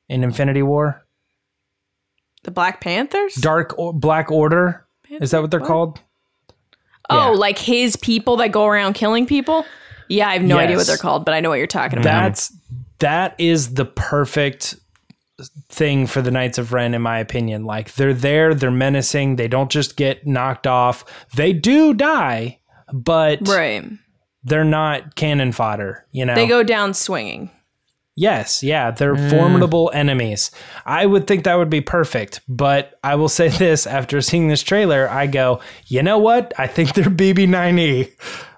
in 0.08 0.22
Infinity 0.24 0.62
War? 0.62 0.98
the 2.44 2.50
Black 2.50 2.80
Panthers? 2.80 3.34
Dark 3.36 3.72
or, 3.78 3.92
Black 3.94 4.30
Order. 4.32 4.84
Is 5.08 5.30
that 5.30 5.42
what 5.42 5.52
they're 5.52 5.60
What? 5.60 5.66
called? 5.68 6.00
Oh, 7.08 7.30
Yeah. 7.32 7.38
like 7.38 7.56
his 7.56 7.94
people 7.94 8.36
that 8.38 8.50
go 8.50 8.66
around 8.66 8.94
killing 8.94 9.26
people? 9.26 9.64
Yeah, 10.08 10.28
I 10.28 10.32
have 10.32 10.42
no 10.42 10.58
idea 10.58 10.76
what 10.76 10.88
they're 10.88 10.96
called, 10.96 11.24
but 11.24 11.34
I 11.34 11.40
know 11.40 11.50
what 11.50 11.58
you're 11.58 11.66
talking 11.68 12.00
about. 12.00 12.24
That's 12.24 12.52
that 13.02 13.34
is 13.38 13.74
the 13.74 13.84
perfect 13.84 14.76
thing 15.68 16.06
for 16.06 16.22
the 16.22 16.30
Knights 16.30 16.58
of 16.58 16.72
Ren, 16.72 16.94
in 16.94 17.02
my 17.02 17.18
opinion. 17.18 17.64
Like 17.64 17.94
they're 17.94 18.14
there, 18.14 18.54
they're 18.54 18.70
menacing. 18.70 19.36
They 19.36 19.48
don't 19.48 19.70
just 19.70 19.96
get 19.96 20.26
knocked 20.26 20.66
off. 20.66 21.04
They 21.34 21.52
do 21.52 21.94
die, 21.94 22.60
but 22.92 23.46
right. 23.48 23.84
they're 24.44 24.64
not 24.64 25.16
cannon 25.16 25.52
fodder. 25.52 26.06
You 26.12 26.24
know, 26.24 26.34
They 26.34 26.46
go 26.46 26.62
down 26.62 26.94
swinging. 26.94 27.50
Yes, 28.14 28.62
yeah, 28.62 28.90
they're 28.90 29.16
formidable 29.30 29.90
enemies. 29.94 30.50
I 30.84 31.06
would 31.06 31.26
think 31.26 31.44
that 31.44 31.54
would 31.54 31.70
be 31.70 31.80
perfect, 31.80 32.42
but 32.46 33.00
I 33.02 33.14
will 33.14 33.30
say 33.30 33.48
this 33.58 33.86
after 33.86 34.20
seeing 34.20 34.48
this 34.48 34.62
trailer, 34.62 35.08
I 35.08 35.26
go, 35.26 35.60
you 35.86 36.02
know 36.02 36.18
what? 36.18 36.52
I 36.58 36.66
think 36.66 36.94
they're 36.94 37.06
BB9E. 37.06 38.12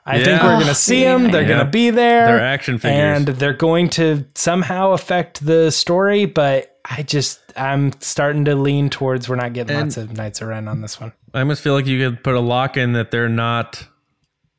I 0.06 0.22
think 0.22 0.42
we're 0.42 0.50
going 0.50 0.64
to 0.64 0.70
oh, 0.70 0.74
see 0.74 1.02
them. 1.02 1.30
They're 1.30 1.42
Yeah. 1.42 1.48
going 1.48 1.64
to 1.64 1.70
be 1.70 1.88
there. 1.90 2.26
They're 2.26 2.40
action 2.40 2.78
figures. 2.78 2.98
And 2.98 3.26
they're 3.28 3.54
going 3.54 3.88
to 3.90 4.26
somehow 4.34 4.92
affect 4.92 5.44
the 5.44 5.70
story, 5.70 6.26
but 6.26 6.78
I 6.84 7.02
just, 7.02 7.40
I'm 7.56 7.92
starting 8.00 8.44
to 8.44 8.54
lean 8.54 8.90
towards 8.90 9.28
we're 9.30 9.36
not 9.36 9.54
getting 9.54 9.74
And- 9.76 9.86
lots 9.86 9.96
of 9.96 10.12
Knights 10.16 10.42
of 10.42 10.48
Ren 10.48 10.68
on 10.68 10.82
this 10.82 11.00
one. 11.00 11.12
I 11.32 11.40
almost 11.40 11.62
feel 11.62 11.72
like 11.72 11.86
you 11.86 11.98
could 11.98 12.22
put 12.22 12.34
a 12.34 12.40
lock 12.40 12.76
in 12.76 12.92
that 12.92 13.10
they're 13.10 13.28
not 13.30 13.86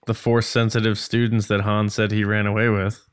the 0.08 0.14
force 0.16 0.48
sensitive 0.48 0.98
students 0.98 1.48
that 1.48 1.62
Han 1.62 1.90
said 1.90 2.12
he 2.12 2.24
ran 2.24 2.48
away 2.48 2.70
with. 2.70 3.08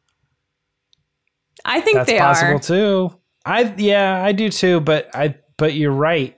I 1.64 1.80
think 1.80 2.06
they 2.06 2.18
are. 2.18 2.34
That's 2.34 2.40
they 2.40 2.46
possible 2.52 2.56
are. 2.56 3.10
too. 3.10 3.18
I 3.44 3.74
yeah, 3.76 4.22
I 4.22 4.32
do 4.32 4.48
too, 4.48 4.80
but 4.80 5.14
I 5.14 5.36
but 5.56 5.74
you're 5.74 5.92
right. 5.92 6.36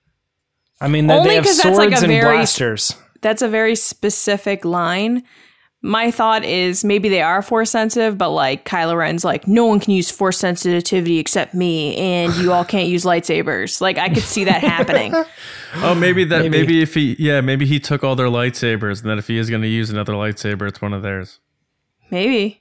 I 0.80 0.88
mean, 0.88 1.06
they, 1.06 1.14
Only 1.14 1.28
they 1.28 1.34
have 1.36 1.44
'cause 1.44 1.60
swords 1.60 1.78
that's 1.78 1.90
like 1.90 2.00
a 2.00 2.04
and 2.04 2.22
very- 2.22 2.36
blasters. 2.38 2.94
That's 3.20 3.42
a 3.42 3.48
very 3.48 3.74
specific 3.76 4.64
line. 4.64 5.22
My 5.82 6.10
thought 6.10 6.44
is 6.44 6.84
maybe 6.84 7.08
they 7.08 7.22
are 7.22 7.40
force 7.40 7.70
sensitive, 7.70 8.18
but 8.18 8.30
like 8.30 8.66
Kylo 8.66 8.98
Ren's 8.98 9.24
like, 9.24 9.48
no 9.48 9.64
one 9.64 9.80
can 9.80 9.94
use 9.94 10.10
force 10.10 10.36
sensitivity 10.36 11.18
except 11.18 11.54
me, 11.54 11.96
and 11.96 12.34
you 12.36 12.52
all 12.52 12.66
can't 12.66 12.88
use 12.88 13.04
lightsabers. 13.04 13.80
Like 13.80 13.96
I 13.96 14.10
could 14.10 14.22
see 14.22 14.44
that 14.44 14.60
happening. 14.62 15.14
Oh, 15.76 15.94
maybe 15.94 16.24
that. 16.24 16.40
Maybe. 16.42 16.58
Maybe. 16.58 16.82
if 16.82 16.94
he, 16.94 17.14
yeah, 17.20 17.40
maybe 17.40 17.64
he 17.64 17.78
took 17.78 18.02
all 18.02 18.16
their 18.16 18.26
lightsabers, 18.26 19.02
and 19.02 19.08
that 19.10 19.18
if 19.18 19.28
he 19.28 19.38
is 19.38 19.48
going 19.48 19.62
to 19.62 19.68
use 19.68 19.88
another 19.88 20.14
lightsaber, 20.14 20.66
it's 20.66 20.82
one 20.82 20.92
of 20.92 21.02
theirs. 21.02 21.38
Maybe. 22.10 22.60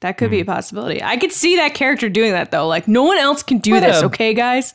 That 0.00 0.18
could 0.18 0.28
Hmm. 0.28 0.32
be 0.32 0.40
a 0.40 0.44
possibility. 0.44 1.02
I 1.02 1.16
could 1.16 1.32
see 1.32 1.56
that 1.56 1.72
character 1.72 2.10
doing 2.10 2.32
that 2.32 2.50
though. 2.50 2.66
Like 2.68 2.86
no 2.86 3.04
one 3.04 3.16
else 3.16 3.42
can 3.42 3.56
do 3.56 3.72
What 3.72 3.80
this, 3.80 4.02
a- 4.02 4.06
okay, 4.06 4.34
guys? 4.34 4.74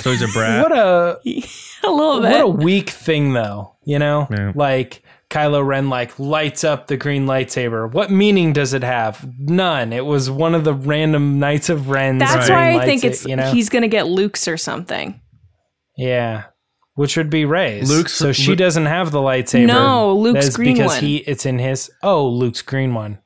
So 0.00 0.10
he's 0.10 0.22
a 0.22 0.28
brat. 0.28 0.62
What 0.62 0.72
a 0.76 1.20
A 1.84 1.90
little 1.90 2.20
bit. 2.20 2.30
what 2.32 2.40
a 2.40 2.46
weak 2.48 2.90
thing, 2.90 3.32
though. 3.32 3.76
You 3.84 3.98
know, 3.98 4.26
Yeah. 4.30 4.52
like 4.54 5.02
Kylo 5.30 5.64
Ren 5.64 5.88
like 5.88 6.18
lights 6.18 6.64
up 6.64 6.86
the 6.88 6.96
green 6.96 7.26
lightsaber. 7.26 7.90
What 7.90 8.10
meaning 8.10 8.52
does 8.52 8.72
it 8.74 8.82
have? 8.82 9.28
None. 9.38 9.92
It 9.92 10.04
was 10.04 10.28
one 10.30 10.54
of 10.54 10.64
the 10.64 10.74
random 10.74 11.38
Knights 11.38 11.68
of 11.68 11.88
Ren's. 11.88 12.20
That's 12.20 12.46
green 12.46 12.58
why 12.58 12.78
I 12.80 12.84
think 12.84 13.02
lightsa- 13.02 13.04
it's 13.06 13.24
you 13.26 13.36
know. 13.36 13.52
he's 13.52 13.68
gonna 13.68 13.88
get 13.88 14.06
Luke's 14.06 14.48
or 14.48 14.56
something. 14.56 15.20
yeah. 15.96 16.44
Which 16.94 17.16
would 17.18 17.28
be 17.28 17.44
Rey's. 17.44 17.90
Luke's- 17.90 18.14
so 18.14 18.32
she 18.32 18.52
Luke- 18.52 18.58
doesn't 18.58 18.86
have 18.86 19.10
the 19.10 19.18
lightsaber. 19.18 19.66
No, 19.66 20.14
Luke's 20.16 20.46
That's 20.46 20.56
green 20.56 20.74
because 20.76 20.92
one. 20.92 21.02
he 21.02 21.16
it's 21.18 21.44
in 21.44 21.58
his. 21.58 21.90
Oh, 22.02 22.26
Luke's 22.26 22.62
green 22.62 22.94
one. 22.94 23.18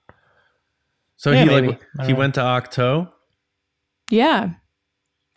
so 1.16 1.30
Yeah, 1.30 1.42
he 1.42 1.46
maybe. 1.46 1.68
like 1.96 2.06
he 2.08 2.12
went 2.12 2.34
to 2.34 2.40
Ahch-To. 2.40 3.08
Yeah. 4.10 4.50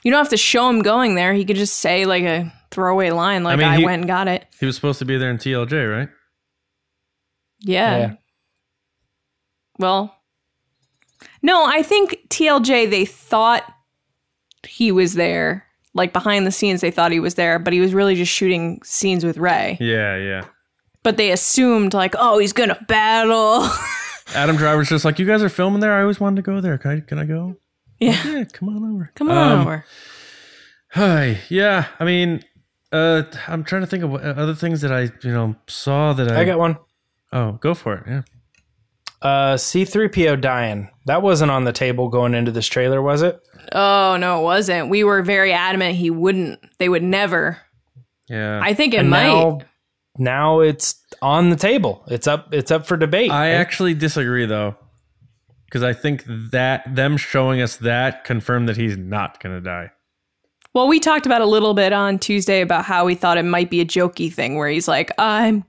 You 0.04 0.12
don't 0.12 0.20
have 0.20 0.30
to 0.30 0.38
show 0.38 0.70
him 0.70 0.82
going 0.82 1.16
there. 1.16 1.34
He 1.34 1.45
could 1.45 1.56
just 1.56 1.76
say 1.80 2.06
like 2.06 2.24
a 2.24 2.51
throwaway 2.72 3.12
line 3.12 3.43
like 3.43 3.54
I, 3.60 3.70
mean, 3.72 3.80
he- 3.80 3.86
went 3.86 4.01
and 4.01 4.08
got 4.08 4.28
it. 4.28 4.45
He 4.60 4.66
was 4.66 4.76
supposed 4.76 4.99
to 4.99 5.06
be 5.06 5.18
there 5.18 5.30
in 5.32 5.38
TLJ, 5.38 5.91
right? 5.99 6.10
Yeah. 7.60 7.97
Yeah. 7.97 8.14
Well, 9.80 10.16
no, 11.41 11.66
I 11.66 11.82
think 11.82 12.18
TLJ 12.30 12.89
they 12.89 13.06
thought 13.06 13.64
he 14.68 14.91
was 14.91 15.14
there. 15.14 15.66
Like 15.95 16.12
behind 16.12 16.47
the 16.47 16.51
scenes 16.51 16.82
they 16.82 16.91
thought 16.91 17.12
he 17.12 17.20
was 17.20 17.36
there, 17.36 17.60
but 17.60 17.72
he 17.72 17.80
was 17.80 17.93
really 17.93 18.16
just 18.16 18.32
shooting 18.32 18.82
scenes 18.84 19.24
with 19.24 19.38
Rey. 19.38 19.78
Yeah, 19.80 20.18
yeah. 20.18 20.45
But 21.04 21.18
they 21.18 21.32
assumed 21.32 21.93
like, 21.93 22.16
oh, 22.18 22.39
he's 22.39 22.54
going 22.54 22.70
to 22.70 22.80
battle. 22.88 23.68
Adam 24.36 24.56
Driver's 24.56 24.89
just 24.89 25.06
like, 25.06 25.20
you 25.20 25.26
guys 25.28 25.43
are 25.43 25.49
filming 25.49 25.82
there. 25.82 25.93
I 25.93 26.01
always 26.01 26.20
wanted 26.20 26.38
to 26.38 26.41
go 26.41 26.62
there. 26.62 26.78
Can 26.78 26.91
I, 26.91 26.99
can 27.01 27.20
I 27.20 27.26
go? 27.26 27.58
Yeah. 28.06 28.28
Yeah, 28.28 28.43
come 28.45 28.70
on 28.70 28.93
over. 28.95 29.12
Come 29.16 29.30
on 29.30 29.51
Um, 29.51 29.60
over. 29.62 29.86
Hi. 30.91 31.39
Yeah. 31.49 31.88
I 31.99 32.06
mean, 32.06 32.43
uh, 32.91 33.24
I'm 33.47 33.64
trying 33.64 33.82
to 33.82 33.88
think 33.88 34.04
of 34.04 34.12
what, 34.12 34.24
other 34.24 34.56
things 34.56 34.82
that 34.82 34.91
I, 34.91 35.10
you 35.26 35.34
know, 35.34 35.56
saw 35.68 36.14
that 36.14 36.32
I. 36.32 36.41
I 36.41 36.45
got 36.45 36.60
one. 36.60 36.78
Oh, 37.32 37.54
go 37.54 37.74
for 37.74 37.95
it. 37.95 38.04
Yeah. 38.08 38.22
Uh, 39.22 39.56
C3PO 39.56 40.41
dying. 40.41 40.89
That 41.06 41.22
wasn't 41.22 41.49
on 41.49 41.64
the 41.64 41.72
table 41.72 42.10
going 42.10 42.34
into 42.34 42.51
this 42.51 42.68
trailer, 42.68 43.01
was 43.01 43.22
it? 43.22 43.39
Oh, 43.72 44.18
no, 44.18 44.41
it 44.41 44.43
wasn't. 44.43 44.89
We 44.89 45.04
were 45.04 45.22
very 45.22 45.54
adamant 45.54 45.95
he 45.95 46.10
wouldn't. 46.10 46.60
They 46.78 46.89
would 46.89 47.04
never. 47.04 47.58
Yeah. 48.28 48.60
I 48.62 48.74
think 48.74 48.93
it 48.93 48.97
and 48.97 49.10
might. 49.10 49.28
now, 49.28 49.62
now 50.18 50.60
it's 50.60 51.01
on 51.22 51.49
the 51.49 51.56
table. 51.56 52.04
It's 52.08 52.28
up. 52.28 52.54
It's 52.54 52.70
up 52.70 52.86
for 52.86 52.97
debate. 52.97 53.32
I 53.32 53.51
right? 53.51 53.56
actually 53.56 53.93
disagree 53.93 54.45
though, 54.45 54.76
because 55.74 55.84
I 55.84 55.93
think 55.93 56.24
that 56.28 56.84
them 56.95 57.17
showing 57.17 57.59
us 57.59 57.78
that 57.78 58.26
confirmed 58.26 58.69
that 58.69 58.78
he's 58.78 58.95
not 58.95 59.41
gonna 59.41 59.59
die. 59.59 59.89
Well, 60.76 60.88
we 60.88 60.99
talked 60.99 61.26
about 61.26 61.41
a 61.41 61.47
little 61.47 61.74
bit 61.74 61.91
on 61.91 62.19
Tuesday 62.19 62.61
about 62.61 62.86
how 62.86 63.05
we 63.05 63.15
thought 63.15 63.39
it 63.39 63.43
might 63.43 63.71
be 63.71 63.82
a 63.82 63.86
jokey 63.86 64.32
thing 64.32 64.55
where 64.55 64.69
he's 64.69 64.88
like, 64.88 65.11
I'm 65.17 65.63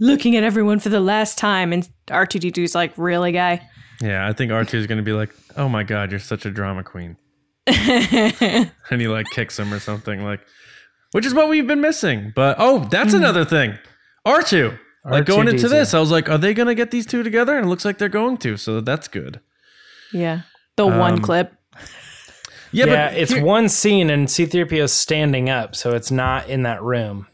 looking 0.00 0.36
at 0.36 0.42
everyone 0.42 0.78
for 0.78 0.88
the 0.88 1.00
last 1.00 1.36
time. 1.36 1.70
And 1.74 1.86
R2D2's 2.06 2.74
like, 2.74 2.96
really, 2.96 3.30
guy? 3.30 3.60
Yeah, 4.00 4.26
I 4.26 4.32
think 4.32 4.52
R2 4.52 4.72
is 4.72 4.86
gonna 4.86 5.02
be 5.02 5.12
like, 5.12 5.34
oh 5.58 5.68
my 5.68 5.82
god, 5.82 6.10
you're 6.10 6.18
such 6.18 6.46
a 6.46 6.50
drama 6.50 6.82
queen. 6.82 7.18
and 7.66 8.70
he 8.90 9.06
like 9.06 9.26
kicks 9.34 9.58
him 9.58 9.72
or 9.72 9.80
something 9.80 10.24
like 10.24 10.40
which 11.12 11.26
is 11.26 11.34
what 11.34 11.50
we've 11.50 11.66
been 11.66 11.82
missing. 11.82 12.32
But 12.34 12.56
oh, 12.58 12.88
that's 12.90 13.08
mm-hmm. 13.08 13.18
another 13.18 13.44
thing. 13.44 13.78
R2. 14.26 14.78
Like 15.04 15.24
going 15.26 15.48
into 15.48 15.66
R2D2. 15.66 15.70
this, 15.70 15.94
I 15.94 16.00
was 16.00 16.10
like, 16.10 16.28
are 16.28 16.38
they 16.38 16.54
gonna 16.54 16.74
get 16.74 16.90
these 16.90 17.06
two 17.06 17.22
together? 17.22 17.56
And 17.56 17.66
it 17.66 17.68
looks 17.68 17.84
like 17.84 17.98
they're 17.98 18.08
going 18.08 18.36
to, 18.38 18.56
so 18.56 18.80
that's 18.80 19.08
good. 19.08 19.40
Yeah. 20.12 20.42
The 20.76 20.86
one 20.86 21.14
Um, 21.14 21.20
clip. 21.22 21.52
Yeah, 22.70 22.84
Yeah, 22.86 23.08
but 23.10 23.18
it's 23.18 23.32
here- 23.32 23.44
one 23.44 23.68
scene 23.68 24.10
and 24.10 24.28
C3PO 24.28 24.82
is 24.84 24.92
standing 24.92 25.50
up, 25.50 25.74
so 25.76 25.90
it's 25.94 26.10
not 26.10 26.48
in 26.48 26.62
that 26.62 26.82
room. 26.82 27.26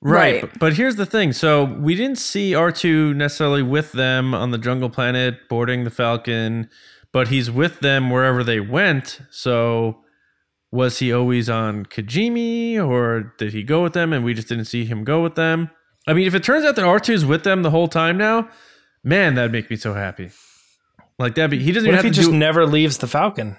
Right. 0.00 0.34
Right. 0.34 0.40
But, 0.42 0.58
but 0.58 0.72
here's 0.74 0.96
the 0.96 1.06
thing. 1.06 1.32
So 1.32 1.64
we 1.64 1.94
didn't 1.94 2.18
see 2.18 2.52
R2 2.52 3.14
necessarily 3.14 3.62
with 3.62 3.92
them 3.92 4.34
on 4.34 4.50
the 4.50 4.58
jungle 4.58 4.90
planet 4.90 5.48
boarding 5.48 5.84
the 5.84 5.90
Falcon, 5.90 6.68
but 7.12 7.28
he's 7.28 7.50
with 7.50 7.80
them 7.80 8.10
wherever 8.10 8.44
they 8.44 8.60
went. 8.60 9.20
So 9.30 10.00
was 10.70 10.98
he 10.98 11.12
always 11.12 11.48
on 11.48 11.86
Kijimi 11.86 12.76
or 12.84 13.32
did 13.38 13.52
he 13.54 13.62
go 13.62 13.82
with 13.82 13.92
them 13.94 14.12
and 14.12 14.24
we 14.24 14.34
just 14.34 14.48
didn't 14.48 14.64
see 14.66 14.84
him 14.84 15.04
go 15.04 15.22
with 15.22 15.36
them? 15.36 15.70
I 16.06 16.12
mean, 16.12 16.26
if 16.26 16.34
it 16.34 16.44
turns 16.44 16.64
out 16.64 16.76
that 16.76 16.84
R2 16.84 17.10
is 17.14 17.24
with 17.24 17.44
them 17.44 17.62
the 17.62 17.70
whole 17.70 17.88
time 17.88 18.16
now, 18.16 18.48
man, 19.02 19.34
that'd 19.34 19.52
make 19.52 19.70
me 19.70 19.76
so 19.76 19.94
happy. 19.94 20.30
Like 21.18 21.34
that'd 21.34 21.50
be 21.50 21.62
he 21.62 21.72
doesn't 21.72 21.88
What 21.88 21.98
even 21.98 22.06
if 22.06 22.10
he 22.10 22.10
to 22.10 22.16
just 22.16 22.30
do 22.30 22.36
never 22.36 22.66
leaves 22.66 22.98
the 22.98 23.06
Falcon? 23.06 23.56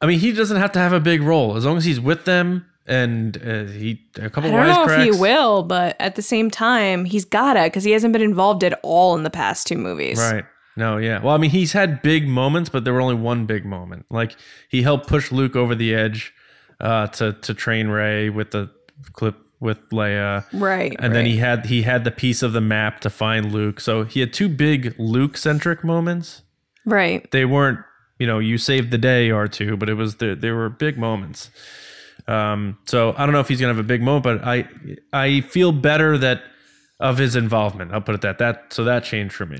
I 0.00 0.06
mean, 0.06 0.18
he 0.18 0.32
doesn't 0.32 0.56
have 0.56 0.72
to 0.72 0.78
have 0.78 0.92
a 0.92 1.00
big 1.00 1.22
role 1.22 1.56
as 1.56 1.64
long 1.64 1.76
as 1.76 1.84
he's 1.84 2.00
with 2.00 2.24
them 2.24 2.66
and 2.86 3.36
uh, 3.36 3.64
he 3.64 4.02
a 4.16 4.28
couple 4.28 4.54
I 4.54 4.66
don't 4.66 4.86
know 4.88 4.94
if 4.94 5.14
he 5.14 5.18
will, 5.18 5.62
but 5.62 5.96
at 6.00 6.16
the 6.16 6.22
same 6.22 6.50
time, 6.50 7.04
he's 7.04 7.24
gotta 7.24 7.62
because 7.64 7.84
he 7.84 7.92
hasn't 7.92 8.12
been 8.12 8.22
involved 8.22 8.62
at 8.64 8.78
all 8.82 9.14
in 9.14 9.22
the 9.22 9.30
past 9.30 9.66
two 9.66 9.78
movies. 9.78 10.18
Right. 10.18 10.44
No, 10.76 10.96
yeah. 10.96 11.22
Well, 11.22 11.34
I 11.34 11.38
mean, 11.38 11.50
he's 11.50 11.72
had 11.72 12.02
big 12.02 12.26
moments, 12.26 12.68
but 12.68 12.84
there 12.84 12.92
were 12.92 13.00
only 13.00 13.14
one 13.14 13.46
big 13.46 13.64
moment. 13.64 14.06
Like 14.10 14.36
he 14.68 14.82
helped 14.82 15.06
push 15.06 15.30
Luke 15.30 15.54
over 15.54 15.74
the 15.74 15.94
edge 15.94 16.34
uh, 16.80 17.06
to 17.08 17.32
to 17.32 17.54
train 17.54 17.88
Rey 17.88 18.28
with 18.28 18.50
the 18.50 18.70
clip 19.12 19.36
with 19.60 19.88
Leia, 19.90 20.44
Right. 20.52 20.94
and 20.98 21.14
then 21.14 21.24
he 21.26 21.36
had 21.38 21.66
he 21.66 21.82
had 21.82 22.04
the 22.04 22.10
piece 22.10 22.42
of 22.42 22.52
the 22.52 22.60
map 22.60 23.00
to 23.00 23.10
find 23.10 23.52
Luke. 23.52 23.80
So 23.80 24.04
he 24.04 24.20
had 24.20 24.32
two 24.32 24.48
big 24.48 24.94
Luke 24.98 25.36
centric 25.36 25.82
moments. 25.84 26.42
Right. 26.84 27.30
They 27.30 27.44
weren't, 27.44 27.78
you 28.18 28.26
know, 28.26 28.38
you 28.38 28.58
saved 28.58 28.90
the 28.90 28.98
day 28.98 29.30
or 29.30 29.48
two, 29.48 29.76
but 29.76 29.88
it 29.88 29.94
was 29.94 30.16
the 30.16 30.34
there 30.34 30.54
were 30.54 30.68
big 30.68 30.98
moments. 30.98 31.50
Um, 32.26 32.78
so 32.86 33.14
I 33.16 33.24
don't 33.26 33.32
know 33.32 33.40
if 33.40 33.48
he's 33.48 33.60
gonna 33.60 33.72
have 33.74 33.78
a 33.84 33.86
big 33.86 34.02
moment, 34.02 34.24
but 34.24 34.44
I 34.44 34.68
I 35.12 35.40
feel 35.42 35.72
better 35.72 36.16
that 36.18 36.42
of 37.00 37.18
his 37.18 37.36
involvement. 37.36 37.92
I'll 37.92 38.00
put 38.00 38.14
it 38.14 38.20
that 38.22 38.38
that 38.38 38.72
so 38.72 38.84
that 38.84 39.04
changed 39.04 39.34
for 39.34 39.46
me. 39.46 39.58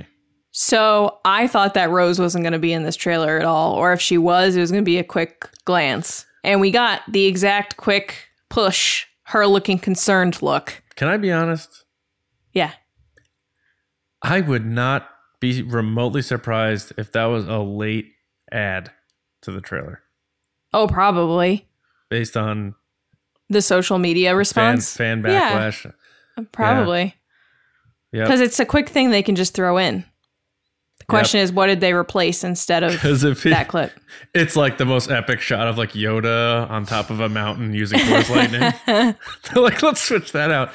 So 0.56 1.18
I 1.24 1.46
thought 1.48 1.74
that 1.74 1.90
Rose 1.90 2.20
wasn't 2.20 2.44
going 2.44 2.52
to 2.52 2.60
be 2.60 2.72
in 2.72 2.84
this 2.84 2.94
trailer 2.94 3.38
at 3.40 3.44
all, 3.44 3.72
or 3.74 3.92
if 3.92 4.00
she 4.00 4.16
was, 4.18 4.54
it 4.54 4.60
was 4.60 4.70
going 4.70 4.84
to 4.84 4.88
be 4.88 4.98
a 4.98 5.04
quick 5.04 5.48
glance. 5.64 6.26
And 6.44 6.60
we 6.60 6.70
got 6.70 7.02
the 7.10 7.24
exact 7.26 7.76
quick 7.76 8.28
push, 8.50 9.04
her 9.34 9.46
looking 9.46 9.78
concerned 9.78 10.40
look. 10.42 10.82
Can 10.96 11.08
I 11.08 11.16
be 11.18 11.30
honest? 11.30 11.84
Yeah. 12.52 12.72
I 14.22 14.40
would 14.40 14.64
not 14.64 15.08
be 15.40 15.60
remotely 15.62 16.22
surprised 16.22 16.92
if 16.96 17.12
that 17.12 17.26
was 17.26 17.46
a 17.46 17.58
late 17.58 18.12
add 18.50 18.90
to 19.42 19.50
the 19.52 19.60
trailer 19.60 20.00
Oh, 20.72 20.86
probably 20.88 21.68
based 22.08 22.36
on 22.36 22.74
the 23.50 23.60
social 23.60 23.98
media 23.98 24.34
response. 24.34 24.96
fan 24.96 25.22
Yeah. 25.26 25.52
backlash. 25.70 25.92
Probably. 26.52 27.14
Yeah. 28.12 28.22
Because 28.24 28.40
it's 28.40 28.58
a 28.60 28.64
quick 28.64 28.88
thing 28.88 29.10
they 29.10 29.22
can 29.22 29.34
just 29.36 29.54
throw 29.54 29.76
in. 29.76 30.04
The 31.06 31.10
question 31.10 31.40
is, 31.40 31.52
what 31.52 31.66
did 31.66 31.80
they 31.80 31.92
replace 31.92 32.44
instead 32.44 32.82
of 32.82 33.04
if 33.04 33.42
he, 33.42 33.50
that 33.50 33.68
clip? 33.68 33.92
it's 34.34 34.56
like 34.56 34.78
the 34.78 34.86
most 34.86 35.10
epic 35.10 35.40
shot 35.40 35.68
of 35.68 35.76
like 35.76 35.92
Yoda 35.92 36.68
on 36.70 36.86
top 36.86 37.10
of 37.10 37.20
a 37.20 37.28
mountain 37.28 37.74
using 37.74 37.98
Force 37.98 38.30
lightning. 38.30 38.60
They're 38.86 39.16
like, 39.56 39.82
let's 39.82 40.00
switch 40.02 40.32
that 40.32 40.50
out. 40.50 40.70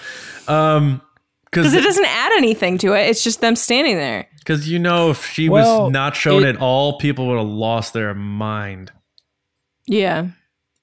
Um, 0.48 1.02
Because 1.46 1.74
it 1.74 1.82
doesn't 1.84 2.06
add 2.06 2.32
anything 2.38 2.78
to 2.80 2.94
it. 2.94 3.10
It's 3.10 3.24
just 3.24 3.42
them 3.42 3.56
standing 3.56 3.96
there. 3.98 4.28
because 4.40 4.70
you 4.70 4.78
know 4.78 5.10
if 5.10 5.26
she 5.26 5.50
Well, 5.50 5.86
was 5.86 5.92
not 5.92 6.16
shown 6.16 6.44
it- 6.44 6.50
at 6.50 6.58
all, 6.62 7.00
people 7.00 7.28
would 7.30 7.38
have 7.40 7.48
lost 7.48 7.94
their 7.94 8.14
mind. 8.14 8.92
Yeah. 9.88 10.28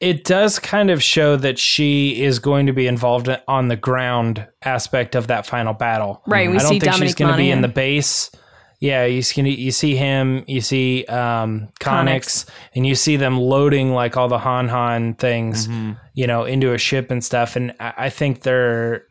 It 0.01 0.25
does 0.25 0.59
kind 0.59 0.91
of 0.91 1.03
show 1.03 1.37
that 1.37 1.59
she 1.59 2.21
is 2.23 2.39
going 2.39 2.67
to 2.67 2.73
be 2.73 2.87
involved 2.87 3.31
on 3.49 3.69
the 3.69 3.77
ground 3.77 4.47
aspect 4.63 5.15
of 5.15 5.29
that 5.29 5.47
final 5.47 5.73
battle. 5.73 6.21
Right, 6.27 6.51
we 6.51 6.57
I 6.57 6.59
don't 6.59 6.69
see 6.69 6.81
think 6.81 6.95
she's 6.97 7.15
going 7.15 7.31
to 7.31 7.37
be 7.39 7.51
in 7.51 7.63
the 7.63 7.69
base. 7.69 8.31
Yeah, 8.79 9.07
you 9.07 9.23
see, 9.23 9.41
you 9.49 9.71
see 9.71 9.97
him, 9.97 10.45
you 10.47 10.61
see 10.61 11.05
um, 11.07 11.69
Connix, 11.81 12.47
and 12.75 12.87
you 12.87 12.95
see 12.95 13.17
them 13.17 13.39
loading 13.39 13.93
like 13.93 14.17
all 14.19 14.29
the 14.29 14.39
Han 14.39 14.69
Han 14.69 15.15
things, 15.15 15.67
you 16.15 16.27
know, 16.27 16.45
into 16.45 16.73
a 16.75 16.79
ship 16.79 17.11
and 17.11 17.25
stuff. 17.25 17.57
And 17.57 17.73
I, 17.81 17.95
I 17.97 18.11
think 18.11 18.43
they're 18.43 19.05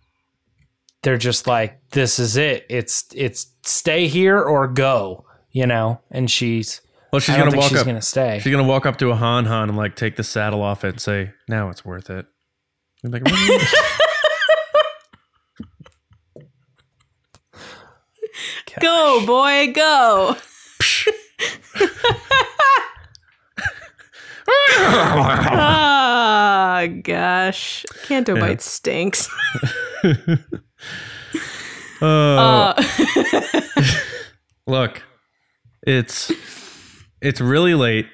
they're 1.01 1.18
just 1.18 1.47
like, 1.47 1.80
this 1.91 2.20
is 2.20 2.38
it. 2.38 2.66
It's 2.70 3.05
it's 3.16 3.47
stay 3.63 4.07
here 4.07 4.39
or 4.39 4.68
go, 4.68 5.26
you 5.51 5.66
know. 5.66 5.99
And 6.11 6.30
she's 6.30 6.82
Well, 7.11 7.20
she's 7.20 7.34
I 7.36 7.39
gonna 7.39 7.51
think 7.51 7.61
walk 7.61 7.70
she's 7.72 7.80
up. 7.80 7.86
gonna 7.88 8.01
stay. 8.01 8.39
She's 8.43 8.51
gonna 8.51 8.68
walk 8.68 8.86
up 8.86 8.97
to 8.97 9.09
a 9.09 9.16
Han 9.16 9.45
Han 9.45 9.70
and 9.70 9.78
like 9.78 9.95
take 9.95 10.16
the 10.16 10.24
saddle 10.24 10.61
off 10.61 10.84
it 10.84 10.89
and 10.89 11.01
say, 11.01 11.32
"Now 11.47 11.70
it's 11.70 11.84
worth 11.84 12.09
it." 12.11 12.26
I'm 13.03 13.11
like, 13.11 13.24
Go, 18.81 19.25
boy, 19.25 19.71
go. 19.73 20.36
Ah, 25.57 26.88
gosh. 27.01 27.86
Canto 28.03 28.36
Bight 28.39 28.61
stinks. 28.61 29.29
Uh, 32.01 32.73
Uh, 32.75 32.83
look, 34.67 35.01
it's 35.88 36.29
it's 37.21 37.39
really 37.39 37.73
late. 37.73 38.05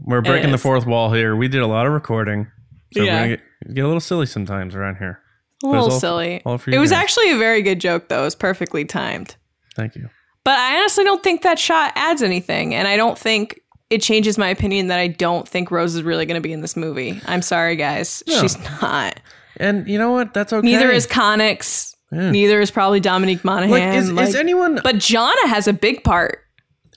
We're 0.00 0.22
breaking 0.22 0.50
the 0.50 0.58
fourth 0.58 0.84
wall 0.84 1.12
here. 1.12 1.36
We 1.36 1.46
did 1.46 1.60
a 1.62 1.68
lot 1.68 1.86
of 1.86 1.92
recording, 1.92 2.48
so 2.94 3.04
Yeah. 3.04 3.12
we're 3.12 3.18
gonna 3.18 3.36
get, 3.36 3.74
get 3.74 3.84
a 3.84 3.86
little 3.86 4.00
silly 4.00 4.26
sometimes 4.26 4.74
around 4.74 4.96
here. 4.96 5.20
A 5.62 5.66
little 5.66 5.84
all- 5.90 6.00
silly. 6.00 6.42
all 6.44 6.54
it 6.66 6.78
was 6.78 6.90
guys. 6.90 7.00
actually 7.02 7.32
a 7.32 7.36
very 7.36 7.62
good 7.62 7.80
joke, 7.80 8.08
though. 8.08 8.20
It 8.20 8.24
was 8.24 8.34
perfectly 8.34 8.84
timed. 8.84 9.36
Thank 9.74 9.96
you. 9.96 10.08
But 10.44 10.58
I 10.58 10.78
honestly 10.78 11.04
don't 11.04 11.22
think 11.22 11.42
that 11.42 11.58
shot 11.58 11.92
adds 11.96 12.22
anything. 12.22 12.74
And 12.74 12.86
I 12.88 12.96
don't 12.96 13.18
think 13.18 13.60
it 13.90 14.00
changes 14.02 14.38
my 14.38 14.48
opinion 14.48 14.86
that 14.88 14.98
I 14.98 15.08
don't 15.08 15.48
think 15.48 15.70
Rose 15.70 15.94
is 15.94 16.02
really 16.02 16.26
going 16.26 16.40
to 16.40 16.46
be 16.46 16.52
in 16.52 16.60
this 16.60 16.76
movie. 16.76 17.20
I'm 17.26 17.42
sorry, 17.42 17.76
guys. 17.76 18.22
No. 18.26 18.40
She's 18.40 18.56
not. 18.82 19.20
And 19.56 19.88
you 19.88 19.98
know 19.98 20.12
what? 20.12 20.32
That's 20.34 20.52
okay. 20.52 20.64
Neither 20.64 20.90
is 20.90 21.06
Connix. 21.06 21.94
Yeah. 22.12 22.30
Neither 22.30 22.60
is 22.60 22.70
probably 22.70 23.00
Dominic 23.00 23.44
Monaghan. 23.44 23.70
like 23.70 23.98
is, 23.98 24.12
like- 24.12 24.28
is 24.28 24.34
anyone? 24.34 24.80
but 24.82 24.98
Jannah 24.98 25.48
has 25.48 25.66
a 25.68 25.72
big 25.72 26.04
part, 26.04 26.38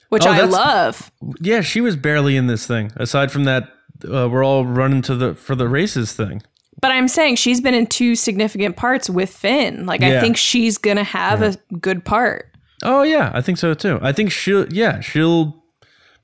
which 0.09 0.25
Oh, 0.25 0.31
I 0.31 0.41
love. 0.43 1.11
yeah, 1.41 1.61
she 1.61 1.81
was 1.81 1.95
barely 1.95 2.37
in 2.37 2.47
this 2.47 2.65
thing. 2.67 2.91
Aside 2.95 3.31
from 3.31 3.43
that, 3.45 3.63
uh, 4.05 4.29
we're 4.29 4.45
all 4.45 4.65
running 4.65 5.01
to 5.03 5.15
the 5.15 5.33
for 5.35 5.55
the 5.55 5.67
races 5.67 6.13
thing. 6.13 6.41
But 6.81 6.91
I'm 6.91 7.07
saying 7.07 7.35
she's 7.35 7.61
been 7.61 7.73
in 7.75 7.85
two 7.87 8.15
significant 8.15 8.75
parts 8.75 9.09
with 9.09 9.29
Finn. 9.29 9.85
Like, 9.85 10.01
Yeah. 10.01 10.17
I 10.17 10.21
think 10.21 10.35
she's 10.35 10.77
going 10.79 10.97
to 10.97 11.03
have 11.03 11.41
a 11.41 11.55
good 11.79 12.03
part. 12.03 12.47
Oh 12.83 13.03
yeah, 13.03 13.31
I 13.33 13.41
think 13.41 13.59
so 13.59 13.73
too. 13.75 13.99
I 14.01 14.11
think 14.11 14.31
she'll 14.31 14.67
yeah 14.73 14.99
she'll 15.01 15.63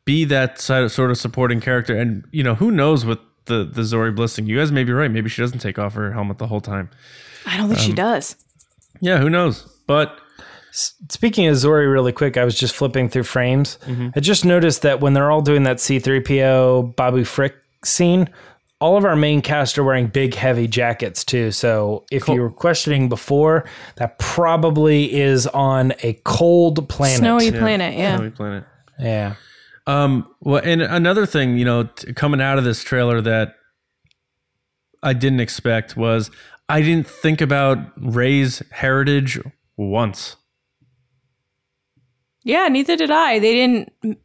be 0.05 0.25
that 0.25 0.59
sort 0.59 0.99
of 1.11 1.17
supporting 1.17 1.61
character, 1.61 1.95
and 1.95 2.23
you 2.31 2.41
know 2.41 2.55
who 2.55 2.71
knows 2.71 3.05
with 3.05 3.19
the 3.45 3.63
the 3.63 3.83
Zori 3.83 4.11
Bliss 4.11 4.35
thing. 4.35 4.47
You 4.47 4.57
guys 4.57 4.71
may 4.71 4.83
be 4.83 4.91
right. 4.91 5.11
Maybe 5.11 5.29
she 5.29 5.41
doesn't 5.43 5.59
take 5.59 5.77
off 5.77 5.93
her 5.93 6.11
helmet 6.13 6.39
the 6.39 6.47
whole 6.47 6.61
time. 6.61 6.89
I 7.45 7.57
don't 7.57 7.67
think 7.67 7.79
Um, 7.79 7.85
she 7.85 7.93
does. 7.93 8.35
Yeah, 8.99 9.19
who 9.19 9.29
knows? 9.29 9.67
But 9.85 10.19
Speaking 10.71 11.47
of 11.47 11.55
Zori, 11.55 11.87
really 11.87 12.11
quick, 12.11 12.37
I 12.37 12.43
was 12.45 12.53
just 12.57 12.75
flipping 12.75 13.09
through 13.09 13.23
frames. 13.23 13.79
Mm-hmm. 13.85 14.09
I 14.15 14.19
just 14.19 14.45
noticed 14.45 14.81
that 14.83 14.99
when 14.99 15.13
they're 15.13 15.31
all 15.31 15.41
doing 15.41 15.63
that 15.63 15.77
C3PO 15.77 16.95
Babu 16.95 17.23
Frick 17.23 17.55
scene, 17.83 18.29
all 18.79 18.97
of 18.97 19.05
our 19.05 19.15
main 19.15 19.41
cast 19.41 19.77
are 19.77 19.83
wearing 19.83 20.07
big, 20.07 20.35
heavy 20.35 20.67
jackets 20.67 21.23
too. 21.23 21.51
So 21.51 22.05
if 22.11 22.27
you 22.27 22.41
were 22.41 22.51
questioning 22.51 23.09
before, 23.09 23.65
that 23.95 24.19
probably 24.19 25.13
is 25.13 25.47
on 25.47 25.93
a 26.03 26.13
cold 26.25 26.87
planet. 26.87 27.17
Snowy 27.17 27.51
planet, 27.51 27.97
yeah. 27.97 28.17
Snowy 28.17 28.29
Planet. 28.29 28.65
Yeah. 28.99 29.35
Um. 29.87 30.27
Well, 30.41 30.61
and 30.63 30.81
another 30.81 31.25
thing, 31.25 31.57
you 31.57 31.65
know, 31.65 31.83
t- 31.83 32.13
coming 32.13 32.41
out 32.41 32.57
of 32.57 32.63
this 32.63 32.83
trailer 32.83 33.21
that 33.21 33.55
I 35.01 35.13
didn't 35.13 35.39
expect 35.39 35.95
was 35.95 36.29
I 36.69 36.81
didn't 36.81 37.07
think 37.07 37.41
about 37.41 37.79
Rey's 37.95 38.61
heritage 38.71 39.39
once. 39.77 40.35
Yeah, 42.43 42.67
neither 42.67 42.95
did 42.95 43.11
I. 43.11 43.39
They 43.39 43.53
didn't. 43.53 44.19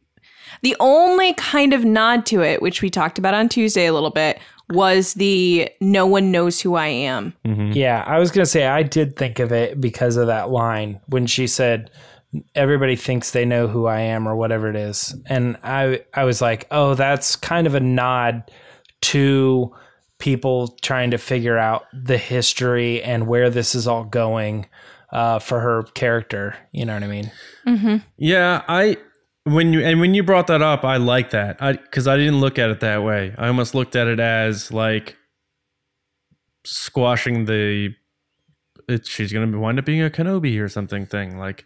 The 0.63 0.77
only 0.81 1.35
kind 1.35 1.73
of 1.73 1.85
nod 1.85 2.25
to 2.27 2.43
it, 2.43 2.63
which 2.63 2.83
we 2.83 2.91
talked 2.91 3.19
about 3.19 3.35
on 3.35 3.49
Tuesday 3.49 3.87
a 3.87 3.93
little 3.93 4.11
bit, 4.11 4.39
was 4.71 5.15
the 5.15 5.69
no 5.81 6.07
one 6.07 6.31
knows 6.31 6.61
who 6.61 6.77
I 6.77 6.87
am. 6.87 7.35
Yeah, 7.45 8.05
I 8.07 8.19
was 8.19 8.31
gonna 8.31 8.47
say 8.47 8.67
I 8.67 8.83
did 8.83 9.17
think 9.17 9.39
of 9.39 9.53
it 9.53 9.81
because 9.81 10.17
of 10.17 10.29
that 10.29 10.51
line 10.51 11.01
when 11.07 11.27
she 11.27 11.47
said 11.47 11.91
everybody 12.55 12.97
thinks 12.97 13.31
they 13.33 13.45
know 13.45 13.67
who 13.67 13.87
I 13.87 14.01
am 14.01 14.27
or 14.27 14.35
whatever 14.37 14.69
it 14.71 14.77
is. 14.77 15.15
And 15.27 15.57
I 15.63 16.03
I 16.15 16.25
was 16.25 16.41
like, 16.41 16.67
"Oh, 16.71 16.95
that's 16.95 17.37
kind 17.37 17.67
of 17.67 17.75
a 17.75 17.81
nod 17.81 18.51
to 19.03 19.75
people 20.19 20.69
trying 20.81 21.11
to 21.11 21.19
figure 21.19 21.59
out 21.59 21.85
the 21.93 22.17
history 22.17 23.03
and 23.03 23.27
where 23.27 23.51
this 23.51 23.75
is 23.75 23.87
all 23.89 24.05
going 24.05 24.67
uh, 25.11 25.41
for 25.41 25.61
her 25.61 25.83
character." 25.95 26.57
You 26.71 26.87
know 26.87 26.95
what 26.95 27.03
I 27.03 27.09
mean? 27.09 27.33
Yeah, 28.17 28.63
I 28.69 28.97
when 29.45 29.73
you 29.73 29.81
and 29.81 30.01
when 30.01 30.15
you 30.15 30.23
brought 30.23 30.47
that 30.47 30.63
up, 30.63 30.85
I 30.85 30.97
like 30.97 31.31
that. 31.31 31.57
I 31.61 31.73
because 31.73 32.07
I 32.07 32.17
didn't 32.17 32.41
look 32.41 32.59
at 32.59 32.71
it 32.71 32.81
that 32.81 33.03
way. 33.03 33.35
I 33.37 33.49
almost 33.49 33.75
looked 33.75 33.97
at 33.97 34.07
it 34.07 34.21
as 34.21 34.71
like 34.73 35.17
squashing 36.65 37.47
the. 37.47 37.95
It, 38.89 39.07
she's 39.07 39.33
gonna 39.33 39.59
wind 39.59 39.79
up 39.79 39.85
being 39.85 40.03
a 40.03 40.11
Kenobi 40.11 40.61
or 40.61 40.69
something 40.69 41.07
thing 41.07 41.39
like. 41.39 41.65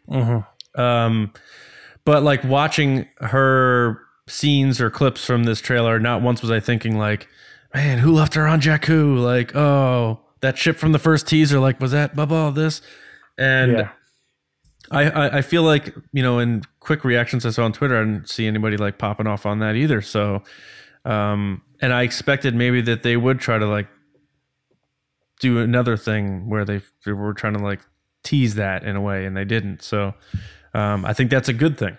Um, 0.74 1.33
but 2.05 2.22
like 2.22 2.45
watching 2.45 3.09
her 3.18 4.01
scenes 4.29 4.81
or 4.81 4.91
clips 4.91 5.24
from 5.24 5.45
this 5.45 5.61
trailer, 5.61 5.99
not 5.99 6.22
once 6.22 6.43
was 6.43 6.51
I 6.51 6.61
thinking 6.61 6.99
like, 6.99 7.29
man, 7.74 7.99
who 7.99 8.12
left 8.12 8.35
her 8.35 8.47
on 8.47 8.61
Jakku? 8.61 9.22
Like, 9.22 9.55
oh, 9.55 10.20
that 10.41 10.57
ship 10.59 10.77
from 10.77 10.93
the 10.93 10.99
first 10.99 11.27
teaser. 11.27 11.59
Like, 11.59 11.81
was 11.81 11.93
that 11.93 12.16
Bubba? 12.16 12.55
This, 12.55 12.81
and. 13.37 13.72
Yeah. 13.72 13.89
I, 14.89 15.11
I 15.11 15.37
I 15.39 15.43
feel 15.43 15.64
like 15.64 15.97
you 16.12 16.22
know 16.22 16.39
in 16.39 16.62
quick 16.87 17.05
reactions 17.05 17.45
I 17.45 17.51
saw 17.51 17.64
on 17.64 17.72
Twitter 17.72 18.01
I 18.01 18.05
didn't 18.05 18.30
see 18.30 18.47
anybody 18.47 18.76
like 18.76 18.97
popping 18.97 19.26
off 19.26 19.45
on 19.45 19.59
that 19.59 19.74
either. 19.74 20.01
So 20.01 20.43
um 21.05 21.62
and 21.80 21.93
I 21.93 22.03
expected 22.03 22.55
maybe 22.55 22.80
that 22.82 23.03
they 23.03 23.16
would 23.16 23.41
try 23.41 23.59
to 23.59 23.66
like 23.66 23.89
do 25.41 25.59
another 25.59 25.97
thing 25.99 26.49
where 26.49 26.64
they, 26.64 26.80
they 27.05 27.12
were 27.12 27.34
trying 27.34 27.53
to 27.55 27.59
like 27.59 27.80
tease 28.22 28.55
that 28.55 28.84
in 28.84 28.97
a 28.97 29.01
way 29.01 29.26
and 29.26 29.37
they 29.37 29.45
didn't. 29.45 29.82
So 29.82 30.14
um 30.74 31.05
I 31.05 31.12
think 31.12 31.30
that's 31.30 31.49
a 31.49 31.53
good 31.53 31.76
thing. 31.76 31.99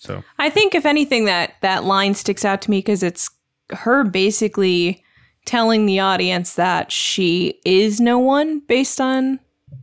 So. 0.00 0.22
I 0.38 0.48
think 0.48 0.74
if 0.74 0.86
anything 0.86 1.26
that 1.26 1.54
that 1.60 1.84
line 1.84 2.14
sticks 2.14 2.44
out 2.44 2.62
to 2.62 2.70
me 2.70 2.78
because 2.78 3.02
it's 3.02 3.28
her 3.70 4.04
basically 4.04 5.04
telling 5.44 5.86
the 5.86 6.00
audience 6.00 6.54
that 6.54 6.90
she 6.92 7.60
is 7.64 8.00
no 8.00 8.18
one 8.18 8.60
based 8.60 9.00
on 9.00 9.38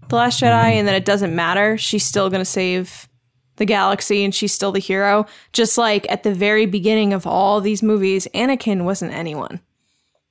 the 0.09 0.15
last 0.15 0.41
Jedi 0.41 0.73
and 0.73 0.87
that 0.87 0.95
it 0.95 1.05
doesn't 1.05 1.35
matter. 1.35 1.77
She's 1.77 2.05
still 2.05 2.29
going 2.29 2.41
to 2.41 2.45
save 2.45 3.07
the 3.57 3.65
galaxy 3.65 4.23
and 4.23 4.33
she's 4.33 4.53
still 4.53 4.71
the 4.71 4.79
hero. 4.79 5.25
Just 5.53 5.77
like 5.77 6.05
at 6.11 6.23
the 6.23 6.33
very 6.33 6.65
beginning 6.65 7.13
of 7.13 7.25
all 7.27 7.61
these 7.61 7.81
movies, 7.83 8.27
Anakin 8.33 8.83
wasn't 8.83 9.13
anyone. 9.13 9.61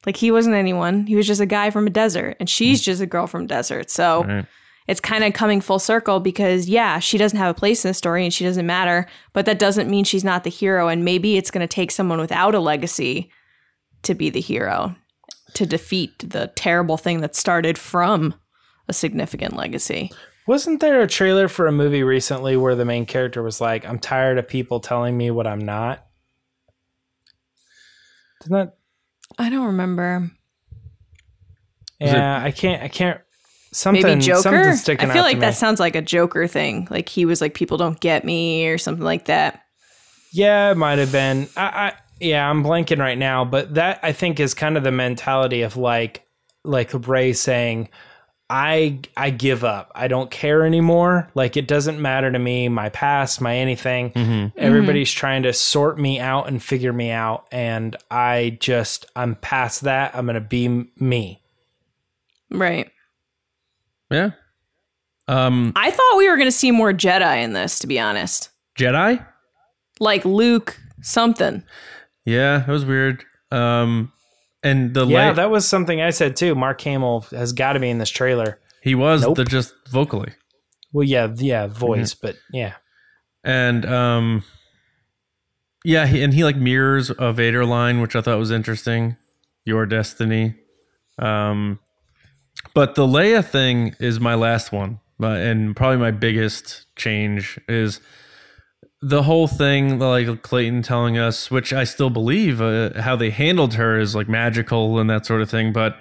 Like 0.07 0.17
he 0.17 0.31
wasn't 0.31 0.57
anyone. 0.57 1.07
He 1.07 1.17
was 1.17 1.27
just 1.27 1.41
a 1.41 1.47
guy 1.47 1.71
from 1.71 1.87
a 1.87 1.91
desert 1.91 2.37
and 2.39 2.49
she's 2.51 2.83
just 2.83 3.01
a 3.01 3.07
girl 3.07 3.27
from 3.27 3.45
a 3.45 3.47
desert. 3.47 3.91
So 3.91 4.25
Right. 4.25 4.47
it's 4.87 5.01
kind 5.01 5.25
of 5.25 5.33
coming 5.33 5.63
full 5.63 5.79
circle 5.79 6.21
because 6.21 6.69
yeah, 6.69 6.99
she 6.99 7.17
doesn't 7.17 7.39
have 7.39 7.51
a 7.57 7.59
place 7.59 7.85
in 7.85 7.89
the 7.89 7.95
story 7.95 8.25
and 8.25 8.35
she 8.35 8.45
doesn't 8.45 8.67
matter, 8.67 9.07
but 9.33 9.47
that 9.47 9.59
doesn't 9.59 9.89
mean 9.91 10.05
she's 10.05 10.25
not 10.25 10.45
the 10.45 10.51
hero 10.51 10.89
and 10.89 11.05
maybe 11.07 11.37
it's 11.39 11.51
going 11.51 11.67
to 11.67 11.75
take 11.75 11.91
someone 11.91 12.19
without 12.21 12.55
a 12.55 12.61
legacy 12.61 13.31
to 14.03 14.15
be 14.15 14.29
the 14.29 14.41
hero 14.43 14.95
to 15.55 15.65
defeat 15.65 16.19
the 16.19 16.49
terrible 16.57 16.99
thing 16.99 17.21
that 17.23 17.35
started 17.35 17.79
from 17.79 18.35
a 18.89 18.93
significant 18.93 19.57
legacy. 19.57 20.11
Wasn't 20.47 20.81
there 20.81 21.01
a 21.01 21.07
trailer 21.07 21.49
for 21.49 21.67
a 21.67 21.73
movie 21.73 22.03
recently 22.03 22.57
where 22.57 22.75
the 22.75 22.85
main 22.85 23.07
character 23.07 23.43
was 23.43 23.61
like, 23.61 23.87
"I'm 23.87 23.99
tired 23.99 24.37
of 24.39 24.47
people 24.47 24.81
telling 24.81 25.17
me 25.17 25.31
what 25.31 25.47
I'm 25.47 25.65
not"? 25.65 26.05
Isn't 28.43 28.53
that? 28.53 28.75
I 29.39 29.49
don't 29.49 29.67
remember. 29.67 30.31
Was 32.01 32.11
it- 32.11 32.15
Yeah, 32.15 32.43
I 32.43 32.51
can't. 32.51 32.83
I 32.83 32.89
can't. 32.89 33.21
Something. 33.73 34.03
Maybe 34.05 34.21
Joker. 34.21 34.43
Something's 34.43 34.81
sticking 34.83 35.11
I 35.11 35.13
feel 35.13 35.23
out 35.23 35.27
like 35.27 35.41
that 35.41 35.49
me. 35.49 35.55
sounds 35.55 35.81
like 35.81 35.97
a 35.97 36.03
Joker 36.03 36.47
thing. 36.47 36.87
Like 36.91 37.09
he 37.09 37.25
was 37.25 37.41
like 37.41 37.55
people 37.55 37.77
don't 37.77 37.99
get 37.99 38.25
me 38.25 38.67
or 38.69 38.79
something 38.79 39.05
like 39.05 39.25
that. 39.25 39.63
Yeah, 40.33 40.71
it 40.71 40.77
might 40.77 40.99
have 40.99 41.11
been. 41.11 41.49
I, 41.57 41.63
I 41.65 41.93
yeah, 42.21 42.49
I'm 42.49 42.63
blanking 42.63 42.99
right 42.99 43.19
now, 43.19 43.45
but 43.45 43.75
that 43.75 43.99
I 44.03 44.13
think 44.13 44.39
is 44.39 44.55
kind 44.55 44.77
of 44.77 44.85
the 44.85 44.93
mentality 44.93 45.63
of 45.63 45.77
like 45.77 46.25
like 46.65 46.91
Rey 47.09 47.33
saying, 47.33 47.89
I 48.57 49.01
I 49.17 49.31
give 49.31 49.65
up. 49.65 49.91
I 49.97 50.07
don't 50.07 50.31
care 50.31 50.65
anymore. 50.65 51.29
Like 51.35 51.57
it 51.57 51.67
doesn't 51.67 52.01
matter 52.01 52.31
to 52.31 52.39
me, 52.39 52.69
my 52.69 52.89
past, 52.89 53.41
my 53.41 53.57
anything. 53.57 54.13
Mm-hmm. 54.13 54.57
Everybody's 54.57 55.11
trying 55.11 55.43
to 55.43 55.53
sort 55.53 55.99
me 55.99 56.21
out 56.21 56.47
and 56.47 56.63
figure 56.63 56.93
me 56.93 57.11
out 57.11 57.49
and 57.51 57.97
I 58.13 58.57
just 58.61 59.07
I'm 59.17 59.35
past 59.35 59.81
that. 59.83 60.15
I'm 60.15 60.27
going 60.27 60.35
to 60.35 60.41
be 60.41 60.67
m- 60.67 60.89
me. 61.01 61.43
Right. 62.51 62.89
yeah 64.11 64.31
um 65.27 65.73
I 65.75 65.91
thought 65.91 66.17
we 66.17 66.29
were 66.29 66.37
going 66.37 66.47
to 66.47 66.53
see 66.53 66.71
more 66.71 66.93
Jedi 66.93 67.43
in 67.43 67.55
this 67.55 67.81
to 67.81 67.89
be 67.89 67.99
honest. 67.99 68.51
Jedi 68.79 69.25
Like 69.99 70.25
Luke 70.25 70.79
something. 71.03 71.65
yeah 72.25 72.59
that 72.59 72.69
was 72.69 72.85
weird 72.85 73.25
um 73.51 74.13
and 74.65 74.93
the 74.95 75.07
Yeah, 75.07 75.29
light 75.29 75.37
that 75.37 75.51
was 75.51 75.69
something 75.69 76.01
I 76.03 76.11
said 76.11 76.35
too. 76.35 76.55
Mark 76.57 76.81
Hamill 76.81 77.21
has 77.31 77.53
got 77.53 77.75
to 77.75 77.81
be 77.81 77.89
in 77.91 77.99
this 77.99 78.11
trailer. 78.11 78.59
he 78.83 78.95
was 78.97 79.23
Nope. 79.23 79.37
the 79.37 79.45
just 79.45 79.73
vocally 79.91 80.33
Well, 80.93 81.07
yeah, 81.07 81.29
yeah, 81.37 81.69
voice, 81.69 82.15
but 82.15 82.37
yeah. 82.53 82.75
and 83.45 83.85
um 83.87 84.43
yeah 85.85 86.07
he, 86.07 86.23
and 86.23 86.33
he 86.35 86.43
like 86.45 86.57
mirrors 86.57 87.11
a 87.19 87.31
vader 87.33 87.65
line 87.67 88.01
which 88.01 88.17
i 88.17 88.21
thought 88.23 88.39
was 88.39 88.51
interesting 88.51 89.17
your 89.67 89.85
destiny 89.87 90.55
um 91.19 91.79
but 92.75 92.95
the 92.95 93.07
leia 93.07 93.45
thing 93.45 93.95
is 94.01 94.19
my 94.19 94.35
last 94.35 94.73
one 94.73 94.99
and 95.21 95.77
probably 95.77 95.99
my 95.99 96.11
biggest 96.11 96.87
change 96.97 97.59
is 97.69 98.01
the 99.05 99.25
whole 99.25 99.47
thing 99.47 99.99
like 99.99 100.43
clayton 100.43 100.81
telling 100.81 101.19
us 101.19 101.51
which 101.51 101.75
i 101.75 101.85
still 101.85 102.09
believe 102.09 102.63
uh, 102.63 102.91
how 103.03 103.15
they 103.15 103.29
handled 103.29 103.75
her 103.75 103.99
is 103.99 104.15
like 104.15 104.31
magical 104.31 104.99
and 104.99 105.11
that 105.11 105.27
sort 105.27 105.43
of 105.43 105.51
thing 105.51 105.75
but 105.75 105.99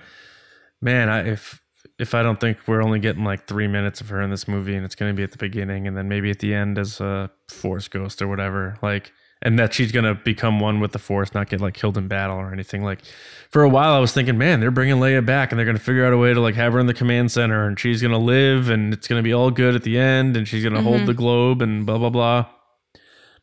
man 0.81 1.09
I, 1.09 1.27
if 1.27 1.61
if 1.99 2.13
i 2.13 2.23
don't 2.23 2.39
think 2.39 2.59
we're 2.65 2.81
only 2.81 2.99
getting 2.99 3.25
like 3.25 3.45
three 3.45 3.67
minutes 3.67 3.99
of 3.99 4.07
her 4.07 4.21
in 4.21 4.29
this 4.29 4.47
movie 4.47 4.73
and 4.73 4.85
it's 4.85 4.95
going 4.95 5.11
to 5.11 5.15
be 5.15 5.23
at 5.23 5.31
the 5.31 5.37
beginning 5.37 5.85
and 5.85 5.97
then 5.97 6.07
maybe 6.07 6.31
at 6.31 6.39
the 6.39 6.53
end 6.53 6.77
as 6.77 7.01
a 7.01 7.29
force 7.49 7.89
ghost 7.89 8.21
or 8.21 8.27
whatever 8.29 8.77
like 8.81 9.11
and 9.41 9.59
that 9.59 9.73
she's 9.73 9.91
going 9.91 10.05
to 10.05 10.15
become 10.15 10.61
one 10.61 10.79
with 10.79 10.93
the 10.93 10.99
force 10.99 11.33
not 11.33 11.49
get 11.49 11.59
like 11.59 11.73
killed 11.73 11.97
in 11.97 12.07
battle 12.07 12.37
or 12.37 12.53
anything 12.53 12.83
like 12.83 13.03
for 13.49 13.63
a 13.63 13.69
while 13.69 13.91
i 13.93 13.99
was 13.99 14.13
thinking 14.13 14.37
man 14.37 14.61
they're 14.61 14.71
bringing 14.71 14.95
leia 14.95 15.25
back 15.25 15.51
and 15.51 15.59
they're 15.59 15.65
going 15.65 15.77
to 15.77 15.83
figure 15.83 16.05
out 16.05 16.13
a 16.13 16.17
way 16.17 16.33
to 16.33 16.39
like 16.39 16.55
have 16.55 16.71
her 16.71 16.79
in 16.79 16.87
the 16.87 16.93
command 16.93 17.29
center 17.33 17.67
and 17.67 17.77
she's 17.77 18.01
going 18.01 18.13
to 18.13 18.17
live 18.17 18.69
and 18.69 18.93
it's 18.93 19.09
going 19.09 19.19
to 19.19 19.23
be 19.23 19.33
all 19.33 19.51
good 19.51 19.75
at 19.75 19.83
the 19.83 19.97
end 19.97 20.37
and 20.37 20.47
she's 20.47 20.63
going 20.63 20.73
to 20.73 20.81
hold 20.81 21.05
the 21.05 21.13
globe 21.13 21.61
and 21.61 21.85
blah 21.85 21.97
blah 21.97 22.09
blah 22.09 22.45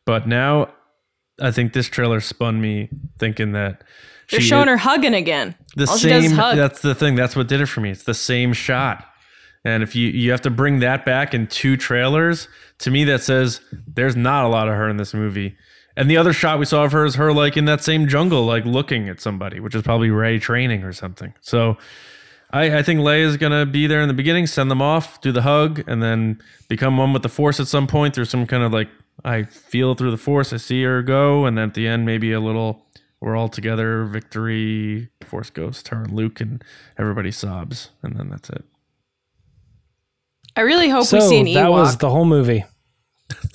but 0.05 0.27
now 0.27 0.69
i 1.41 1.51
think 1.51 1.73
this 1.73 1.87
trailer 1.87 2.19
spun 2.19 2.59
me 2.61 2.89
thinking 3.19 3.51
that 3.53 3.83
They're 4.29 4.41
showing 4.41 4.67
her 4.67 4.77
hugging 4.77 5.13
again. 5.13 5.55
the 5.75 5.87
All 5.87 5.97
same 5.97 6.35
that's 6.35 6.81
the 6.81 6.95
thing 6.95 7.15
that's 7.15 7.35
what 7.35 7.47
did 7.47 7.61
it 7.61 7.65
for 7.67 7.81
me. 7.81 7.89
It's 7.91 8.03
the 8.03 8.13
same 8.13 8.53
shot. 8.53 9.05
And 9.63 9.83
if 9.83 9.95
you 9.95 10.07
you 10.09 10.31
have 10.31 10.41
to 10.41 10.49
bring 10.49 10.79
that 10.79 11.05
back 11.05 11.33
in 11.33 11.47
two 11.47 11.77
trailers 11.77 12.47
to 12.79 12.89
me 12.89 13.03
that 13.05 13.21
says 13.21 13.61
there's 13.87 14.15
not 14.15 14.45
a 14.45 14.47
lot 14.47 14.67
of 14.67 14.75
her 14.75 14.89
in 14.89 14.97
this 14.97 15.13
movie. 15.13 15.55
And 15.97 16.09
the 16.09 16.17
other 16.17 16.33
shot 16.33 16.57
we 16.59 16.65
saw 16.65 16.85
of 16.85 16.93
her 16.93 17.05
is 17.05 17.15
her 17.15 17.31
like 17.33 17.57
in 17.57 17.65
that 17.65 17.83
same 17.83 18.07
jungle 18.07 18.45
like 18.45 18.65
looking 18.65 19.09
at 19.09 19.19
somebody 19.21 19.59
which 19.59 19.75
is 19.75 19.81
probably 19.83 20.09
rey 20.09 20.39
training 20.39 20.83
or 20.83 20.93
something. 20.93 21.33
So 21.41 21.77
I, 22.51 22.79
I 22.79 22.83
think 22.83 23.05
is 23.07 23.37
gonna 23.37 23.65
be 23.65 23.85
there 23.87 24.01
in 24.01 24.07
the 24.07 24.13
beginning, 24.13 24.47
send 24.47 24.71
them 24.71 24.81
off, 24.81 25.21
do 25.21 25.31
the 25.31 25.43
hug, 25.43 25.83
and 25.87 26.01
then 26.01 26.41
become 26.67 26.97
one 26.97 27.13
with 27.13 27.21
the 27.23 27.29
Force 27.29 27.59
at 27.59 27.67
some 27.67 27.87
point 27.87 28.15
through 28.15 28.25
some 28.25 28.47
kind 28.47 28.63
of 28.63 28.71
like 28.73 28.89
I 29.23 29.43
feel 29.43 29.93
through 29.95 30.11
the 30.11 30.17
Force, 30.17 30.51
I 30.53 30.57
see 30.57 30.83
her 30.83 31.01
go, 31.01 31.45
and 31.45 31.57
then 31.57 31.69
at 31.69 31.73
the 31.75 31.87
end 31.87 32.05
maybe 32.05 32.31
a 32.31 32.39
little 32.39 32.85
we're 33.19 33.35
all 33.35 33.49
together, 33.49 34.03
victory, 34.05 35.09
Force 35.23 35.49
Ghost, 35.51 35.89
her 35.89 36.01
and 36.03 36.11
Luke, 36.13 36.41
and 36.41 36.63
everybody 36.97 37.31
sobs, 37.31 37.91
and 38.01 38.15
then 38.17 38.29
that's 38.29 38.49
it. 38.49 38.63
I 40.55 40.61
really 40.61 40.89
hope 40.89 41.05
So 41.05 41.17
we 41.17 41.21
see 41.27 41.39
an 41.39 41.45
Ewok. 41.45 41.53
that 41.53 41.71
was 41.71 41.97
the 41.97 42.09
whole 42.09 42.25
movie. 42.25 42.65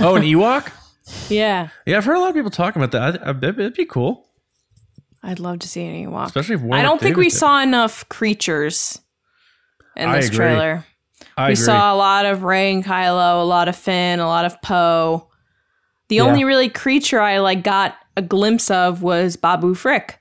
Oh, 0.00 0.16
an 0.16 0.22
Ewok? 0.22 0.70
yeah. 1.30 1.68
Yeah, 1.86 1.96
I've 1.98 2.04
heard 2.04 2.16
a 2.16 2.20
lot 2.20 2.30
of 2.30 2.34
people 2.34 2.50
talking 2.50 2.82
about 2.82 2.92
that. 2.92 3.22
I, 3.22 3.26
I, 3.26 3.30
it'd 3.30 3.44
it'd 3.60 3.74
be 3.74 3.86
cool, 3.86 4.28
I'd 5.22 5.38
love 5.40 5.60
to 5.60 5.68
see 5.68 5.84
an 5.86 6.10
Ewok. 6.10 6.26
especially 6.26 6.56
if 6.56 6.72
I 6.72 6.82
don't 6.82 7.00
think 7.00 7.16
we 7.16 7.28
did. 7.30 7.36
saw 7.36 7.60
enough 7.62 8.08
creatures 8.08 9.00
in 9.96 10.08
I 10.08 10.16
this 10.16 10.26
agree. 10.26 10.36
trailer. 10.36 10.84
I 11.36 11.48
we 11.48 11.52
agree. 11.52 11.64
saw 11.64 11.94
a 11.94 11.96
lot 11.96 12.24
of 12.26 12.42
Rey 12.42 12.72
and 12.72 12.84
Kylo, 12.84 13.42
a 13.42 13.44
lot 13.44 13.68
of 13.68 13.76
Finn, 13.76 14.20
a 14.20 14.26
lot 14.26 14.44
of 14.46 14.60
Poe. 14.62 15.28
The 16.08 16.16
Yeah. 16.16 16.22
only 16.22 16.44
really 16.44 16.68
creature 16.68 17.20
I 17.20 17.38
like 17.38 17.62
got 17.62 17.94
a 18.16 18.22
glimpse 18.22 18.70
of 18.70 19.02
was 19.02 19.36
Babu 19.36 19.74
Frick. 19.74 20.18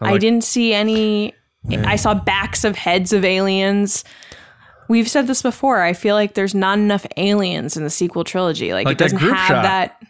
I, 0.00 0.12
like- 0.12 0.20
didn't 0.20 0.44
see 0.44 0.72
any. 0.74 1.34
I 1.70 1.94
saw 1.96 2.12
backs 2.14 2.64
of 2.64 2.76
heads 2.76 3.12
of 3.12 3.24
aliens. 3.24 4.04
we've 4.88 5.08
said 5.08 5.26
this 5.28 5.40
before. 5.42 5.80
I 5.80 5.92
feel 5.92 6.14
like 6.16 6.34
there's 6.34 6.54
not 6.56 6.76
enough 6.78 7.06
aliens 7.16 7.76
in 7.76 7.84
the 7.84 7.88
sequel 7.90 8.24
trilogy. 8.24 8.74
Like, 8.74 8.84
Like 8.84 8.94
it 8.94 8.98
doesn't 8.98 9.18
have 9.18 9.46
shot. 9.48 9.62
that. 9.62 10.02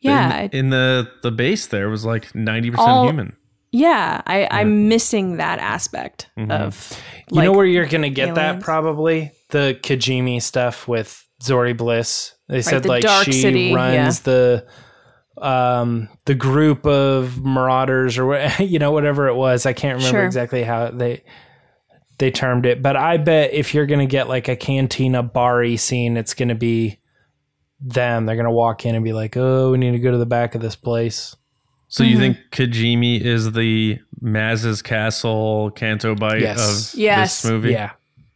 Yeah, 0.00 0.40
in, 0.44 0.50
in 0.52 0.70
the 0.70 1.08
the 1.22 1.30
base 1.30 1.66
there 1.66 1.90
was 1.90 2.04
like 2.06 2.34
ninety 2.34 2.70
percent 2.70 3.04
human. 3.04 3.36
yeah. 3.70 4.22
I, 4.26 4.48
I'm 4.50 4.88
missing 4.88 5.36
that 5.36 5.58
aspect 5.58 6.28
Mm-hmm. 6.38 6.50
of. 6.50 6.98
You 7.30 7.36
like, 7.38 7.44
know 7.44 7.52
where 7.52 7.66
you're 7.66 7.86
gonna 7.86 8.10
get 8.10 8.34
that 8.34 8.60
probably 8.60 9.32
the 9.50 9.78
Kijimi 9.82 10.42
stuff 10.42 10.88
with 10.88 11.24
Zori 11.42 11.72
Bliss. 11.72 12.34
They 12.48 12.62
said 12.62 12.82
the 12.82 12.88
like 12.88 13.02
Dark 13.02 13.24
she 13.24 13.32
City, 13.32 13.72
runs 13.74 14.20
the 14.20 14.66
um 15.38 16.08
the 16.26 16.34
group 16.34 16.84
of 16.86 17.42
marauders 17.42 18.18
or 18.18 18.26
what 18.26 18.60
you 18.68 18.78
know 18.78 18.92
whatever 18.92 19.28
it 19.28 19.34
was. 19.34 19.64
I 19.66 19.72
can't 19.72 19.96
remember 19.98 20.18
Sure. 20.18 20.26
exactly 20.26 20.62
how 20.62 20.90
they 20.90 21.22
they 22.18 22.30
termed 22.30 22.66
it, 22.66 22.82
but 22.82 22.96
I 22.96 23.16
bet 23.16 23.54
if 23.54 23.72
you're 23.74 23.86
gonna 23.86 24.06
get 24.06 24.28
like 24.28 24.48
a 24.48 24.56
cantina 24.56 25.22
bari 25.22 25.76
scene, 25.78 26.16
it's 26.18 26.34
gonna 26.34 26.54
be 26.54 26.98
them. 27.80 28.26
They're 28.26 28.36
gonna 28.36 28.50
walk 28.52 28.84
in 28.84 28.94
and 28.94 29.02
be 29.04 29.14
like, 29.14 29.36
"Oh, 29.38 29.70
we 29.72 29.78
need 29.78 29.92
to 29.92 29.98
go 29.98 30.10
to 30.10 30.18
the 30.18 30.26
back 30.26 30.54
of 30.54 30.60
this 30.60 30.76
place." 30.76 31.34
So 31.88 32.04
Mm-hmm. 32.04 32.12
you 32.12 32.18
think 32.18 32.36
Kijimi 32.52 33.20
is 33.20 33.52
the 33.52 33.98
Maz's 34.20 34.82
Castle 34.82 35.70
Canto 35.70 36.14
Bight 36.14 36.40
Yes. 36.40 36.92
of 36.94 36.98
Yes. 36.98 37.42
this 37.42 37.50
movie? 37.50 37.70
Yeah, 37.72 37.90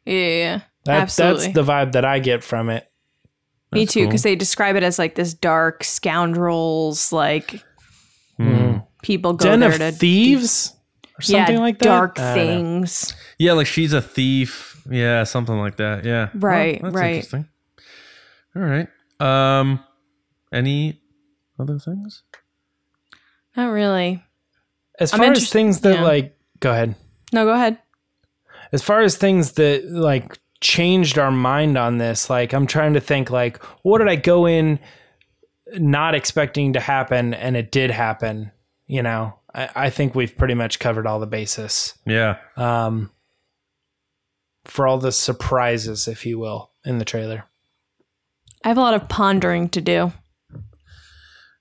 Yeah, 0.04 0.12
yeah, 0.14 0.28
yeah. 0.36 0.60
that, 0.84 1.00
absolutely. 1.02 1.44
that's 1.46 1.54
the 1.54 1.62
vibe 1.64 1.92
that 1.92 2.04
I 2.04 2.18
get 2.18 2.42
from 2.44 2.70
it. 2.70 2.90
Me 3.72 3.80
That's 3.84 3.92
too, 3.94 4.00
cool. 4.00 4.08
because 4.08 4.22
they 4.22 4.36
describe 4.36 4.76
it 4.76 4.82
as 4.82 4.98
like 4.98 5.14
this 5.16 5.34
dark 5.34 5.82
scoundrels, 5.84 7.12
like 7.12 7.62
Hmm. 8.36 8.78
people 9.02 9.32
go 9.34 9.44
Den 9.50 9.60
there 9.60 9.70
of 9.72 9.78
to 9.78 9.92
Thieves 9.92 10.74
or 11.18 11.22
something 11.22 11.54
yeah, 11.56 11.60
like 11.60 11.78
that. 11.80 11.84
dark 11.84 12.18
I 12.18 12.34
things. 12.34 13.14
Yeah, 13.38 13.52
like 13.52 13.66
she's 13.66 13.92
a 13.92 14.02
thief. 14.02 14.80
Yeah, 14.90 15.24
something 15.24 15.56
like 15.58 15.76
that. 15.76 16.04
Yeah. 16.04 16.28
Right, 16.34 16.80
that's 16.82 16.94
right. 16.94 17.14
interesting. 17.16 17.48
All 18.56 18.62
right. 18.62 18.88
Um 19.20 19.80
any 20.52 21.00
other 21.58 21.78
things? 21.78 22.22
Not 23.56 23.66
really. 23.70 24.22
As 24.98 25.12
I'm 25.12 25.20
far 25.20 25.32
as 25.32 25.50
things 25.50 25.80
that 25.80 25.96
yeah. 25.96 26.02
like, 26.02 26.36
go 26.60 26.70
ahead. 26.70 26.94
No, 27.32 27.44
go 27.44 27.52
ahead. 27.52 27.78
As 28.72 28.82
far 28.82 29.02
as 29.02 29.16
things 29.16 29.52
that 29.52 29.84
like 29.90 30.38
changed 30.60 31.18
our 31.18 31.30
mind 31.30 31.76
on 31.76 31.98
this, 31.98 32.30
like 32.30 32.52
I'm 32.52 32.66
trying 32.66 32.94
to 32.94 33.00
think 33.00 33.30
like, 33.30 33.62
what 33.82 33.98
did 33.98 34.08
I 34.08 34.16
go 34.16 34.46
in 34.46 34.78
not 35.72 36.14
expecting 36.14 36.72
to 36.74 36.80
happen 36.80 37.34
and 37.34 37.56
it 37.56 37.72
did 37.72 37.90
happen? 37.90 38.52
You 38.86 39.02
know, 39.02 39.38
I, 39.54 39.68
I 39.74 39.90
think 39.90 40.14
we've 40.14 40.36
pretty 40.36 40.54
much 40.54 40.78
covered 40.78 41.06
all 41.06 41.20
the 41.20 41.26
bases. 41.26 41.94
Yeah. 42.06 42.38
Um, 42.56 43.10
for 44.64 44.86
all 44.86 44.98
the 44.98 45.12
surprises, 45.12 46.08
if 46.08 46.24
you 46.24 46.38
will, 46.38 46.70
in 46.84 46.98
the 46.98 47.04
trailer. 47.04 47.44
I 48.64 48.68
have 48.68 48.78
a 48.78 48.80
lot 48.80 48.94
of 48.94 49.08
pondering 49.08 49.68
to 49.70 49.80
do. 49.80 50.12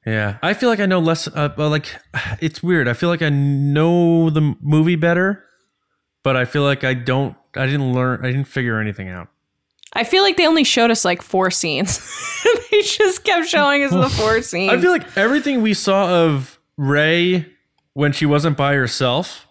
Yeah. 0.05 0.37
I 0.41 0.53
feel 0.53 0.69
like 0.69 0.79
I 0.79 0.85
know 0.85 0.99
less 0.99 1.27
uh, 1.27 1.53
like 1.57 1.95
it's 2.39 2.61
weird. 2.61 2.87
I 2.87 2.93
feel 2.93 3.09
like 3.09 3.21
I 3.21 3.29
know 3.29 4.29
the 4.29 4.55
movie 4.61 4.95
better, 4.95 5.43
but 6.23 6.35
I 6.35 6.45
feel 6.45 6.63
like 6.63 6.83
I 6.83 6.93
don't 6.93 7.35
I 7.55 7.65
didn't 7.65 7.93
learn 7.93 8.23
I 8.23 8.27
didn't 8.27 8.47
figure 8.47 8.79
anything 8.79 9.09
out. 9.09 9.29
I 9.93 10.03
feel 10.03 10.23
like 10.23 10.37
they 10.37 10.47
only 10.47 10.63
showed 10.63 10.89
us 10.89 11.05
like 11.05 11.21
four 11.21 11.51
scenes. 11.51 11.99
they 12.71 12.81
just 12.81 13.23
kept 13.23 13.47
showing 13.47 13.83
us 13.83 13.91
the 13.91 14.09
four 14.09 14.41
scenes. 14.41 14.73
I 14.73 14.81
feel 14.81 14.91
like 14.91 15.17
everything 15.17 15.61
we 15.61 15.75
saw 15.75 16.25
of 16.25 16.59
Rey 16.77 17.45
when 17.93 18.11
she 18.11 18.25
wasn't 18.25 18.57
by 18.57 18.73
herself 18.73 19.47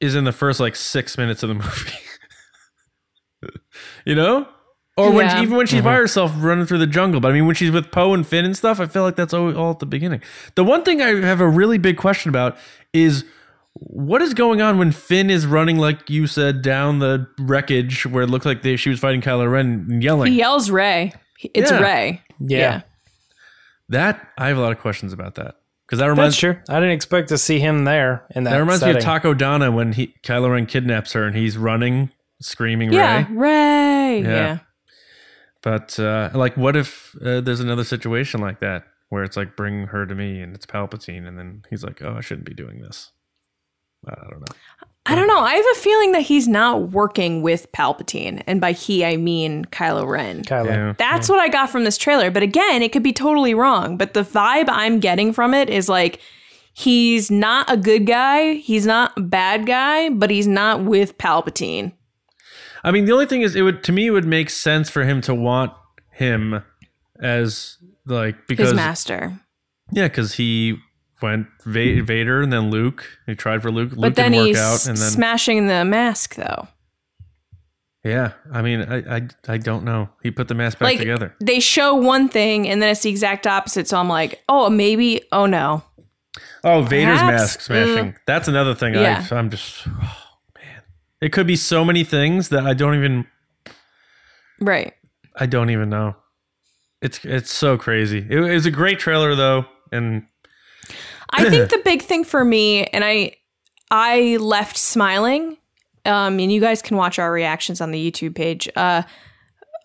is 0.00 0.14
in 0.14 0.24
the 0.24 0.32
first 0.32 0.58
like 0.58 0.74
six 0.74 1.18
minutes 1.18 1.42
of 1.42 1.50
the 1.50 1.54
movie. 1.54 1.92
you 4.06 4.14
know? 4.14 4.48
Or 4.98 5.12
when 5.12 5.26
Yeah. 5.26 5.36
she, 5.36 5.42
even 5.44 5.56
when 5.56 5.66
she's 5.66 5.80
by 5.82 5.92
mm-hmm. 5.92 6.00
herself 6.00 6.32
running 6.36 6.66
through 6.66 6.78
the 6.78 6.86
jungle. 6.86 7.20
But 7.20 7.30
I 7.30 7.34
mean, 7.34 7.46
when 7.46 7.54
she's 7.54 7.70
with 7.70 7.90
Poe 7.92 8.14
and 8.14 8.26
Finn 8.26 8.44
and 8.44 8.56
stuff, 8.56 8.80
I 8.80 8.86
feel 8.86 9.02
like 9.02 9.16
that's 9.16 9.32
all, 9.32 9.56
all 9.56 9.70
at 9.70 9.78
the 9.78 9.86
beginning. 9.86 10.20
The 10.56 10.64
one 10.64 10.82
thing 10.82 11.00
I 11.00 11.14
have 11.20 11.40
a 11.40 11.48
really 11.48 11.78
big 11.78 11.96
question 11.96 12.28
about 12.28 12.56
is 12.92 13.24
what 13.74 14.20
is 14.22 14.34
going 14.34 14.60
on 14.60 14.76
when 14.76 14.90
Finn 14.90 15.30
is 15.30 15.46
running, 15.46 15.76
like 15.78 16.10
you 16.10 16.26
said, 16.26 16.62
down 16.62 16.98
the 16.98 17.28
wreckage 17.38 18.06
where 18.06 18.24
it 18.24 18.26
looked 18.28 18.44
like 18.44 18.62
they, 18.62 18.74
she 18.76 18.90
was 18.90 18.98
fighting 18.98 19.20
Kylo 19.20 19.50
Ren 19.50 19.86
and 19.88 20.02
yelling. 20.02 20.32
he 20.32 20.38
yells 20.38 20.68
Rey. 20.70 21.12
It's 21.54 21.70
Yeah. 21.70 21.80
Rey. 21.80 22.22
Yeah, 22.40 22.82
That 23.88 24.28
I 24.36 24.48
have 24.48 24.58
a 24.58 24.60
lot 24.60 24.72
of 24.72 24.78
questions 24.78 25.12
about 25.12 25.36
that 25.36 25.56
because 25.86 25.98
that 25.98 26.06
that's 26.06 26.10
reminds 26.16 26.36
true. 26.38 26.56
I 26.68 26.74
didn't 26.80 26.92
expect 26.94 27.28
to 27.30 27.38
see 27.38 27.58
him 27.58 27.84
there 27.84 28.24
in 28.34 28.44
that. 28.44 28.50
That 28.50 28.58
reminds 28.58 28.80
setting. 28.80 28.94
me 28.94 28.98
of 28.98 29.04
Taco 29.04 29.34
Donna 29.34 29.70
when 29.72 29.92
he 29.92 30.14
Kylo 30.22 30.50
Ren 30.52 30.66
kidnaps 30.66 31.12
her 31.14 31.24
and 31.24 31.34
he's 31.36 31.56
running, 31.56 32.10
screaming 32.40 32.92
Yeah, 32.92 33.26
Rey. 33.30 33.34
Rey. 33.34 34.22
Yeah. 34.22 34.28
Yeah. 34.28 34.58
But 35.62 35.98
uh, 35.98 36.30
like, 36.34 36.56
what 36.56 36.76
if 36.76 37.16
uh, 37.24 37.40
there's 37.40 37.60
another 37.60 37.84
situation 37.84 38.40
like 38.40 38.60
that 38.60 38.84
where 39.08 39.24
it's 39.24 39.36
like, 39.36 39.56
bring 39.56 39.86
her 39.88 40.06
to 40.06 40.14
me 40.14 40.40
and 40.40 40.54
it's 40.54 40.66
Palpatine, 40.66 41.26
and 41.26 41.38
then 41.38 41.62
he's 41.70 41.82
like, 41.82 42.02
oh, 42.02 42.14
I 42.16 42.20
shouldn't 42.20 42.46
be 42.46 42.54
doing 42.54 42.80
this. 42.80 43.10
I 44.06 44.14
don't 44.30 44.40
know. 44.40 44.56
I 45.06 45.14
don't 45.14 45.26
know. 45.26 45.40
I 45.40 45.54
have 45.54 45.64
a 45.72 45.78
feeling 45.78 46.12
that 46.12 46.20
he's 46.20 46.46
not 46.46 46.90
working 46.90 47.40
with 47.40 47.72
Palpatine, 47.72 48.42
and 48.46 48.60
by 48.60 48.72
he 48.72 49.04
I 49.04 49.16
mean 49.16 49.64
Kylo 49.66 50.06
Ren. 50.06 50.42
Kylo. 50.42 50.66
Yeah. 50.66 50.94
That's 50.98 51.28
what 51.28 51.38
I 51.38 51.48
got 51.48 51.70
from 51.70 51.84
this 51.84 51.96
trailer. 51.96 52.30
But 52.30 52.42
again, 52.42 52.82
it 52.82 52.92
could 52.92 53.02
be 53.02 53.14
totally 53.14 53.54
wrong. 53.54 53.96
But 53.96 54.12
the 54.12 54.22
vibe 54.22 54.68
I'm 54.68 55.00
getting 55.00 55.32
from 55.32 55.54
it 55.54 55.70
is 55.70 55.88
like 55.88 56.20
he's 56.74 57.30
not 57.30 57.72
a 57.72 57.76
good 57.76 58.06
guy, 58.06 58.54
he's 58.54 58.86
not 58.86 59.16
a 59.16 59.22
bad 59.22 59.66
guy, 59.66 60.10
but 60.10 60.30
he's 60.30 60.46
not 60.46 60.84
with 60.84 61.16
Palpatine. 61.16 61.92
I 62.84 62.90
mean, 62.90 63.04
the 63.06 63.12
only 63.12 63.26
thing 63.26 63.42
is, 63.42 63.54
it 63.56 63.62
would 63.62 63.82
to 63.84 63.92
me 63.92 64.06
it 64.06 64.10
would 64.10 64.24
make 64.26 64.50
sense 64.50 64.88
for 64.90 65.04
him 65.04 65.20
to 65.22 65.34
want 65.34 65.72
him 66.12 66.62
as 67.20 67.76
like 68.06 68.46
because 68.46 68.68
His 68.68 68.76
master. 68.76 69.38
yeah, 69.92 70.08
because 70.08 70.34
he 70.34 70.78
went 71.20 71.46
Va- 71.64 72.02
Vader 72.02 72.42
and 72.42 72.52
then 72.52 72.70
Luke. 72.70 73.04
He 73.26 73.34
tried 73.34 73.62
for 73.62 73.70
Luke. 73.70 73.90
But 73.90 73.98
Luke 73.98 74.14
then 74.14 74.32
didn't 74.32 74.42
work 74.44 74.48
he's 74.48 74.58
out, 74.58 74.86
and 74.86 74.96
then 74.96 75.10
smashing 75.10 75.66
the 75.66 75.84
mask 75.84 76.36
though. 76.36 76.68
yeah. 78.04 78.32
I 78.52 78.62
mean, 78.62 78.82
I 78.82 79.16
I, 79.16 79.28
I 79.48 79.58
don't 79.58 79.84
know. 79.84 80.08
He 80.22 80.30
put 80.30 80.48
the 80.48 80.54
mask 80.54 80.78
back 80.78 80.86
like 80.86 80.98
together. 80.98 81.34
they 81.40 81.60
show 81.60 81.94
one 81.94 82.28
thing 82.28 82.68
and 82.68 82.80
then 82.80 82.88
it's 82.90 83.02
the 83.02 83.10
exact 83.10 83.46
opposite. 83.46 83.88
So 83.88 83.98
I'm 83.98 84.08
like, 84.08 84.42
oh, 84.48 84.70
maybe, 84.70 85.22
oh 85.32 85.46
no. 85.46 85.82
Oh, 86.64 86.82
Vader's 86.82 87.18
Perhaps, 87.18 87.40
mask 87.40 87.60
smashing. 87.62 88.16
That's 88.26 88.46
another 88.48 88.74
thing. 88.74 88.94
Yeah. 88.94 89.26
I, 89.30 89.34
I'm 89.36 89.50
just, 89.50 89.86
oh. 89.88 90.24
It 91.20 91.32
could 91.32 91.46
be 91.46 91.56
so 91.56 91.84
many 91.84 92.04
things 92.04 92.50
that 92.50 92.66
I 92.66 92.74
don't 92.74 92.94
even, 92.94 93.26
Right. 94.60 94.94
I 95.36 95.46
don't 95.46 95.70
even 95.70 95.88
know. 95.88 96.16
It's 97.00 97.24
it's 97.24 97.52
so 97.52 97.78
crazy. 97.78 98.26
It, 98.28 98.38
it 98.38 98.54
was 98.54 98.66
a 98.66 98.72
great 98.72 98.98
trailer 98.98 99.34
though, 99.36 99.66
and 99.92 100.26
I 101.30 101.48
think 101.48 101.70
the 101.70 101.80
big 101.84 102.02
thing 102.02 102.24
for 102.24 102.44
me, 102.44 102.84
and 102.86 103.04
I 103.04 103.36
I 103.90 104.36
left 104.40 104.76
smiling. 104.76 105.56
Um, 106.04 106.38
and 106.38 106.50
you 106.50 106.60
guys 106.60 106.80
can 106.80 106.96
watch 106.96 107.18
our 107.18 107.30
reactions 107.30 107.80
on 107.80 107.90
the 107.90 108.10
YouTube 108.10 108.34
page 108.34 108.68
uh, 108.76 109.02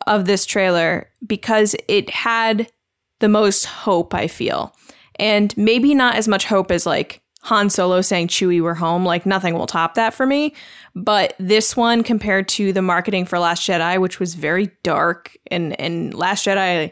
of 0.07 0.25
this 0.25 0.45
trailer 0.45 1.09
because 1.25 1.75
it 1.87 2.09
had 2.09 2.71
the 3.19 3.27
most 3.29 3.65
hope. 3.65 4.13
I 4.15 4.27
feel, 4.27 4.75
and 5.19 5.55
maybe 5.55 5.93
not 5.93 6.15
as 6.15 6.27
much 6.27 6.45
hope 6.45 6.71
as 6.71 6.87
like 6.87 7.21
Han 7.43 7.69
Solo 7.69 8.01
saying 8.01 8.29
"Chewie, 8.29 8.61
we're 8.61 8.73
home." 8.73 9.05
Like 9.05 9.25
nothing 9.25 9.53
will 9.53 9.67
top 9.67 9.95
that 9.95 10.13
for 10.13 10.25
me. 10.25 10.53
But 10.95 11.35
this 11.39 11.75
one, 11.75 12.03
compared 12.03 12.47
to 12.49 12.71
the 12.71 12.81
marketing 12.81 13.25
for 13.25 13.37
Last 13.37 13.67
Jedi, 13.67 13.99
which 13.99 14.19
was 14.19 14.33
very 14.33 14.71
dark, 14.83 15.35
and 15.51 15.79
and 15.79 16.13
Last 16.13 16.45
Jedi 16.45 16.91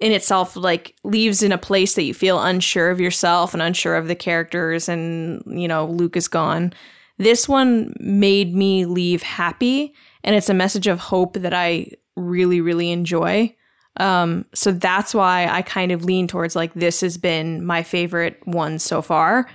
in 0.00 0.12
itself 0.12 0.56
like 0.56 0.94
leaves 1.04 1.42
in 1.42 1.52
a 1.52 1.58
place 1.58 1.94
that 1.94 2.04
you 2.04 2.14
feel 2.14 2.40
unsure 2.40 2.90
of 2.90 3.00
yourself 3.00 3.52
and 3.52 3.62
unsure 3.62 3.96
of 3.96 4.08
the 4.08 4.14
characters 4.14 4.88
and 4.88 5.42
you 5.46 5.66
know 5.66 5.86
Luke 5.86 6.16
is 6.16 6.28
gone. 6.28 6.72
This 7.16 7.48
one 7.48 7.94
made 7.98 8.54
me 8.54 8.84
leave 8.84 9.22
happy 9.22 9.92
and 10.22 10.36
it's 10.36 10.48
a 10.48 10.54
message 10.54 10.86
of 10.86 11.00
hope 11.00 11.34
that 11.34 11.52
I 11.52 11.90
really 12.14 12.60
really 12.60 12.92
enjoy. 12.92 13.54
Um 13.96 14.44
so 14.54 14.70
that's 14.70 15.14
why 15.14 15.48
I 15.48 15.62
kind 15.62 15.90
of 15.90 16.04
lean 16.04 16.28
towards 16.28 16.54
like 16.54 16.74
this 16.74 17.00
has 17.00 17.18
been 17.18 17.64
my 17.64 17.82
favorite 17.82 18.40
one 18.44 18.78
so 18.78 19.02
far 19.02 19.48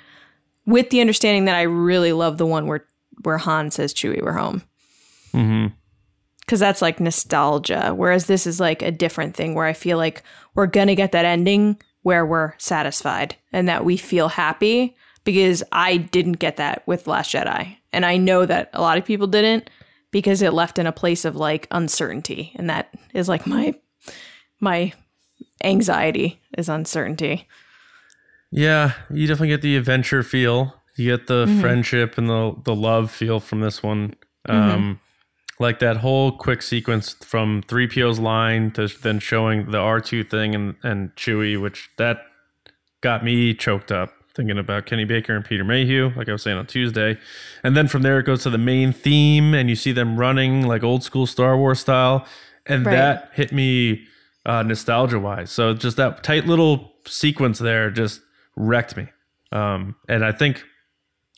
with 0.66 0.90
the 0.90 1.02
understanding 1.02 1.46
that 1.46 1.56
I 1.56 1.64
really 1.64 2.14
love 2.14 2.38
the 2.38 2.46
one 2.46 2.68
where 2.68 2.86
where 3.24 3.38
Han 3.38 3.72
says 3.72 3.94
Chewie 3.94 4.22
we're 4.22 4.34
home 4.34 4.64
mhm. 5.34 5.72
because 6.40 6.60
that's 6.60 6.82
like 6.82 7.00
nostalgia. 7.00 7.94
Whereas 7.96 8.26
this 8.26 8.48
is 8.48 8.60
like 8.60 8.82
a 8.82 8.92
different 8.92 9.36
thing 9.36 9.56
where 9.56 9.68
I 9.68 9.74
feel 9.74 9.98
like 9.98 10.24
we're 10.56 10.68
gonna 10.68 10.96
get 10.96 11.12
that 11.12 11.26
ending 11.26 11.80
where 12.02 12.26
we're 12.26 12.54
satisfied 12.58 13.36
and 13.52 13.68
that 13.68 13.86
we 13.86 13.98
feel 13.98 14.30
happy 14.30 14.96
because 15.24 15.64
I 15.72 15.98
didn't 15.98 16.34
get 16.34 16.58
that 16.58 16.86
with 16.86 17.08
Last 17.08 17.34
Jedi. 17.34 17.78
And 17.92 18.06
I 18.06 18.18
know 18.18 18.46
that 18.46 18.70
a 18.74 18.82
lot 18.82 18.98
of 18.98 19.06
people 19.06 19.28
didn't 19.28 19.70
because 20.12 20.42
it 20.42 20.54
left 20.54 20.78
in 20.80 20.88
a 20.88 20.92
place 20.92 21.26
of 21.26 21.36
like 21.36 21.68
uncertainty. 21.72 22.52
And 22.56 22.70
that 22.70 22.94
is 23.14 23.30
like 23.30 23.48
my 23.48 23.74
my 24.60 24.94
anxiety 25.64 26.42
is 26.58 26.70
uncertainty. 26.70 27.48
Yeah, 28.56 28.94
you 29.10 29.26
definitely 29.28 29.50
get 29.50 29.62
the 29.62 29.76
adventure 29.78 30.24
feel. 30.24 30.76
You 30.96 31.16
get 31.18 31.28
the 31.28 31.46
Mm-hmm. 31.46 31.60
friendship 31.62 32.18
and 32.18 32.30
the 32.30 32.56
the 32.64 32.76
love 32.76 33.10
feel 33.12 33.40
from 33.40 33.62
this 33.62 33.82
one. 33.82 34.16
Um, 34.48 35.00
like 35.60 35.80
that 35.80 35.98
whole 35.98 36.32
quick 36.32 36.62
sequence 36.62 37.14
from 37.14 37.62
3PO's 37.64 38.20
line 38.20 38.72
to 38.72 38.88
then 38.88 39.20
showing 39.20 39.72
the 39.72 39.78
R2 39.78 40.30
thing 40.30 40.54
and, 40.54 40.76
and 40.84 41.16
Chewie, 41.16 41.60
which 41.62 41.90
that 41.98 42.18
got 43.02 43.24
me 43.24 43.54
choked 43.54 43.92
up 43.92 44.12
thinking 44.36 44.58
about 44.58 44.86
Kenny 44.86 45.06
Baker 45.06 45.36
and 45.36 45.46
Peter 45.46 45.64
Mayhew, 45.64 46.12
like 46.18 46.28
I 46.28 46.32
was 46.34 46.42
saying 46.44 46.58
on 46.58 46.66
Tuesday. 46.66 47.18
And 47.64 47.78
then 47.78 47.88
from 47.88 48.02
there, 48.02 48.20
it 48.20 48.24
goes 48.26 48.42
to 48.44 48.50
the 48.50 48.58
main 48.58 48.92
theme, 48.92 49.54
and 49.54 49.70
you 49.70 49.76
see 49.76 49.92
them 49.92 50.18
running 50.20 50.68
like 50.68 50.84
old 50.84 51.04
school 51.04 51.28
Star 51.28 51.56
Wars 51.58 51.80
style. 51.80 52.26
And 52.66 52.86
Right. 52.86 52.94
that 52.96 53.30
hit 53.34 53.52
me 53.54 54.06
uh, 54.46 54.64
nostalgia 54.64 55.20
wise. 55.20 55.52
So 55.52 55.74
just 55.74 55.98
that 55.98 56.24
tight 56.24 56.46
little 56.48 56.94
sequence 57.06 57.60
there 57.60 57.90
just 57.92 58.22
wrecked 58.56 58.96
me. 58.98 59.08
Um, 59.52 59.96
and 60.10 60.26
I 60.26 60.32
think 60.32 60.64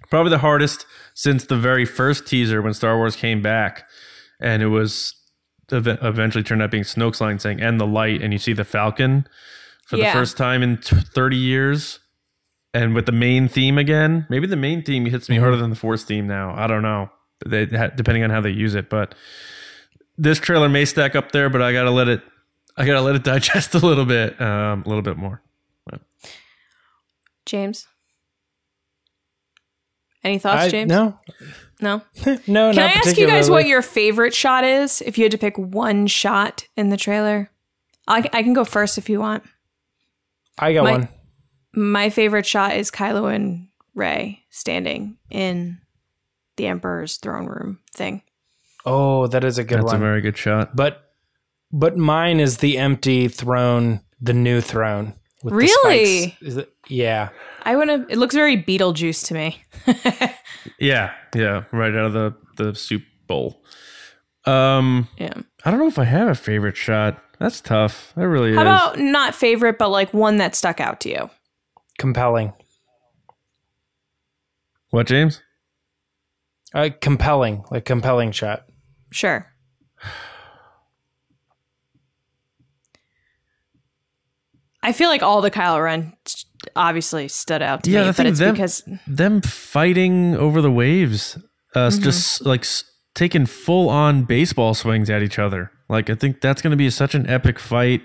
probably 0.10 0.30
the 0.30 0.38
hardest 0.40 0.86
since 1.14 1.46
the 1.46 1.58
very 1.58 1.86
first 1.86 2.28
teaser 2.28 2.62
when 2.62 2.74
Star 2.74 2.98
Wars 2.98 3.16
came 3.16 3.42
back, 3.42 3.88
and 4.40 4.62
it 4.64 4.68
was 4.68 5.16
ev- 5.72 5.88
eventually 5.88 6.44
turned 6.44 6.62
out 6.62 6.72
being 6.72 6.84
Snoke's 6.84 7.20
line 7.22 7.40
saying 7.40 7.62
"and 7.62 7.80
the 7.80 7.88
light," 7.88 8.22
and 8.22 8.32
you 8.34 8.40
see 8.40 8.54
the 8.54 8.64
Falcon 8.66 9.28
for 9.86 9.98
Yeah. 9.98 10.14
the 10.14 10.20
first 10.20 10.38
time 10.38 10.64
in 10.64 10.78
t- 10.78 10.96
thirty 10.98 11.38
years, 11.38 12.00
and 12.74 12.94
with 12.96 13.06
the 13.06 13.12
main 13.12 13.48
theme 13.48 13.78
again. 13.78 14.26
Maybe 14.30 14.48
the 14.48 14.56
main 14.56 14.84
theme 14.84 15.06
hits 15.06 15.28
me 15.30 15.38
harder 15.38 15.58
than 15.58 15.70
the 15.70 15.76
Force 15.76 16.04
theme 16.04 16.28
now. 16.28 16.54
I 16.56 16.68
don't 16.68 16.82
know, 16.84 17.10
they, 17.46 17.66
depending 17.66 18.24
on 18.24 18.30
how 18.30 18.42
they 18.42 18.50
use 18.52 18.76
it, 18.76 18.90
but 18.90 19.16
this 20.18 20.40
trailer 20.40 20.70
may 20.70 20.86
stack 20.86 21.16
up 21.16 21.32
there, 21.34 21.50
but 21.50 21.62
I 21.62 21.74
gotta 21.74 21.92
let 21.92 22.08
it. 22.08 22.22
I 22.78 22.86
gotta 22.86 23.02
let 23.02 23.16
it 23.16 23.24
digest 23.26 23.74
a 23.76 23.80
little 23.80 24.06
bit, 24.06 24.40
um, 24.40 24.84
a 24.86 24.88
little 24.90 25.02
bit 25.02 25.18
more. 25.18 25.42
James. 27.46 27.88
Any 30.24 30.40
thoughts, 30.40 30.64
I, 30.64 30.70
James? 30.70 30.90
no, 30.90 31.20
No. 31.80 32.02
no. 32.48 32.72
Can 32.74 32.80
I 32.80 32.94
ask 32.94 33.16
you 33.18 33.28
guys 33.28 33.50
what 33.50 33.68
your 33.68 33.82
favorite 33.84 34.34
shot 34.34 34.64
is? 34.64 35.02
If 35.02 35.18
you 35.18 35.24
had 35.26 35.32
to 35.34 35.38
pick 35.38 35.56
one 35.58 36.08
shot 36.08 36.68
in 36.76 36.90
the 36.90 36.98
trailer, 36.98 37.52
I, 38.08 38.28
I 38.34 38.42
can 38.42 38.54
go 38.54 38.66
first 38.66 38.98
if 38.98 39.08
you 39.10 39.20
want. 39.20 39.44
I 40.58 40.74
got 40.74 40.84
my- 40.84 40.92
one. 40.92 41.10
My 41.78 42.10
favorite 42.10 42.46
shot 42.46 42.76
is 42.78 42.90
Kylo 42.90 43.34
and 43.36 43.68
Rey 43.94 44.42
standing 44.50 45.18
in 45.30 45.78
the 46.56 46.68
Emperor's 46.68 47.18
throne 47.18 47.48
room 47.48 47.80
thing. 47.94 48.22
Oh, 48.86 49.28
that 49.28 49.44
is 49.44 49.58
a 49.58 49.64
good 49.66 49.80
That's 49.80 49.84
one. 49.86 49.94
That's 49.96 50.02
a 50.02 50.06
very 50.06 50.22
good 50.22 50.38
shot. 50.38 50.74
but 50.76 51.02
but 51.74 51.98
mine 51.98 52.40
is 52.40 52.58
the 52.60 52.78
empty 52.78 53.28
throne, 53.28 54.00
the 54.22 54.32
new 54.34 54.62
throne. 54.62 55.16
With 55.46 55.54
Really? 55.54 56.28
spikes. 56.30 56.42
Is 56.42 56.58
it, 56.58 56.74
yeah. 56.88 57.30
I 57.64 57.76
want 57.76 57.90
to. 57.92 58.06
It 58.12 58.18
looks 58.18 58.34
very 58.36 58.62
Beetlejuice 58.62 59.26
to 59.28 59.34
me. 59.34 59.62
Yeah, 60.80 61.14
yeah, 61.36 61.66
right 61.72 61.94
out 61.94 62.06
of 62.06 62.14
the 62.14 62.36
the 62.58 62.74
soup 62.76 63.04
bowl. 63.28 63.62
Um, 64.46 65.08
yeah. 65.18 65.34
I 65.64 65.70
don't 65.72 65.80
know 65.80 65.88
if 65.88 66.00
I 66.00 66.04
have 66.06 66.28
a 66.28 66.34
favorite 66.36 66.76
shot. 66.76 67.22
That's 67.40 67.62
tough. 67.62 68.12
That 68.16 68.28
really 68.28 68.54
How 68.56 68.62
is. 68.62 68.66
about 68.66 69.00
not 69.00 69.36
favorite, 69.36 69.78
but 69.78 69.90
like 69.90 70.12
one 70.14 70.38
that 70.38 70.56
stuck 70.56 70.80
out 70.80 71.00
to 71.02 71.10
you? 71.10 71.30
Compelling. 72.00 72.54
what, 74.90 75.06
James? 75.08 75.42
Uh, 76.74 76.90
compelling, 77.00 77.64
like 77.70 77.86
compelling 77.86 78.32
shot. 78.32 78.66
Sure. 79.12 79.46
I 84.88 84.92
feel 84.92 85.10
like 85.10 85.24
all 85.24 85.42
the 85.42 85.52
Kylo 85.52 85.84
Ren 85.84 86.14
obviously 86.76 87.28
stood 87.28 87.62
out 87.62 87.84
to 87.84 87.90
Yeah, 87.92 88.06
me, 88.08 88.14
but 88.16 88.26
it's 88.26 88.40
them- 88.40 88.54
because 88.54 88.84
Them 89.08 89.42
fighting 89.42 90.36
over 90.36 90.62
the 90.62 90.72
waves, 90.72 91.38
uh, 91.76 91.90
Mm-hmm. 91.90 92.04
just 92.04 92.46
like 92.46 92.66
taking 93.16 93.46
full 93.46 93.90
on 93.90 94.24
baseball 94.24 94.74
swings 94.74 95.10
at 95.10 95.22
each 95.24 95.40
other. 95.40 95.72
Like 95.90 96.10
I 96.10 96.16
think 96.16 96.42
that's 96.42 96.62
going 96.62 96.72
to 96.72 96.78
be 96.78 96.90
such 96.90 97.16
an 97.16 97.28
epic 97.30 97.60
fight. 97.60 98.02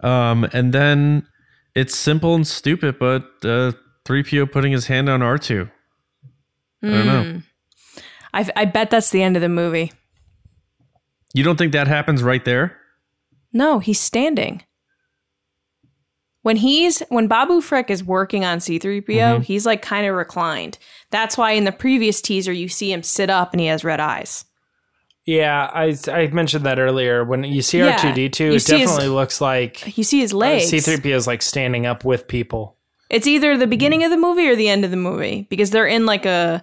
Um, 0.00 0.44
and 0.52 0.72
then 0.72 1.26
it's 1.74 1.96
simple 1.96 2.34
and 2.34 2.46
stupid, 2.46 2.98
but 2.98 3.22
uh, 3.44 3.72
3PO 4.04 4.50
putting 4.52 4.72
his 4.72 4.86
hand 4.86 5.08
on 5.08 5.20
R2. 5.20 5.70
I 6.82 6.86
don't 6.88 7.06
know. 7.06 7.22
Hmm. 7.24 7.38
I, 8.34 8.50
I 8.56 8.64
bet 8.66 8.90
that's 8.90 9.10
the 9.10 9.22
end 9.22 9.36
of 9.36 9.42
the 9.42 9.48
movie. 9.48 9.92
You 11.32 11.42
don't 11.44 11.56
think 11.56 11.72
that 11.72 11.86
happens 11.88 12.22
right 12.22 12.44
there? 12.44 12.76
No, 13.52 13.78
he's 13.78 14.00
standing. 14.00 14.62
When 16.44 16.56
he's 16.56 17.00
when 17.08 17.26
Babu 17.26 17.60
Frick 17.60 17.90
is 17.90 18.04
working 18.04 18.44
on 18.44 18.58
C3PO, 18.58 19.02
Mm-hmm. 19.06 19.42
he's 19.42 19.64
like 19.66 19.80
kind 19.82 20.06
of 20.06 20.14
reclined. 20.14 20.76
That's 21.10 21.36
why 21.38 21.52
in 21.52 21.64
the 21.64 21.72
previous 21.72 22.20
teaser 22.20 22.52
you 22.52 22.68
see 22.68 22.92
him 22.92 23.02
sit 23.02 23.30
up 23.30 23.52
and 23.52 23.60
he 23.60 23.66
has 23.66 23.82
red 23.82 23.98
eyes. 23.98 24.44
Yeah, 25.24 25.70
I 25.72 25.96
I 26.12 26.26
mentioned 26.28 26.66
that 26.66 26.78
earlier. 26.78 27.24
When 27.24 27.44
you 27.44 27.62
see 27.62 27.78
Yeah, 27.78 27.92
R 27.92 27.98
two 27.98 28.12
D 28.12 28.28
two, 28.28 28.44
you 28.44 28.52
it 28.56 28.60
see 28.60 28.78
his- 28.78 28.90
definitely 28.90 29.14
looks 29.14 29.40
like 29.40 29.96
You 29.96 30.04
see 30.04 30.20
his 30.20 30.34
legs. 30.34 30.66
C 30.66 30.80
three 30.80 30.98
PO 31.00 31.16
is 31.16 31.26
like 31.26 31.40
standing 31.40 31.86
up 31.86 32.04
with 32.04 32.28
people. 32.28 32.76
It's 33.08 33.26
either 33.26 33.56
the 33.56 33.66
beginning 33.66 34.04
of 34.04 34.10
the 34.10 34.18
movie 34.18 34.46
or 34.48 34.54
the 34.56 34.68
end 34.68 34.84
of 34.84 34.90
the 34.90 34.96
movie 34.98 35.46
because 35.48 35.70
they're 35.70 35.86
in 35.86 36.04
like 36.04 36.26
a 36.26 36.62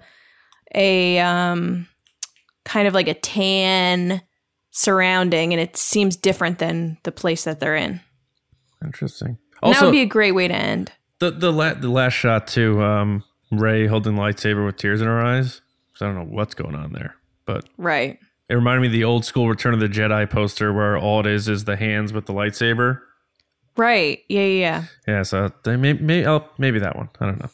a 0.75 1.17
um 1.19 1.87
kind 2.65 2.87
of 2.87 2.93
like 2.93 3.07
a 3.07 3.15
tan 3.15 4.21
surrounding 4.69 5.53
and 5.53 5.59
it 5.59 5.75
seems 5.75 6.15
different 6.15 6.59
than 6.59 6.97
the 7.03 7.11
place 7.11 7.45
that 7.45 7.59
they're 7.59 7.75
in. 7.75 7.99
Interesting. 8.85 9.37
And 9.63 9.73
that 9.73 9.81
would 9.83 9.91
be 9.91 10.01
a 10.01 10.05
great 10.05 10.31
way 10.33 10.47
to 10.47 10.53
end. 10.55 10.91
the 11.19 11.31
the 11.31 11.51
la- 11.51 11.73
the 11.75 11.89
last 11.89 12.13
shot 12.13 12.47
to 12.47 12.81
Um, 12.81 13.23
Rey 13.51 13.85
holding 13.87 14.15
the 14.15 14.21
lightsaber 14.21 14.65
with 14.65 14.77
tears 14.77 15.01
in 15.01 15.07
her 15.07 15.21
eyes. 15.21 15.61
So 15.95 16.05
I 16.05 16.09
don't 16.09 16.17
know 16.17 16.35
what's 16.35 16.53
going 16.55 16.73
on 16.75 16.93
there, 16.93 17.15
but 17.45 17.65
Right. 17.77 18.17
it 18.49 18.55
reminded 18.55 18.81
me 18.81 18.87
of 18.87 18.93
the 18.93 19.03
old 19.03 19.23
school 19.25 19.47
Return 19.49 19.73
of 19.73 19.79
the 19.79 19.87
Jedi 19.89 20.27
poster 20.29 20.73
where 20.73 20.97
all 20.97 21.19
it 21.19 21.27
is 21.27 21.47
is 21.47 21.65
the 21.65 21.75
hands 21.75 22.11
with 22.13 22.25
the 22.25 22.33
lightsaber. 22.33 23.01
Right. 23.77 24.19
Yeah, 24.29 24.41
yeah, 24.41 24.45
yeah. 24.59 24.83
Yeah, 25.07 25.23
so 25.23 25.51
they 25.63 25.75
may, 25.77 25.93
may, 25.93 26.25
oh, 26.27 26.45
maybe 26.57 26.79
that 26.79 26.95
one. 26.95 27.09
I 27.19 27.25
don't 27.27 27.39
know. 27.39 27.49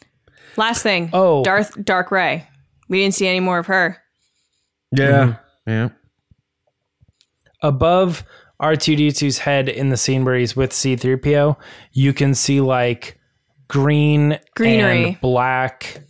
Last 0.56 0.82
thing. 0.82 1.10
Oh. 1.14 1.44
Darth 1.44 1.84
Dark 1.84 2.10
Rey. 2.12 2.48
We 2.90 3.02
didn't 3.02 3.16
see 3.16 3.28
any 3.28 3.40
more 3.42 3.60
of 3.60 3.68
her. 3.68 3.98
Yeah, 4.92 5.36
yeah. 5.68 5.90
Above 7.62 8.24
R 8.60 8.76
two 8.76 8.96
D 8.96 9.10
2s 9.10 9.40
head 9.40 9.70
in 9.70 9.90
the 9.90 9.98
scene 9.98 10.26
where 10.26 10.36
he's 10.36 10.56
with 10.56 10.74
C 10.74 10.96
three 10.96 11.16
PO, 11.18 11.58
you 11.92 12.14
can 12.14 12.34
see 12.34 12.60
like 12.62 13.20
green 13.68 14.40
Greenery. 14.56 15.04
and 15.10 15.22
black. 15.22 16.02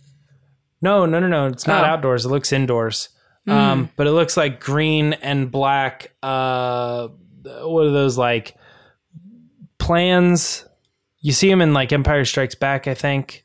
No, 0.80 1.04
no, 1.06 1.18
no, 1.20 1.26
no. 1.28 1.46
It's 1.46 1.66
not 1.66 1.84
Oh. 1.84 1.88
outdoors. 1.88 2.24
It 2.24 2.28
looks 2.28 2.52
indoors. 2.52 3.08
Um, 3.46 3.88
but 3.96 4.06
it 4.06 4.12
looks 4.12 4.36
like 4.36 4.60
green 4.60 5.14
and 5.14 5.50
black. 5.50 6.12
Uh, 6.22 7.08
what 7.62 7.86
are 7.86 7.90
those 7.92 8.18
like 8.18 8.54
plans? 9.78 10.64
You 11.20 11.32
see 11.32 11.48
them 11.48 11.60
in 11.60 11.72
like 11.72 11.92
Empire 11.92 12.24
Strikes 12.24 12.54
Back, 12.54 12.86
I 12.86 12.94
think. 12.94 13.44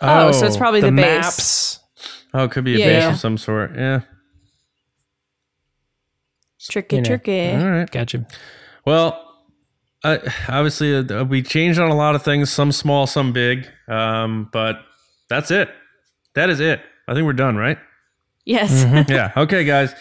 Oh, 0.00 0.32
so 0.32 0.46
it's 0.46 0.56
probably 0.56 0.80
the, 0.80 0.86
the, 0.90 0.96
base. 0.96 1.20
maps. 1.20 1.80
oh, 2.34 2.44
it 2.44 2.50
could 2.50 2.64
be 2.64 2.74
a 2.76 2.78
Yeah, 2.78 2.86
base 2.86 3.02
yeah. 3.02 3.12
of 3.12 3.18
some 3.18 3.36
sort. 3.38 3.74
Yeah. 3.76 4.00
Tricky, 6.68 6.96
You 6.96 7.02
know. 7.02 7.06
tricky. 7.06 7.50
All 7.50 7.70
right. 7.70 7.90
Gotcha. 7.90 8.26
Well, 8.84 9.28
uh, 10.04 10.18
obviously 10.48 10.96
uh, 10.96 11.24
we 11.24 11.42
changed 11.42 11.78
on 11.78 11.90
a 11.90 11.94
lot 11.96 12.14
of 12.14 12.22
things, 12.22 12.50
some 12.50 12.72
small, 12.72 13.06
some 13.06 13.32
big. 13.32 13.68
Um, 13.88 14.48
but 14.52 14.80
that's 15.28 15.50
it. 15.50 15.70
That 16.34 16.50
is 16.50 16.60
it. 16.60 16.80
I 17.08 17.14
think 17.14 17.24
we're 17.26 17.32
done, 17.34 17.56
right? 17.56 17.78
Yes. 18.44 18.84
yeah. 19.08 19.32
Okay, 19.36 19.64
guys. 19.64 19.94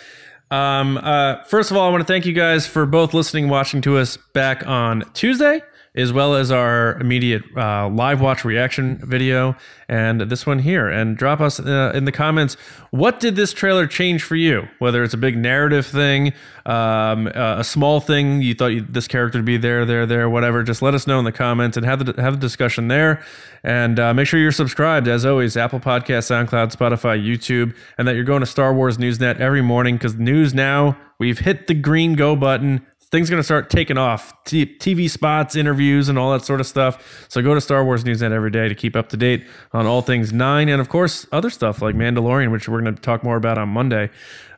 Um, 0.49 0.97
uh, 0.97 1.43
first 1.43 1.71
of 1.71 1.77
all, 1.77 1.87
I 1.87 1.91
want 1.91 2.01
to 2.05 2.11
thank 2.11 2.25
you 2.25 2.33
guys 2.33 2.67
for 2.67 2.85
both 2.85 3.13
listening, 3.13 3.47
watching 3.47 3.81
to 3.81 3.97
us 3.97 4.17
back 4.33 4.65
on 4.67 5.03
Tuesday, 5.13 5.61
as 5.93 6.13
well 6.13 6.35
as 6.35 6.51
our 6.51 6.93
immediate 6.99 7.43
uh, 7.57 7.89
live 7.89 8.21
watch 8.21 8.45
reaction 8.45 8.97
video 9.03 9.55
and 9.89 10.21
this 10.21 10.45
one 10.45 10.59
here. 10.59 10.87
And 10.87 11.17
drop 11.17 11.41
us 11.41 11.59
uh, 11.59 11.91
in 11.93 12.05
the 12.05 12.11
comments 12.11 12.55
what 12.91 13.21
did 13.21 13.37
this 13.37 13.53
trailer 13.53 13.87
change 13.87 14.21
for 14.21 14.35
you? 14.35 14.67
Whether 14.79 15.01
it's 15.01 15.13
a 15.13 15.17
big 15.17 15.37
narrative 15.37 15.85
thing, 15.85 16.33
um, 16.65 17.27
uh, 17.27 17.55
a 17.59 17.63
small 17.63 18.01
thing 18.01 18.41
you 18.41 18.53
thought 18.53 18.67
you, 18.67 18.81
this 18.81 19.07
character 19.07 19.39
would 19.39 19.45
be 19.45 19.55
there, 19.55 19.85
there, 19.85 20.05
there, 20.05 20.29
whatever. 20.29 20.61
Just 20.61 20.81
let 20.81 20.93
us 20.93 21.07
know 21.07 21.17
in 21.17 21.23
the 21.23 21.31
comments 21.31 21.77
and 21.77 21.85
have 21.85 22.05
the 22.05 22.21
have 22.21 22.33
the 22.33 22.39
discussion 22.39 22.89
there. 22.89 23.23
And 23.63 23.97
uh, 23.97 24.13
make 24.13 24.27
sure 24.27 24.41
you're 24.41 24.51
subscribed, 24.51 25.07
as 25.07 25.25
always, 25.25 25.55
Apple 25.55 25.79
Podcasts, 25.79 26.29
SoundCloud, 26.29 26.75
Spotify, 26.75 27.23
YouTube, 27.23 27.73
and 27.97 28.07
that 28.07 28.15
you're 28.15 28.25
going 28.25 28.41
to 28.41 28.45
Star 28.45 28.73
Wars 28.73 28.97
Newsnet 28.97 29.39
every 29.39 29.61
morning 29.61 29.95
because 29.95 30.15
news 30.15 30.53
now, 30.53 30.97
we've 31.17 31.39
hit 31.39 31.67
the 31.67 31.73
green 31.73 32.15
go 32.15 32.35
button. 32.35 32.85
Things 33.11 33.29
going 33.29 33.39
to 33.39 33.43
start 33.43 33.69
taking 33.69 33.97
off. 33.97 34.33
T- 34.45 34.65
TV 34.65 35.09
spots, 35.09 35.55
interviews, 35.55 36.07
and 36.07 36.17
all 36.17 36.31
that 36.31 36.45
sort 36.45 36.61
of 36.61 36.67
stuff. 36.67 37.25
So 37.29 37.41
go 37.41 37.53
to 37.53 37.61
Star 37.61 37.83
Wars 37.83 38.03
Newsnet 38.03 38.31
every 38.31 38.51
day 38.51 38.69
to 38.69 38.75
keep 38.75 38.95
up 38.95 39.09
to 39.09 39.17
date 39.17 39.45
on 39.73 39.85
all 39.85 40.01
things 40.01 40.31
nine 40.31 40.69
and, 40.69 40.79
of 40.79 40.87
course, 40.87 41.27
other 41.31 41.49
stuff 41.49 41.81
like 41.81 41.95
Mandalorian, 41.95 42.51
which 42.51 42.69
we're 42.69 42.81
going 42.81 42.95
to 42.95 43.01
talk 43.01 43.23
more 43.23 43.35
about 43.35 43.57
on 43.57 43.69
Monday. 43.69 44.09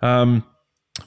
Um, 0.01 0.45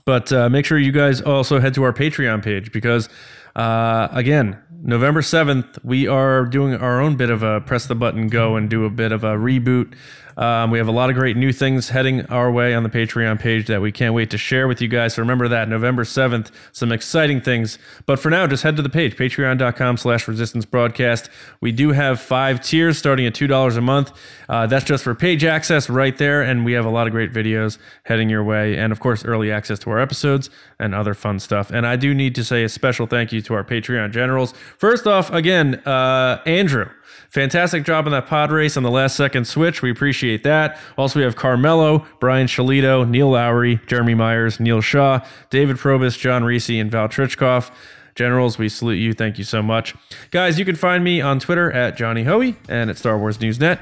but 0.05 0.33
uh, 0.33 0.49
make 0.49 0.67
sure 0.67 0.79
you 0.79 0.93
guys 0.93 1.21
also 1.21 1.61
head 1.61 1.75
to 1.75 1.85
our 1.85 1.93
Patreon 1.93 2.43
page 2.43 2.73
because, 2.73 3.09
uh, 3.55 4.09
again, 4.11 4.61
November 4.83 5.21
7th, 5.21 5.83
we 5.85 6.07
are 6.07 6.45
doing 6.45 6.75
our 6.75 7.01
own 7.01 7.17
bit 7.17 7.31
of 7.31 7.43
a 7.43 7.61
press 7.61 7.87
the 7.87 7.95
button, 7.95 8.29
go 8.29 8.57
and 8.57 8.69
do 8.69 8.85
a 8.85 8.91
bit 8.91 9.13
of 9.13 9.25
a 9.25 9.35
reboot 9.35 9.95
Um, 10.37 10.71
we 10.71 10.79
have 10.79 10.89
a 10.89 10.93
lot 10.93 11.09
of 11.09 11.17
great 11.17 11.37
new 11.37 11.53
things 11.53 11.89
heading 11.89 12.27
our 12.27 12.51
way 12.51 12.75
on 12.75 12.83
the 12.83 12.89
Patreon 12.89 13.41
page 13.41 13.67
that 13.69 13.81
we 13.81 13.91
can't 13.91 14.15
wait 14.15 14.31
to 14.31 14.39
share 14.39 14.69
with 14.69 14.83
you 14.83 14.89
guys. 14.89 15.15
So 15.15 15.23
remember 15.23 15.49
that 15.49 15.69
November 15.69 16.05
7th, 16.05 16.51
some 16.73 16.93
exciting 16.93 17.41
things. 17.41 17.79
But 18.05 18.19
for 18.19 18.31
now, 18.31 18.47
just 18.47 18.63
head 18.63 18.77
to 18.77 18.83
the 18.83 18.89
page, 18.91 19.17
patreon.com 19.17 19.97
slash 19.97 20.29
resistance 20.29 20.65
broadcast. 20.65 21.31
We 21.61 21.73
do 21.73 21.93
have 21.93 22.21
five 22.21 22.61
tiers 22.61 22.99
starting 22.99 23.27
at 23.27 23.35
$2 23.35 23.77
a 23.77 23.81
month. 23.81 24.13
Uh, 24.49 24.67
that's 24.67 24.85
just 24.85 25.05
for 25.05 25.15
page 25.15 25.45
access 25.45 25.89
right 25.89 26.17
there. 26.17 26.43
And 26.43 26.65
we 26.65 26.73
have 26.73 26.85
a 26.85 26.91
lot 26.91 27.07
of 27.07 27.13
great 27.13 27.33
videos 27.33 27.79
heading 28.05 28.29
your 28.29 28.45
way. 28.45 28.77
And 28.77 28.93
of 28.93 29.01
course, 29.01 29.25
early 29.25 29.51
access 29.51 29.79
to 29.81 29.91
our 29.91 29.99
episodes 29.99 30.51
and 30.79 30.95
other 30.95 31.15
fun 31.15 31.39
stuff. 31.39 31.71
And 31.71 31.87
I 31.87 31.97
do 31.97 32.15
need 32.15 32.35
to 32.35 32.45
say 32.45 32.63
a 32.63 32.69
special 32.69 33.07
thank 33.07 33.33
you 33.33 33.41
to 33.43 33.55
our 33.55 33.65
Patreon 33.65 34.13
generals. 34.13 34.53
First 34.77 35.07
off, 35.07 35.33
again, 35.33 35.77
uh, 35.87 36.43
Andrew. 36.45 36.91
Fantastic 37.31 37.85
job 37.85 38.07
on 38.07 38.13
that 38.13 38.27
pod 38.27 38.51
race 38.51 38.77
on 38.77 38.83
the 38.83 38.91
last 38.91 39.17
second 39.17 39.47
switch. 39.47 39.83
We 39.83 39.91
appreciate 39.91 40.43
that. 40.45 40.79
Also, 40.97 41.19
we 41.19 41.25
have 41.25 41.37
Carmelo, 41.37 42.07
Brian 42.21 42.47
Shalito, 42.47 43.09
Neil 43.09 43.31
Lowry, 43.31 43.81
Jeremy 43.87 44.15
Myers, 44.15 44.59
Neil 44.61 44.81
Shaw, 44.81 45.21
David 45.51 45.77
Probus, 45.79 46.17
John 46.17 46.45
Reese, 46.45 46.71
and 46.71 46.91
Val 46.91 47.09
Trichkoff. 47.09 47.71
Generals, 48.15 48.57
we 48.57 48.69
salute 48.69 48.95
you. 48.95 49.13
Thank 49.13 49.37
you 49.37 49.45
so 49.45 49.63
much. 49.63 49.95
Guys, 50.31 50.59
you 50.59 50.65
can 50.65 50.75
find 50.75 51.05
me 51.05 51.21
on 51.21 51.39
Twitter 51.39 51.71
at 51.71 51.97
Johnny 51.97 52.25
Hoey 52.25 52.57
and 52.69 52.89
at 52.89 52.97
Star 52.97 53.19
Wars 53.19 53.41
News 53.41 53.61
Net. 53.61 53.81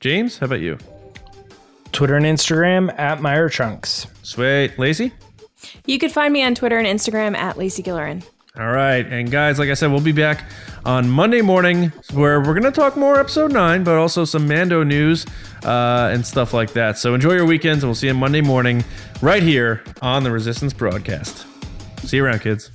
James, 0.00 0.38
how 0.38 0.46
about 0.46 0.60
you? 0.60 0.78
Twitter 1.92 2.16
and 2.16 2.24
Instagram 2.24 2.98
at 2.98 3.20
Meyer 3.20 3.48
Trunks. 3.48 4.06
Sweet. 4.22 4.78
Lacey? 4.78 5.12
You 5.86 5.98
could 5.98 6.12
find 6.12 6.32
me 6.32 6.42
on 6.42 6.54
Twitter 6.54 6.78
and 6.78 6.86
Instagram 6.86 7.36
at 7.36 7.56
Lacey 7.58 7.82
Gillerin. 7.82 8.24
All 8.56 8.70
right. 8.70 9.04
And 9.04 9.32
guys, 9.32 9.58
like 9.58 9.68
I 9.68 9.74
said, 9.74 9.90
we'll 9.90 10.00
be 10.00 10.12
back 10.12 10.48
on 10.84 11.10
Monday 11.10 11.42
morning 11.42 11.92
where 12.12 12.38
we're 12.38 12.54
going 12.54 12.62
to 12.62 12.70
talk 12.70 12.96
more 12.96 13.18
episode 13.18 13.52
9, 13.52 13.82
but 13.82 13.96
also 13.96 14.24
some 14.24 14.46
Mando 14.46 14.84
news 14.84 15.26
uh, 15.64 16.10
and 16.12 16.24
stuff 16.24 16.54
like 16.54 16.72
that. 16.74 16.96
So 16.96 17.14
enjoy 17.14 17.32
your 17.32 17.46
weekends, 17.46 17.82
and 17.82 17.88
we'll 17.88 17.96
see 17.96 18.06
you 18.06 18.14
Monday 18.14 18.42
morning 18.42 18.84
right 19.20 19.42
here 19.42 19.82
on 20.02 20.22
the 20.22 20.30
Resistance 20.30 20.72
broadcast. 20.72 21.46
See 22.04 22.18
you 22.18 22.24
around, 22.24 22.42
kids. 22.42 22.70